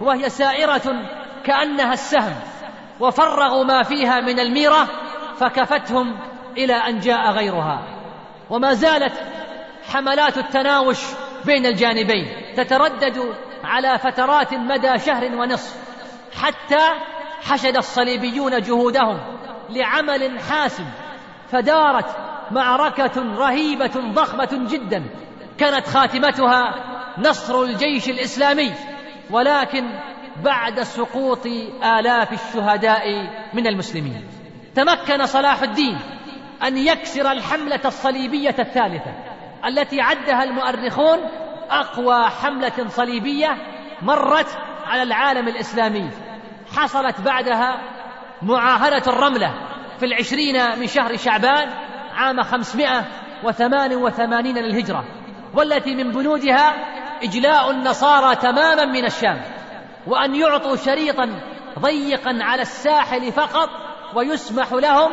وهي 0.02 0.30
سائرة 0.30 1.10
كأنها 1.44 1.94
السهم 1.94 2.36
وفرغوا 3.00 3.64
ما 3.64 3.84
فيها 3.84 4.22
من 4.22 4.40
الميرة 4.40 4.88
فكفتهم 5.42 6.18
إلى 6.58 6.74
أن 6.74 7.00
جاء 7.00 7.32
غيرها. 7.32 7.84
وما 8.50 8.74
زالت 8.74 9.14
حملات 9.94 10.38
التناوش 10.38 11.00
بين 11.46 11.66
الجانبين 11.66 12.28
تتردد 12.56 13.36
على 13.64 14.00
فترات 14.00 14.54
مدى 14.54 15.00
شهر 15.00 15.36
ونصف 15.36 15.76
حتى 16.42 16.90
حشد 17.42 17.78
الصليبيون 17.78 18.62
جهودهم 18.62 19.20
لعمل 19.70 20.40
حاسم 20.40 20.86
فدارت 21.52 22.16
معركة 22.52 23.22
رهيبة 23.38 24.14
ضخمة 24.14 24.68
جدا. 24.72 25.04
كانت 25.58 25.88
خاتمتها 25.88 26.76
نصر 27.18 27.62
الجيش 27.62 28.10
الإسلامي 28.10 28.72
ولكن 29.30 29.90
بعد 30.44 30.84
سقوط 30.84 31.46
آلاف 31.84 32.34
الشهداء 32.34 33.04
من 33.54 33.68
المسلمين. 33.68 34.41
تمكن 34.76 35.26
صلاح 35.26 35.62
الدين 35.62 36.00
أن 36.64 36.78
يكسر 36.78 37.32
الحملة 37.32 37.82
الصليبية 37.86 38.56
الثالثة 38.60 39.14
التي 39.66 40.02
عدها 40.02 40.44
المؤرخون 40.44 41.20
أقوى 41.70 42.30
حملة 42.30 42.88
صليبية 42.90 43.58
مرت 44.02 44.58
على 44.86 45.04
العالم 45.04 45.48
الإسلامي. 45.48 46.10
حصلت 46.76 47.22
بعدها 47.22 47.82
معاهدة 48.42 49.04
الرملة 49.08 49.54
في 50.00 50.06
العشرين 50.06 50.80
من 50.80 50.88
شهر 50.88 51.18
شعبان 51.18 51.70
عام 52.14 52.42
خمسمائة 52.42 53.06
وثمان 53.44 53.96
وثمانين 53.96 54.58
للهجرة 54.58 55.06
والتي 55.54 55.96
من 55.96 56.12
بنودها 56.12 56.74
إجلاء 57.24 57.72
النصارى 57.72 58.36
تماما 58.36 58.86
من 58.86 59.06
الشام 59.06 59.42
وأن 60.08 60.36
يعطوا 60.36 60.76
شريطا 60.76 61.30
ضيقا 61.80 62.40
على 62.42 62.62
الساحل 62.62 63.32
فقط 63.32 63.70
ويسمح 64.16 64.74
لهم 64.74 65.12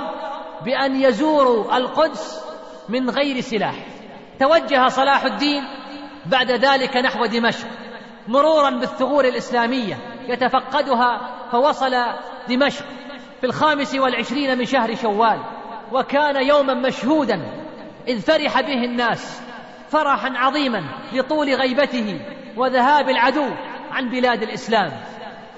بأن 0.64 1.02
يزوروا 1.02 1.76
القدس 1.76 2.44
من 2.88 3.10
غير 3.10 3.40
سلاح. 3.40 3.74
توجه 4.40 4.88
صلاح 4.88 5.24
الدين 5.24 5.62
بعد 6.26 6.50
ذلك 6.50 6.96
نحو 6.96 7.26
دمشق 7.26 7.66
مرورا 8.28 8.70
بالثغور 8.70 9.24
الإسلامية 9.24 9.98
يتفقدها 10.28 11.20
فوصل 11.52 11.90
دمشق 12.48 12.84
في 13.40 13.46
الخامس 13.46 13.94
والعشرين 13.94 14.58
من 14.58 14.64
شهر 14.64 14.94
شوال 14.94 15.40
وكان 15.92 16.46
يوما 16.46 16.74
مشهودا 16.74 17.40
إذ 18.08 18.20
فرح 18.20 18.60
به 18.60 18.84
الناس 18.84 19.42
فرحا 19.90 20.30
عظيما 20.36 20.82
لطول 21.12 21.54
غيبته 21.54 22.20
وذهاب 22.56 23.08
العدو 23.08 23.46
عن 23.90 24.08
بلاد 24.10 24.42
الإسلام. 24.42 24.90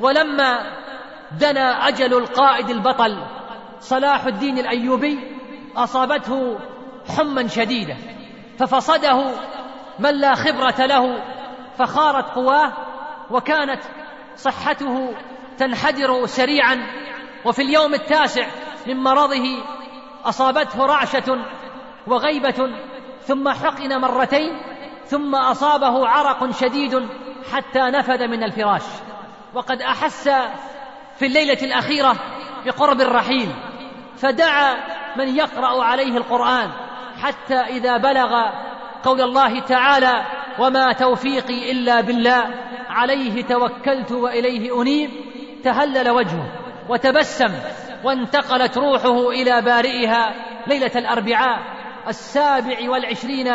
ولما 0.01 0.59
دنا 1.39 1.89
أجل 1.89 2.15
القائد 2.15 2.71
البطل 2.71 3.19
صلاح 3.81 4.25
الدين 4.27 4.59
الأيوبي 4.59 5.19
أصابته 5.77 6.59
حما 7.17 7.49
شديدة 7.49 7.97
ففصده 8.59 9.33
من 9.99 10.11
لا 10.11 10.35
خبرة 10.35 10.87
له 10.87 11.23
فخارت 11.79 12.31
قواه 12.31 12.73
وكانت 13.31 13.81
صحته 14.37 15.15
تنحدر 15.59 16.27
سريعا 16.27 16.87
وفي 17.45 17.63
اليوم 17.63 17.95
التاسع 17.95 18.47
من 18.87 18.97
مرضه 18.97 19.63
أصابته 20.25 20.87
رعشة 20.87 21.39
وغيبة 22.07 22.71
ثم 23.23 23.49
حقن 23.49 24.01
مرتين 24.01 24.63
ثم 25.07 25.35
أصابه 25.35 26.09
عرق 26.09 26.51
شديد 26.51 27.09
حتى 27.53 27.81
نفد 27.81 28.23
من 28.23 28.43
الفراش. 28.43 28.83
وقد 29.55 29.83
أحس 29.83 30.31
في 31.21 31.27
الليلة 31.27 31.59
الأخيرة 31.63 32.17
بقرب 32.67 33.01
الرحيل 33.01 33.49
فدعا 34.17 34.77
من 35.17 35.37
يقرأ 35.37 35.85
عليه 35.85 36.17
القرآن 36.17 36.71
حتى 37.23 37.55
إذا 37.55 37.97
بلغ 37.97 38.51
قول 39.05 39.21
الله 39.21 39.61
تعالى 39.61 40.27
وما 40.59 40.93
توفيقي 40.93 41.73
إلا 41.73 42.01
بالله 42.01 42.45
عليه 42.89 43.43
توكلت 43.43 44.13
وإليه 44.13 44.83
أنيب 44.83 45.11
تهلل 45.65 46.11
وجهه 46.11 46.53
وتبسم 46.89 47.55
وانتقلت 48.05 48.79
روحه 48.79 49.31
إلى 49.31 49.63
بارئها 49.63 50.35
ليلة 50.67 50.93
الأربعاء 50.97 51.59
السابع 52.09 52.91
والعشرين 52.91 53.53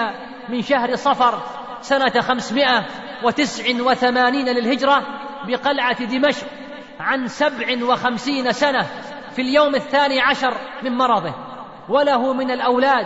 من 0.49 0.61
شهر 0.61 0.95
صفر 0.95 1.41
سنة 1.81 2.21
خمسمائة 2.21 2.85
وتسع 3.23 3.63
وثمانين 3.81 4.45
للهجرة 4.45 5.03
بقلعة 5.47 6.05
دمشق. 6.05 6.47
عن 6.99 7.27
سبع 7.27 7.83
وخمسين 7.83 8.51
سنة 8.51 8.83
في 9.35 9.41
اليوم 9.41 9.75
الثاني 9.75 10.21
عشر 10.21 10.57
من 10.83 10.97
مرضه. 10.97 11.33
وله 11.89 12.33
من 12.33 12.51
الأولاد 12.51 13.05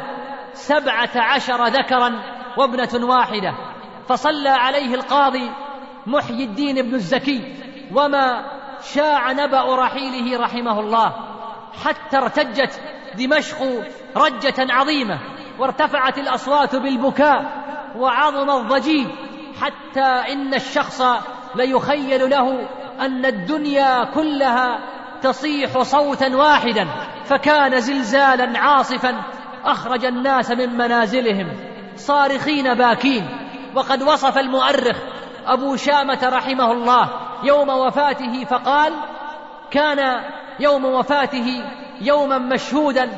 سبعة 0.54 1.10
عشر 1.16 1.66
ذكرا 1.66 2.24
وابنة 2.58 3.06
واحدة. 3.06 3.54
فصلى 4.08 4.50
عليه 4.50 4.96
القاضي 4.96 5.52
محيي 6.08 6.44
الدين 6.44 6.82
بن 6.82 6.96
الزكي 6.96 7.56
وما 7.96 8.52
شاع 8.94 9.32
نبأ 9.32 9.76
رحيله 9.76 10.40
رحمه 10.40 10.80
الله. 10.80 11.14
حتى 11.86 12.18
ارتجت 12.18 12.82
دمشق 13.18 13.58
رجة 14.16 14.74
عظيمة 14.74 15.20
وارتفعت 15.60 16.18
الأصوات 16.18 16.76
بالبكاء 16.76 17.46
وعظم 17.96 18.50
الضجيج. 18.50 19.08
حتى 19.62 20.34
إن 20.34 20.54
الشخص 20.54 21.02
ليخيل 21.56 22.30
له 22.30 22.68
أن 23.02 23.26
الدنيا 23.26 24.04
كلها 24.04 24.80
تصيح 25.22 25.82
صوتا 25.82 26.36
واحدا 26.36 26.88
فكان 27.26 27.80
زلزالا 27.82 28.60
عاصفا 28.60 29.22
أخرج 29.66 30.06
الناس 30.06 30.52
من 30.52 30.78
منازلهم 30.78 31.48
صارخين 31.96 32.74
باكين. 32.74 33.50
وقد 33.76 34.04
وصف 34.04 34.38
المؤرخ 34.38 34.98
أبو 35.46 35.76
شامة 35.76 36.20
رحمه 36.24 36.72
الله 36.72 37.10
يوم 37.44 37.70
وفاته 37.70 38.46
فقال 38.46 38.94
كان 39.72 40.24
يوم 40.60 40.86
وفاته 40.86 41.64
يوما 42.02 42.38
مشهودا 42.38 43.10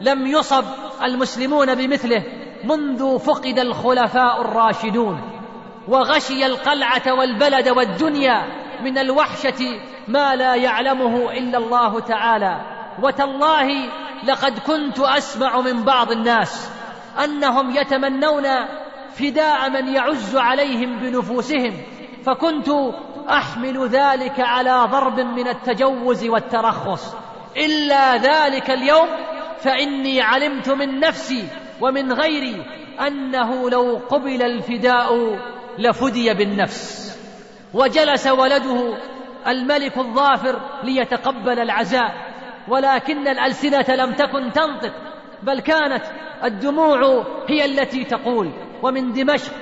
لم 0.00 0.26
يصب 0.26 0.64
المسلمون 1.02 1.74
بمثله 1.74 2.22
منذ 2.64 3.18
فقد 3.18 3.58
الخلفاء 3.58 4.40
الراشدون 4.40 5.20
وغشي 5.88 6.46
القلعة 6.46 7.12
والبلد 7.18 7.68
والدنيا 7.68 8.63
من 8.82 8.98
الوحشة 8.98 9.80
ما 10.08 10.36
لا 10.36 10.54
يعلمه 10.54 11.32
إلا 11.32 11.58
الله 11.58 12.00
تعالى. 12.00 12.60
وتالله 13.02 13.68
لقد 14.24 14.58
كنت 14.58 14.98
أسمع 14.98 15.60
من 15.60 15.82
بعض 15.84 16.10
الناس 16.10 16.70
أنهم 17.24 17.70
يتمنون 17.70 18.44
فداء 19.14 19.70
من 19.70 19.88
يعز 19.88 20.36
عليهم 20.36 20.98
بنفوسهم 20.98 21.72
فكنت 22.24 22.68
أحمل 23.28 23.88
ذلك 23.88 24.40
على 24.40 24.88
ضرب 24.90 25.20
من 25.20 25.48
التجوز 25.48 26.24
والترخص. 26.24 27.14
إلا 27.56 28.16
ذلك 28.16 28.70
اليوم 28.70 29.08
فإني 29.58 30.22
علمت 30.22 30.68
من 30.68 31.00
نفسي 31.00 31.48
ومن 31.80 32.12
غيري 32.12 32.66
أنه 33.06 33.70
لو 33.70 34.00
قبل 34.10 34.42
الفداء 34.42 35.38
لفدي 35.78 36.34
بالنفس. 36.34 37.13
وجلس 37.74 38.26
ولده 38.26 38.98
الملك 39.46 39.98
الظافر 39.98 40.60
ليتقبل 40.82 41.58
العزاء 41.58 42.14
ولكن 42.68 43.28
الألسنة 43.28 43.94
لم 43.94 44.12
تكن 44.12 44.52
تنطق 44.52 44.92
بل 45.42 45.60
كانت 45.60 46.04
الدموع 46.44 47.24
هي 47.48 47.64
التي 47.64 48.04
تقول 48.04 48.50
ومن 48.82 49.12
دمشق 49.12 49.52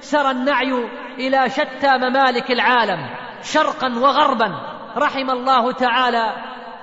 سرى 0.00 0.30
النعي 0.30 0.88
إلى 1.18 1.50
شتى 1.50 1.98
ممالك 1.98 2.50
العالم 2.50 3.06
شرقا 3.42 3.88
وغربا. 3.98 4.52
رحم 4.96 5.30
الله 5.30 5.72
تعالى 5.72 6.32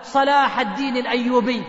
صلاح 0.03 0.59
الدين 0.59 0.97
الأيوبي. 0.97 1.63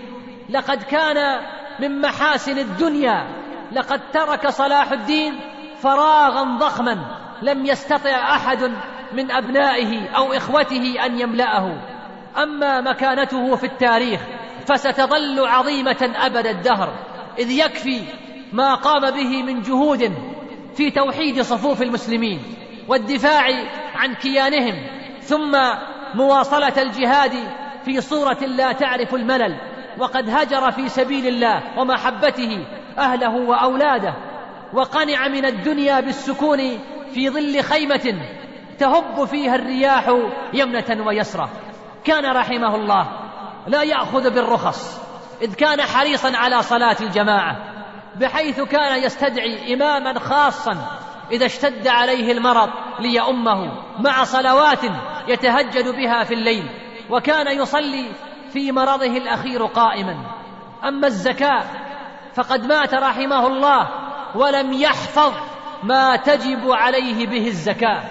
لقد 0.51 0.83
كان 0.83 1.41
من 1.81 2.01
محاسن 2.01 2.59
الدنيا 2.59 3.27
لقد 3.73 4.01
ترك 4.13 4.49
صلاح 4.49 4.93
الدين 4.93 5.41
فراغا 5.83 6.59
ضخما 6.59 6.99
لم 7.43 7.67
يستطع 7.67 8.35
أحد 8.37 8.73
من 9.13 9.31
أبنائه 9.31 10.09
أو 10.09 10.33
إخوته 10.33 11.07
أن 11.07 11.21
يملأه. 11.21 11.83
أما 12.43 12.81
مكانته 12.81 13.57
في 13.57 13.65
التاريخ 13.65 14.21
فستظل 14.67 15.47
عظيمة 15.47 16.13
أبد 16.17 16.47
الدهر 16.47 16.95
إذ 17.39 17.51
يكفي 17.51 18.03
ما 18.53 18.75
قام 18.75 19.11
به 19.11 19.43
من 19.43 19.63
جهود 19.63 20.13
في 20.75 20.91
توحيد 20.91 21.41
صفوف 21.41 21.83
المسلمين 21.83 22.43
والدفاع 22.89 23.45
عن 23.95 24.15
كيانهم 24.15 24.87
ثم 25.21 25.57
مواصلة 26.15 26.83
الجهاد 26.83 27.33
في 27.85 28.01
صورة 28.01 28.39
لا 28.45 28.73
تعرف 28.73 29.15
الملل. 29.15 29.57
وقد 29.99 30.31
هجر 30.31 30.71
في 30.71 30.89
سبيل 30.89 31.27
الله 31.27 31.63
ومحبته 31.79 32.67
أهله 32.99 33.37
وأولاده 33.37 34.15
وقنع 34.73 35.29
من 35.29 35.45
الدنيا 35.45 36.01
بالسكون 36.01 36.59
في 37.15 37.31
ظل 37.31 37.63
خيمة 37.63 38.21
تهب 38.81 39.25
فيها 39.25 39.55
الرياح 39.55 40.11
يمنة 40.53 41.07
ويسرى 41.07 41.49
كان 42.05 42.37
رحمه 42.37 42.75
الله. 42.75 43.07
لا 43.67 43.83
يأخذ 43.83 44.35
بالرخص. 44.35 45.01
إذ 45.43 45.55
كان 45.55 45.83
حريصا 45.83 46.37
على 46.37 46.63
صلاة 46.63 46.97
الجماعة. 47.01 47.57
بحيث 48.17 48.61
كان 48.61 49.03
يستدعي 49.03 49.75
اماما 49.75 50.19
خاصا. 50.19 50.73
إذا 51.33 51.47
اشتد 51.47 51.89
عليه 51.89 52.33
المرض 52.33 52.71
ليؤمه 53.01 53.73
مع 53.99 54.25
صلوات 54.25 54.85
يتهجد 55.29 55.89
بها 55.89 56.25
في 56.25 56.35
الليل. 56.35 56.71
وكان 57.11 57.61
يصلي 57.61 58.11
في 58.53 58.73
مرضه 58.73 59.17
الأخير 59.17 59.67
قائما. 59.67 60.17
أما 60.85 61.07
الزكاة 61.07 61.65
فقد 62.35 62.67
مات 62.67 62.95
رحمه 62.95 63.47
الله 63.47 63.89
ولم 64.35 64.73
يحفظ 64.73 65.33
ما 65.83 66.17
تجب 66.17 66.71
عليه 66.71 67.27
به 67.27 67.47
الزكاة. 67.47 68.03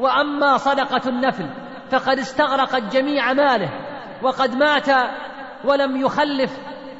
وأما 0.00 0.56
صدقة 0.56 1.08
النفل 1.08 1.46
فقد 1.90 2.18
استغرقت 2.18 2.82
جميع 2.82 3.32
ماله 3.32 3.70
وقد 4.22 4.56
مات 4.56 4.88
ولم 5.64 5.96
يخلف 5.96 6.58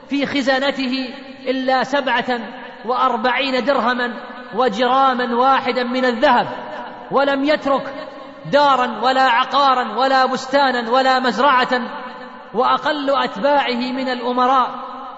في 0.09 0.27
خزانته 0.27 1.15
إلا 1.47 1.85
سبعة 1.85 2.41
وأربعين 2.85 3.65
درهما 3.65 4.15
وجراما 4.55 5.35
واحدا 5.35 5.83
من 5.83 6.05
الذهب 6.05 6.47
ولم 7.11 7.45
يترك 7.45 7.95
دارا 8.53 9.01
ولا 9.03 9.23
عقارا 9.23 9.99
ولا 9.99 10.27
بستانا 10.27 10.91
ولا 10.91 11.19
مزرعة 11.19 11.81
وأقل 12.55 13.11
أتباعه 13.25 13.93
من 13.93 14.09
الأمراء 14.09 14.71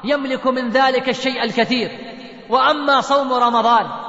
يملك 0.05 0.47
من 0.47 0.69
ذلك 0.69 1.09
الشيء 1.09 1.45
الكثير 1.45 1.91
وأما 2.51 3.01
صوم 3.01 3.33
رمضان 3.33 4.02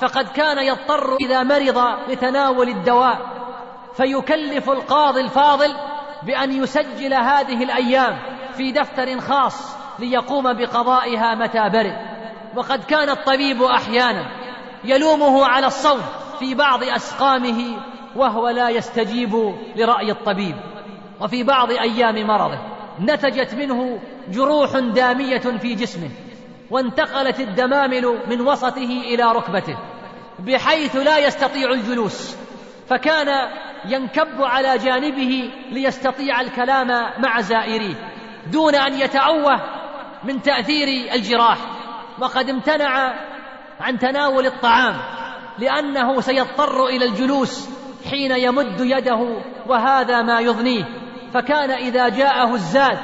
فقد 0.00 0.28
كان 0.28 0.58
يضطر 0.58 1.16
إذا 1.20 1.42
مرض 1.42 1.78
لتناول 2.08 2.68
الدواء 2.68 3.18
فيكلف 3.94 4.70
القاضي 4.70 5.20
الفاضل 5.20 5.74
بأن 6.22 6.52
يسجل 6.62 7.14
هذه 7.14 7.62
الأيام 7.62 8.18
في 8.56 8.72
دفتر 8.72 9.20
خاص 9.20 9.76
ليقوم 9.98 10.52
بقضائها 10.52 11.34
متى 11.34 11.68
برئ 11.68 12.08
وقد 12.56 12.84
كان 12.84 13.08
الطبيب 13.08 13.62
أحيانا 13.62 14.26
يلومه 14.84 15.46
على 15.46 15.66
الصوم 15.66 16.00
في 16.38 16.54
بعض 16.54 16.82
أسقامه 16.82 17.76
وهو 18.16 18.48
لا 18.48 18.68
يستجيب 18.68 19.54
لرأي 19.76 20.10
الطبيب. 20.10 20.56
وفي 21.20 21.42
بعض 21.42 21.70
أيام 21.70 22.26
مرضه 22.26 22.58
نتجت 23.00 23.54
منه 23.54 24.00
جروح 24.28 24.78
دامية 24.78 25.38
في 25.38 25.74
جسمه. 25.74 26.10
وانتقلت 26.70 27.40
الدمامل 27.40 28.18
من 28.28 28.40
وسطه 28.40 29.02
إلى 29.04 29.22
ركبته 29.22 29.78
بحيث 30.38 30.96
لا 30.96 31.18
يستطيع 31.18 31.70
الجلوس 31.70 32.36
فكان 32.88 33.28
ينكب 33.84 34.42
على 34.42 34.78
جانبه 34.78 35.50
ليستطيع 35.70 36.40
الكلام 36.40 36.88
مع 37.18 37.40
زائريه 37.40 37.94
دون 38.52 38.74
أن 38.74 38.94
يتعوه 38.94 39.60
من 40.24 40.42
تأثير 40.42 41.14
الجراح 41.14 41.58
وقد 42.18 42.50
امتنع 42.50 43.14
عن 43.80 43.98
تناول 43.98 44.46
الطعام 44.46 44.96
لأنه 45.58 46.20
سيضطر 46.20 46.86
إلى 46.86 47.04
الجلوس 47.04 47.68
حين 48.10 48.32
يمد 48.32 48.80
يده 48.80 49.42
وهذا 49.66 50.22
ما 50.22 50.40
يضنيه 50.40 50.84
فكان 51.34 51.70
إذا 51.70 52.08
جاءه 52.08 52.54
الزاد 52.54 52.98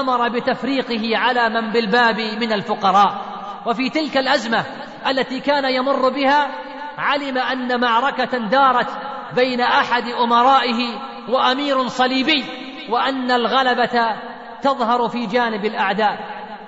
أمر 0.00 0.28
بتفريقه 0.28 1.18
على 1.18 1.48
من 1.48 1.72
بالباب 1.72 2.20
من 2.20 2.52
الفقراء. 2.52 3.32
وفي 3.66 3.90
تلك 3.90 4.16
الأزمة 4.16 4.64
التي 5.08 5.40
كان 5.40 5.64
يمر 5.64 6.08
بها 6.08 6.50
علم 6.98 7.38
أن 7.38 7.80
معركة 7.80 8.38
دارت 8.38 8.88
بين 9.36 9.60
أحد 9.60 10.04
أمرائه 10.08 10.98
وأمير 11.28 11.88
صليبي 11.88 12.44
وأن 12.90 13.30
الغلبة 13.30 14.16
تظهر 14.62 15.08
في 15.08 15.26
جانب 15.26 15.64
الأعداء. 15.64 16.18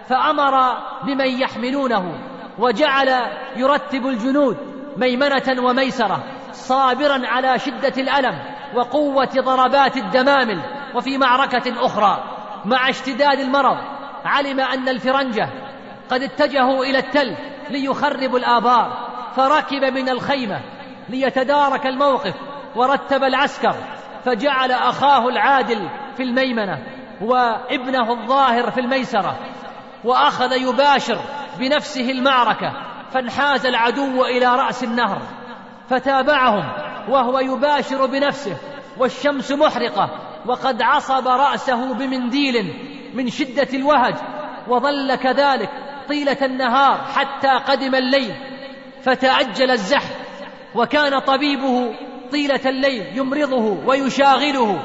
فأمر 0.09 0.78
بمن 1.06 1.40
يحملونه 1.40 2.18
وجعل 2.59 3.09
يرتب 3.56 4.06
الجنود 4.06 4.56
ميمنة 4.96 5.62
وميسرة 5.64 6.24
صابرا 6.52 7.26
على 7.26 7.59
شدة 7.59 8.02
الألم 8.02 8.38
وقوة 8.74 9.30
ضربات 9.38 9.96
الدمامل 9.96 10.62
وفي 10.94 11.18
معركة 11.18 11.86
أخرى. 11.86 12.24
مع 12.65 12.89
اشتداد 12.89 13.39
المرض 13.39 13.77
علم 14.24 14.61
أن 14.61 14.89
الفرنجة 14.89 15.49
قد 16.11 16.23
اتجهوا 16.23 16.85
إلى 16.85 16.99
التل 16.99 17.36
ليخربوا 17.70 18.39
الآبار 18.39 19.11
فركب 19.36 19.85
من 19.85 20.09
الخيمة 20.09 20.61
ليتدارك 21.09 21.86
الموقف 21.86 22.35
ورتب 22.77 23.24
العسكر 23.24 23.74
فجعل 24.24 24.73
أخاه 24.73 25.28
العادل 25.28 25.89
في 26.16 26.23
الميمنة 26.23 26.78
وابنه 27.20 28.12
الظاهر 28.12 28.70
في 28.70 28.81
الميسرة 28.81 29.39
وأخذ 30.05 30.53
يباشر 30.53 31.19
بنفسه 31.59 32.11
المعركة 32.11 32.73
فانحاز 33.12 33.66
العدو 33.66 34.24
إلى 34.24 34.47
رأس 34.47 34.85
النهر 34.85 35.23
فتابعهم 35.91 36.73
وهو 37.09 37.39
يباشر 37.39 38.07
بنفسه 38.07 38.57
والشمس 38.99 39.53
محرقة 39.53 40.11
وقد 40.46 40.82
عصب 40.82 41.28
رأسه 41.28 41.94
بمنديل 41.94 42.74
من 43.14 43.30
شدة 43.30 43.68
الوهج 43.74 44.14
وظل 44.68 45.14
كذلك 45.14 45.70
طيلة 46.08 46.38
النهار 46.42 47.04
حتى 47.14 47.48
قدم 47.48 47.94
الليل 47.94 48.34
فتعجل 49.02 49.70
الزحف 49.70 50.16
وكان 50.74 51.18
طبيبه 51.18 51.94
طيلة 52.32 52.60
الليل 52.66 53.18
يمرضه 53.18 53.86
ويشاغله 53.86 54.82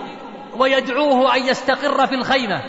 ويدعوه 0.58 1.36
أن 1.36 1.44
يستقر 1.44 2.08
في 2.08 2.16
الخيمة 2.16 2.62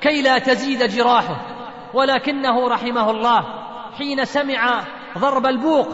كي 0.00 0.22
لا 0.22 0.38
تزيد 0.38 0.82
جراحه. 0.82 1.52
ولكنه 1.94 2.68
رحمه 2.68 3.10
الله 3.10 3.40
حين 3.98 4.24
سمع 4.24 4.84
ضرب 5.18 5.46
البوق 5.46 5.88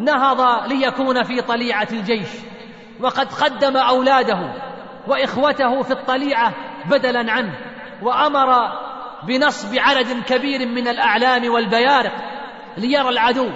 نهض 0.00 0.68
ليكون 0.68 1.22
في 1.22 1.42
طليعة 1.42 1.88
الجيش 1.92 2.28
وقد 3.00 3.32
قدم 3.32 3.76
أولاده 3.76 4.65
وإخوته 5.06 5.82
في 5.82 5.90
الطليعة 5.90 6.52
بدلا 6.90 7.32
عنه 7.32 7.54
وأمر 8.02 8.72
بنصب 9.22 9.78
عدد 9.78 10.22
كبير 10.22 10.68
من 10.68 10.88
الأعلام 10.88 11.52
والبيارق 11.52 12.12
ليرى 12.76 13.08
العدو 13.08 13.50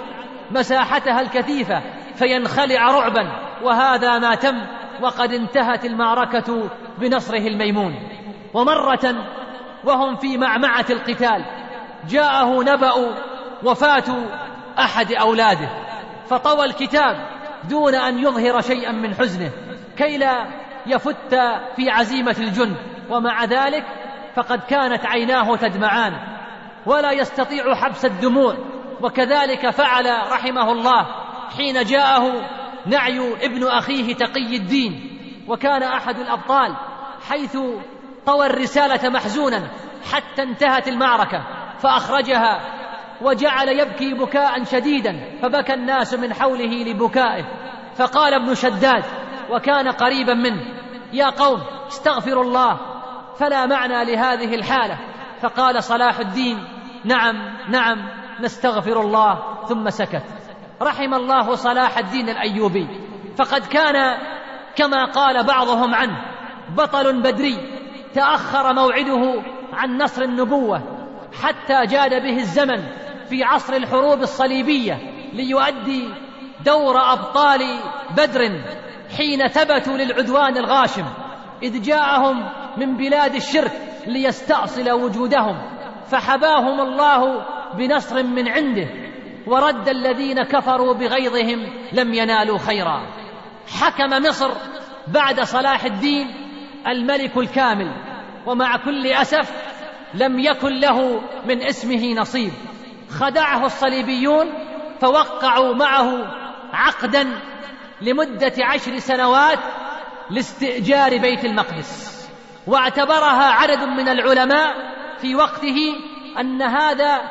مساحتها 0.51 1.21
الكثيفة 1.21 1.81
فينخلع 2.15 2.91
رعبا 2.91 3.31
وهذا 3.63 4.19
ما 4.19 4.35
تم 4.35 4.61
وقد 5.01 5.33
انتهت 5.33 5.85
المعركة 5.85 6.69
بنصره 6.97 7.47
الميمون. 7.47 7.95
ومرة 8.53 9.15
وهم 9.83 10.15
في 10.15 10.37
معمعة 10.37 10.85
القتال 10.89 11.45
جاءه 12.09 12.63
نبأ 12.63 12.93
وفاة 13.63 14.03
أحد 14.79 15.11
أولاده 15.11 15.69
فطوى 16.29 16.65
الكتاب 16.65 17.27
دون 17.69 17.95
أن 17.95 18.19
يظهر 18.19 18.61
شيئا 18.61 18.91
من 18.91 19.15
حزنه 19.15 19.51
كي 19.97 20.17
لا 20.17 20.47
يفت 20.85 21.35
في 21.75 21.89
عزيمة 21.89 22.35
الجند 22.39 22.75
ومع 23.09 23.43
ذلك 23.45 23.85
فقد 24.35 24.59
كانت 24.63 25.05
عيناه 25.05 25.55
تدمعان 25.55 26.13
ولا 26.85 27.11
يستطيع 27.11 27.75
حبس 27.75 28.05
الدموع. 28.05 28.57
وكذلك 29.01 29.69
فعل 29.69 30.05
رحمه 30.31 30.71
الله 30.71 31.07
حين 31.57 31.83
جاءه 31.83 32.49
نعي 32.85 33.45
ابن 33.45 33.67
أخيه 33.67 34.15
تقي 34.15 34.55
الدين. 34.55 35.17
وكان 35.47 35.83
أحد 35.83 36.19
الأبطال 36.19 36.75
حيث 37.29 37.57
طوى 38.25 38.45
الرسالة 38.45 39.09
محزونا 39.09 39.67
حتى 40.11 40.43
انتهت 40.43 40.87
المعركة 40.87 41.43
فأخرجها 41.79 42.61
وجعل 43.21 43.67
يبكي 43.67 44.13
بكاء 44.13 44.63
شديدا 44.63 45.39
فبكى 45.41 45.73
الناس 45.73 46.13
من 46.13 46.33
حوله 46.33 46.83
لبكائه. 46.83 47.45
فقال 47.97 48.33
ابن 48.33 48.55
شداد 48.55 49.03
وكان 49.51 49.87
قريبا 49.87 50.33
منه. 50.33 50.61
يا 51.13 51.29
قوم 51.29 51.61
استغفروا 51.87 52.43
الله 52.43 52.79
فلا 53.37 53.65
معنى 53.65 54.05
لهذه 54.05 54.55
الحالة. 54.55 54.97
فقال 55.41 55.83
صلاح 55.83 56.19
الدين 56.19 56.63
نعم 57.05 57.35
نعم 57.69 57.97
نستغفر 58.39 59.01
الله 59.01 59.39
ثم 59.67 59.89
سكت. 59.89 60.23
رحم 60.81 61.13
الله 61.13 61.55
صلاح 61.55 61.97
الدين 61.97 62.29
الأيوبي. 62.29 62.87
فقد 63.37 63.65
كان 63.65 64.17
كما 64.75 65.05
قال 65.05 65.43
بعضهم 65.43 65.95
عنه 65.95 66.17
بطل 66.77 67.21
بدري 67.21 67.57
تأخر 68.13 68.73
موعده 68.73 69.43
عن 69.73 69.97
نصر 69.97 70.21
النبوة 70.21 70.81
حتى 71.43 71.85
جاد 71.85 72.23
به 72.23 72.37
الزمن 72.37 72.83
في 73.29 73.43
عصر 73.43 73.73
الحروب 73.73 74.21
الصليبية 74.21 74.99
ليؤدي 75.33 76.09
دور 76.65 76.97
أبطال 77.13 77.79
بدر. 78.17 78.61
حين 79.17 79.47
ثبتوا 79.47 79.97
للعدوان 79.97 80.57
الغاشم 80.57 81.05
إذ 81.63 81.81
جاءهم 81.81 82.49
من 82.77 82.97
بلاد 82.97 83.35
الشرك 83.35 83.71
ليستأصل 84.07 84.91
وجودهم 84.91 85.57
فحباهم 86.05 86.81
الله 86.81 87.45
بنصر 87.77 88.23
من 88.23 88.47
عنده 88.47 88.87
ورد 89.47 89.89
الذين 89.89 90.43
كفروا 90.43 90.93
بغيظهم 90.93 91.73
لم 91.93 92.13
ينالوا 92.13 92.57
خيرا. 92.57 93.01
حكم 93.67 94.27
مصر 94.27 94.51
بعد 95.07 95.41
صلاح 95.41 95.85
الدين 95.85 96.27
الملك 96.87 97.37
الكامل 97.37 97.91
ومع 98.45 98.77
كل 98.77 99.07
أسف 99.07 99.51
لم 100.13 100.39
يكن 100.39 100.79
له 100.79 101.21
من 101.45 101.61
اسمه 101.61 102.13
نصيب. 102.13 102.51
خدعه 103.09 103.65
الصليبيون 103.65 104.53
فوقعوا 105.01 105.75
معه 105.75 106.41
عقدا 106.73 107.27
لمدة 108.01 108.53
عشر 108.59 108.99
سنوات 108.99 109.59
لاستئجار 110.29 111.17
بيت 111.17 111.45
المقدس. 111.45 112.21
واعتبرها 112.67 113.51
عدد 113.51 113.83
من 113.83 114.09
العلماء 114.09 114.73
في 115.21 115.35
وقته 115.35 115.95
أن 116.39 116.61
هذا 116.61 117.21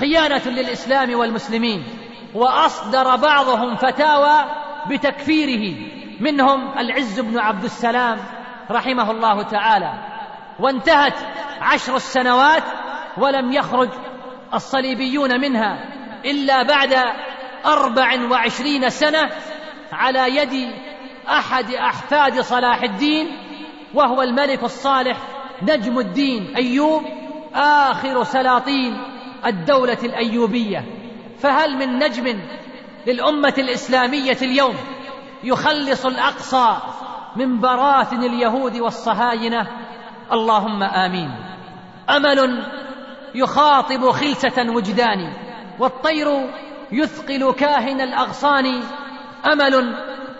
خيانة 0.00 0.42
للإسلام 0.46 1.14
والمسلمين 1.14 1.84
وأصدر 2.34 3.16
بعضهم 3.16 3.76
فتاوى 3.76 4.44
بتكفيره. 4.90 5.76
منهم 6.20 6.78
العز 6.78 7.20
بن 7.20 7.38
عبد 7.38 7.64
السلام 7.64 8.18
رحمه 8.70 9.10
الله 9.10 9.42
تعالى. 9.42 9.92
وانتهت 10.60 11.14
عشر 11.60 11.96
السنوات 11.96 12.62
ولم 13.16 13.52
يخرج 13.52 13.88
الصليبيون 14.54 15.40
منها 15.40 15.84
إلا 16.24 16.62
بعد 16.62 16.94
أربع 17.66 18.30
وعشرين 18.30 18.90
سنة 18.90 19.30
على 19.92 20.36
يد 20.36 20.72
أحد 21.28 21.70
أحفاد 21.70 22.40
صلاح 22.40 22.82
الدين 22.82 23.36
وهو 23.94 24.22
الملك 24.22 24.64
الصالح 24.64 25.16
نجم 25.62 25.98
الدين 25.98 26.56
أيوب 26.56 27.02
آخر 27.54 28.24
سلاطين 28.24 28.98
الدولة 29.46 29.98
الأيوبية. 30.02 30.84
فهل 31.38 31.76
من 31.76 31.98
نجم 31.98 32.40
للأمة 33.06 33.54
الإسلامية 33.58 34.38
اليوم 34.42 34.74
يخلص 35.44 36.06
الأقصى 36.06 36.76
من 37.36 37.60
براثن 37.60 38.24
اليهود 38.24 38.76
والصهاينة؟ 38.76 39.68
اللهم 40.32 40.82
آمين. 40.82 41.30
أمل 42.10 42.66
يخاطب 43.34 44.10
خلسة 44.10 44.72
وجداني 44.72 45.32
والطير 45.78 46.50
يثقل 46.92 47.52
كاهن 47.52 48.00
الأغصان 48.00 48.82
أمل 49.46 49.94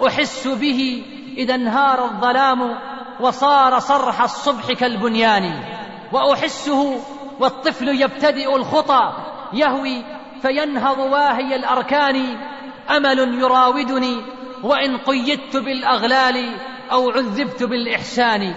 أحس 0.06 0.48
به 0.48 1.04
إذا 1.36 1.54
انهار 1.54 2.04
الظلام 2.04 2.78
وصار 3.20 3.78
صرح 3.78 4.22
الصبح 4.22 4.72
كالبنيان 4.72 5.62
وأحسه 6.12 7.00
والطفل 7.40 7.88
يبتدئ 7.88 8.56
الخطى 8.56 9.12
يهوي 9.52 10.04
فينهض 10.42 10.98
واهي 10.98 11.56
الأركان. 11.56 12.36
أمل 12.90 13.18
يراودني 13.18 14.16
وإن 14.62 14.96
قيدت 14.96 15.56
بالأغلال 15.56 16.56
أو 16.92 17.10
عذبت 17.10 17.62
بالإحسان. 17.62 18.54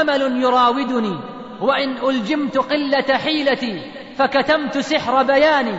أمل 0.00 0.42
يراودني 0.42 1.18
وإن 1.60 1.96
ألجمت 2.08 2.58
قلة 2.58 3.18
حيلتي 3.18 3.92
فكتمت 4.16 4.78
سحر 4.78 5.22
بياني 5.22 5.78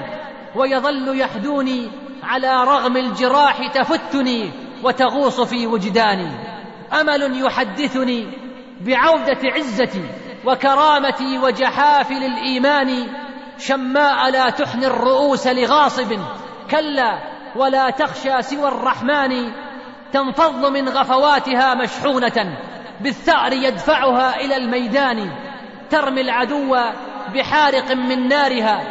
ويظل 0.55 1.19
يحدوني 1.19 1.91
على 2.23 2.63
رغم 2.63 2.97
الجراح 2.97 3.67
تفتني 3.67 4.51
وتغوص 4.83 5.41
في 5.41 5.67
وجداني. 5.67 6.31
أمل 7.01 7.45
يحدثني 7.45 8.27
بعودة 8.81 9.39
عزتي 9.43 10.03
وكرامتي 10.45 11.37
وجحافل 11.37 12.23
الإيمان. 12.23 13.07
شماء 13.57 14.29
لا 14.29 14.49
تحني 14.49 14.87
الرؤوس 14.87 15.47
لغاصب. 15.47 16.19
كلا 16.71 17.19
ولا 17.55 17.89
تخشى 17.89 18.41
سوى 18.41 18.67
الرحمن. 18.67 19.51
تنفض 20.13 20.65
من 20.65 20.89
غفواتها 20.89 21.73
مشحونة. 21.75 22.57
بالثأر 23.01 23.53
يدفعها 23.53 24.35
إلى 24.35 24.55
الميدان. 24.57 25.31
ترمي 25.89 26.21
العدو 26.21 26.77
بحارق 27.33 27.91
من 27.91 28.27
نارها. 28.27 28.81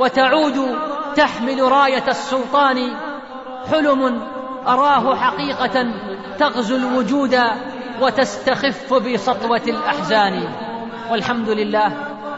وتعود 0.00 0.58
تحمل 1.16 1.72
راية 1.72 2.08
السلطان. 2.08 2.76
حلم 3.70 4.20
أراه 4.66 5.16
حقيقة 5.16 5.86
تغزو 6.38 6.76
الوجود 6.76 7.36
وتستخف 8.02 8.94
بسطوة 8.94 9.62
الأحزان. 9.66 10.42
والحمد 11.10 11.48
لله 11.48 11.92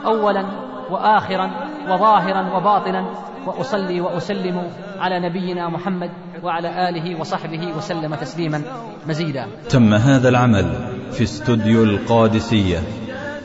اولا 0.05 0.47
واخرا 0.91 1.51
وظاهرا 1.89 2.57
وباطنا 2.57 3.07
وأصلي 3.47 4.01
وأسلم 4.01 4.71
على 4.99 5.21
نبينا 5.21 5.69
محمد 5.69 6.11
وعلى 6.43 6.89
آله 6.89 7.21
وصحبه 7.21 7.73
وسلم 7.77 8.15
تسليما 8.15 8.63
مزيدا. 9.07 9.47
تم 9.69 9.95
هذا 9.95 10.29
العمل 10.29 10.67
في 11.13 11.23
استوديو 11.23 11.85
القادسية. 11.85 12.79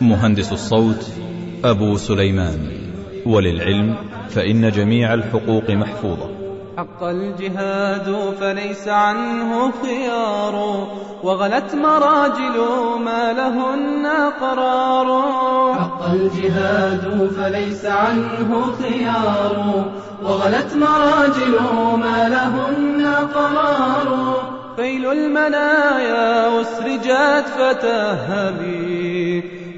مهندس 0.02 0.52
الصوت 0.52 1.11
أبو 1.65 1.98
سليمان. 1.98 2.87
وللعلم 3.28 3.95
فإن 4.30 4.72
جميع 4.72 5.14
الحقوق 5.14 5.70
محفوظة. 5.70 6.30
حق 6.78 7.04
الجهاد 7.04 8.34
فليس 8.40 8.88
عنه 8.88 9.72
خيار 9.84 10.88
وغلت 11.24 11.76
مراجل 11.76 12.58
ما 13.06 13.34
لهن 13.34 14.08
قرار. 14.41 15.10
حق 15.74 16.12
الجهاد 16.14 17.32
فليس 17.38 17.86
عنه 17.86 18.66
خيار 18.82 19.86
وغلت 20.24 20.74
مراجل 20.74 21.60
ما 21.98 22.30
لهن 22.30 23.08
قرار. 23.36 24.36
فيل 24.76 25.12
المنايا 25.12 26.62
أسرجت 26.62 27.45
فتهبي. 27.58 28.97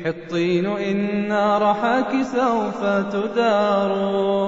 حطين 0.06 0.66
إن 0.66 1.32
رحاك 1.62 2.12
سوف 2.36 2.84
تدار. 3.14 3.92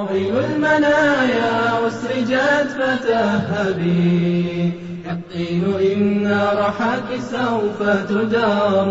خيل 0.09 0.33
المنايا 0.37 1.87
أسرجت 1.87 2.69
فتهبي 2.79 4.71
حطين 5.07 5.63
إن 5.91 6.41
رحاك 6.57 7.19
سوف 7.19 7.89
تدار. 8.09 8.87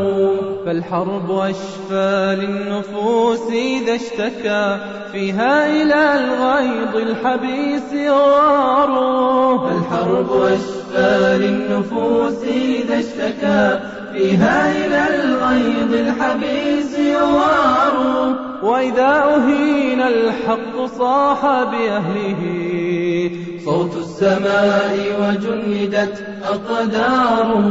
فالحرب 0.66 1.30
أشفى 1.30 2.36
للنفوس 2.40 3.50
إذا 3.50 3.94
اشتكى 3.94 4.78
فيها 5.12 5.66
إلى 5.66 6.14
الغيض 6.14 6.96
الحبيس 6.96 8.10
غار. 8.10 8.92
فالحرب 9.58 10.42
أشفى 10.42 11.38
للنفوس 11.38 12.44
إذا 12.44 12.98
اشتكى 12.98 13.80
فيها 14.20 14.72
إلى 14.72 15.24
الغيض 15.24 15.92
الحبيس 15.92 16.98
يوار 16.98 17.96
وإذا 18.62 19.08
أهين 19.08 20.00
الحق 20.00 20.84
صاح 20.98 21.42
بأهله. 21.44 22.40
صوت 23.64 23.96
السماء 23.96 24.96
وجندت 25.20 26.24
أقداره 26.48 27.66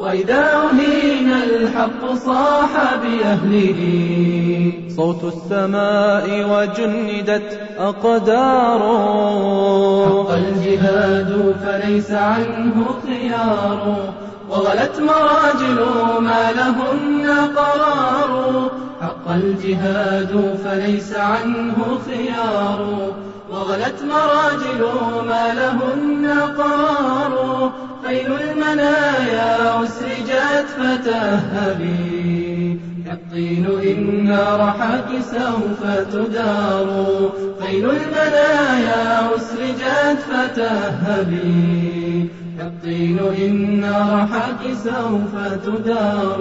وإذا 0.00 0.44
أهين 0.44 1.32
الحق 1.32 2.14
صاح 2.14 2.70
بأهله. 3.02 3.80
صوت 4.96 5.24
السماء 5.24 6.26
وجندت 6.52 7.60
أقداره. 7.78 8.92
حق 10.24 10.34
الجهاد 10.34 11.54
فليس 11.64 12.10
عنه 12.10 12.84
خيار. 13.06 14.12
وغلت 14.52 15.00
مراجل 15.00 15.86
ما 16.20 16.52
لهن 16.52 17.26
قرار. 17.56 18.70
حق 19.00 19.30
الجهاد 19.30 20.58
فليس 20.64 21.16
عنه 21.16 21.98
خيار. 22.06 23.12
وغلت 23.50 24.02
مراجل 24.02 24.82
ما 25.28 25.54
لهن 25.54 26.26
قرار. 26.58 27.72
خيل 28.06 28.32
المنايا 28.32 29.82
أسرجت 29.84 30.66
فتهبي 30.78 32.80
الطين 33.12 33.66
إن 33.82 34.38
رحاك 34.60 35.08
سوف 35.20 35.80
تدار. 36.12 36.88
خيل 37.62 37.90
المنايا 37.90 39.36
أسرجت 39.36 40.18
فتهبي 40.30 42.28
الطين 42.66 43.18
إن 43.18 43.84
رحاك 43.84 44.62
سوف 44.84 45.32
تدار. 45.64 46.38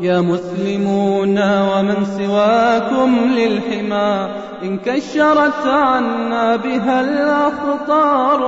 يا 0.00 0.20
مسلمون 0.20 1.38
ومن 1.60 2.04
سواكم 2.04 3.10
للحمى 3.36 4.28
إن 4.62 4.78
كشرت 4.78 5.66
عنا 5.66 6.56
بها 6.56 7.00
الأخطار. 7.00 8.40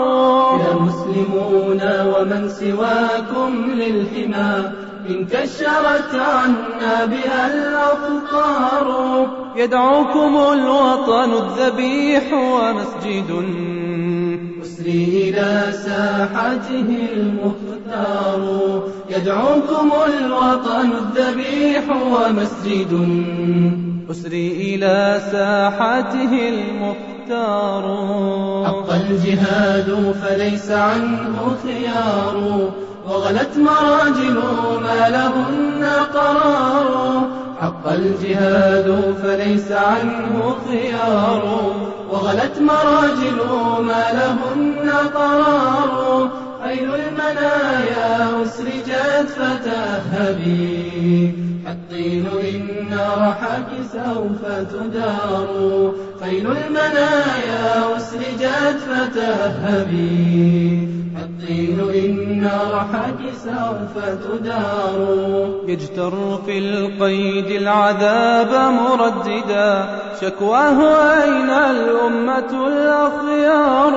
يا 0.69 0.75
مسلمون 0.75 1.81
ومن 2.13 2.49
سواكم 2.49 3.51
للحمى 3.71 4.73
إن 5.11 5.25
كشرت 5.25 6.13
عنا 6.15 7.05
بها 7.05 7.55
الأخطار. 7.55 9.27
يدعوكم 9.57 10.37
الوطن 10.53 11.31
الذبيح 11.33 12.33
ومسجد 12.33 13.31
أسري 14.79 15.31
إلى 15.31 15.73
ساحته 15.73 17.09
المختار. 17.13 18.83
يدعوكم 19.11 19.91
الوطن 20.19 20.93
الذبيح 20.93 21.85
ومسجد. 21.91 22.93
أسري 24.11 24.53
إلى 24.53 25.21
ساحته 25.33 26.49
المختار. 26.49 27.85
حق 28.67 28.93
الجهاد 28.93 30.15
فليس 30.23 30.71
عنه 30.71 31.57
خيار. 31.63 32.71
وغلت 33.09 33.57
مراجل 33.57 34.43
ما 34.83 35.09
لهن 35.09 35.91
قرار. 36.15 37.29
حق 37.61 37.93
الجهاد 37.93 39.15
فليس 39.23 39.73
عنه 39.73 40.57
خيار. 40.69 41.73
وغلت 42.11 42.59
مراجل 42.61 43.39
ما 43.83 44.05
لهن 44.13 44.91
قرار. 45.15 46.48
خيل 46.69 46.95
المنايا 46.95 48.43
أسرجت 48.43 49.29
فتهبي 49.29 51.33
الطين 51.67 52.27
إن 52.55 52.99
رحاك 53.19 53.69
سوف 53.93 54.43
تدار. 54.73 55.93
خيل 56.21 56.47
المنايا 56.47 57.97
أسرجت 57.97 58.79
فتهبي 58.89 60.89
الطين 61.23 61.79
إن 62.05 62.51
رحاك 62.73 63.21
سوف 63.45 64.05
تدار. 64.05 65.49
يجتر 65.67 66.15
في 66.47 66.59
القيد 66.59 67.47
العذاب 67.47 68.73
مرددا. 68.73 69.89
شكواه 70.21 70.79
أين 71.23 71.51
الأمة 71.51 72.67
الأخيار؟ 72.67 73.95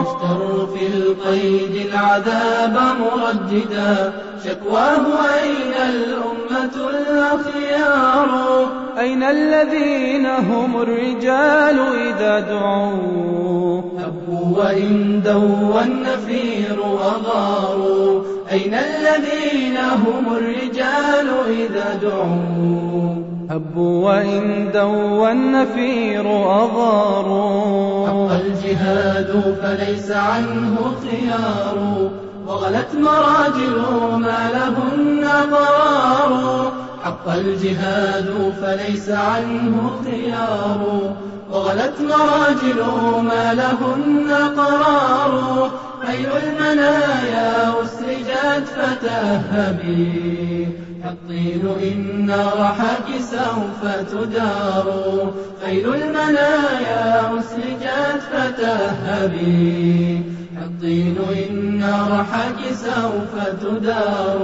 يجتر 0.00 0.66
في 0.74 0.86
القيد 0.86 1.83
العذاب 1.88 2.78
مرددا. 3.00 4.12
شكواه 4.44 5.04
أين 5.42 5.72
الأمة 5.88 6.90
الأخيار؟ 6.90 8.66
أين 8.98 9.22
الذين 9.22 10.26
هم 10.26 10.76
الرجال 10.82 11.80
إذا 12.08 12.40
دعوا؟ 12.40 13.82
هبوا 13.98 14.58
وإن 14.58 15.22
دوى 15.24 15.82
النفير 15.82 16.78
أغاروا. 16.84 18.33
أين 18.54 18.74
الذين 18.74 19.76
هم 19.76 20.36
الرجال 20.36 21.28
إذا 21.48 21.98
دعوا 22.02 23.14
هبوا 23.50 24.04
وإن 24.04 24.70
دوى 24.74 25.32
النفير 25.32 26.26
أغاروا 26.62 28.06
حق 28.06 28.40
الجهاد 28.40 29.56
فليس 29.62 30.10
عنه 30.10 30.94
خيار 31.02 32.10
وغلت 32.46 32.94
مراجل 32.94 33.82
ما 34.18 34.50
لهن 34.54 35.24
قرار 35.52 36.72
حق 37.04 37.28
الجهاد 37.28 38.52
فليس 38.60 39.10
عنه 39.10 39.90
خيار 40.04 41.14
وغلت 41.52 42.00
مراجل 42.00 42.84
ما 43.22 43.54
لهن 43.54 44.32
قرار 44.56 45.70
خير 46.06 46.30
المنايا 46.36 47.82
أسرجت 47.82 48.66
فتهبي 48.76 50.68
الطين 51.04 51.62
إن 51.82 52.30
رحك 52.58 53.20
سوف 53.20 53.80
تدار. 54.12 55.32
خير 55.64 55.94
المنايا 55.94 57.38
أسرجت 57.38 58.22
فتهبي 58.32 60.22
الطين 60.62 61.16
إن 61.50 61.84
رحك 62.10 62.72
سوف 62.72 63.32
تدار. 63.62 64.38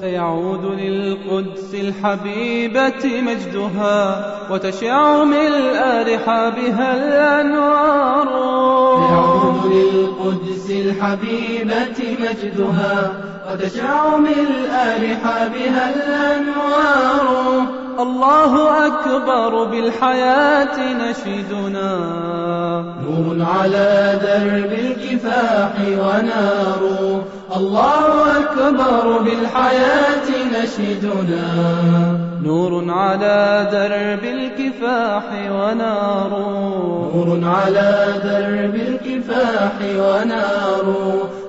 سيعود 0.00 0.64
للقدس 0.64 1.74
الحبيبة 1.74 3.22
مجدها 3.22 4.24
وتشع 4.50 5.24
ملء 5.24 5.80
رحابها 6.14 6.94
الأنوار. 6.94 8.26
يعود 9.10 9.72
للقدس 9.72 10.70
الحبيبة 10.70 11.98
مجدها 12.20 13.12
وتشع 13.52 14.16
ملء 14.16 14.72
رحابها 15.02 15.94
الأنوار. 15.94 17.81
الله 18.00 18.86
أكبر 18.86 19.64
بالحياة 19.64 20.76
نشيدنا 20.92 21.96
نور 23.04 23.46
على 23.56 24.18
درب 24.22 24.72
الكفاح 24.72 25.72
ونار. 25.80 26.82
الله 27.56 28.38
أكبر 28.38 29.18
بالحياة 29.18 30.28
نشيدنا 30.54 31.44
نور 32.42 32.90
على 32.90 33.68
درب 33.72 34.24
الكفاح 34.24 35.24
ونار. 35.50 36.30
نور 37.14 37.40
على 37.44 38.06
درب 38.24 38.74
الكفاح 38.74 39.72
ونار. 39.96 40.94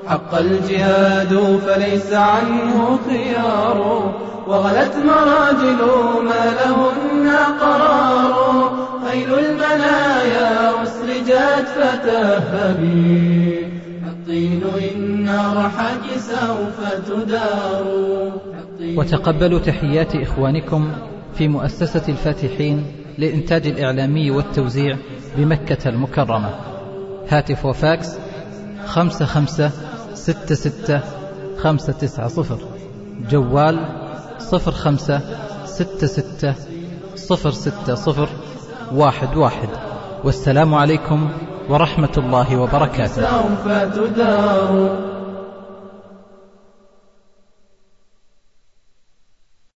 حق 0.07 0.35
الجهاد 0.35 1.59
فليس 1.67 2.13
عنه 2.13 2.99
خيار. 3.09 4.13
وغلت 4.47 4.95
مراجل 5.05 5.81
ما 6.23 6.43
لهن 6.59 7.31
قرار. 7.61 8.71
خيل 9.09 9.33
المنايا 9.33 10.83
أسرجت 10.83 11.67
فتهبي 11.75 13.73
الطين 14.07 14.61
إن 15.23 15.55
رحك 15.57 16.17
سوف 16.17 16.93
تدار. 17.07 17.83
وتقبلوا 18.97 19.59
تحيات 19.59 20.15
إخوانكم 20.15 20.91
في 21.35 21.47
مؤسسة 21.47 22.03
الفاتحين 22.09 22.85
للإنتاج 23.17 23.67
الإعلامي 23.67 24.31
والتوزيع 24.31 24.97
بمكة 25.37 25.89
المكرمة. 25.89 26.49
هاتف 27.29 27.65
وفاكس 27.65 28.09
خمسة 28.85 29.25
خمسة 29.25 29.71
ستة 30.13 30.55
ستة 30.55 31.01
خمسة 31.57 31.93
تسعة 31.93 32.27
صفر. 32.27 32.57
جوال 33.29 33.87
صفر 34.39 34.71
خمسة 34.71 35.21
ستة 35.65 36.07
ستة 36.07 36.55
صفر 37.15 37.51
ستة 37.51 37.95
صفر 37.95 38.29
واحد 38.91 39.37
واحد. 39.37 39.69
والسلام 40.23 40.75
عليكم 40.75 41.29
ورحمة 41.69 42.15
الله 42.17 42.57
وبركاته. 42.57 43.21
سوف 43.21 43.67
تدار. 43.67 45.22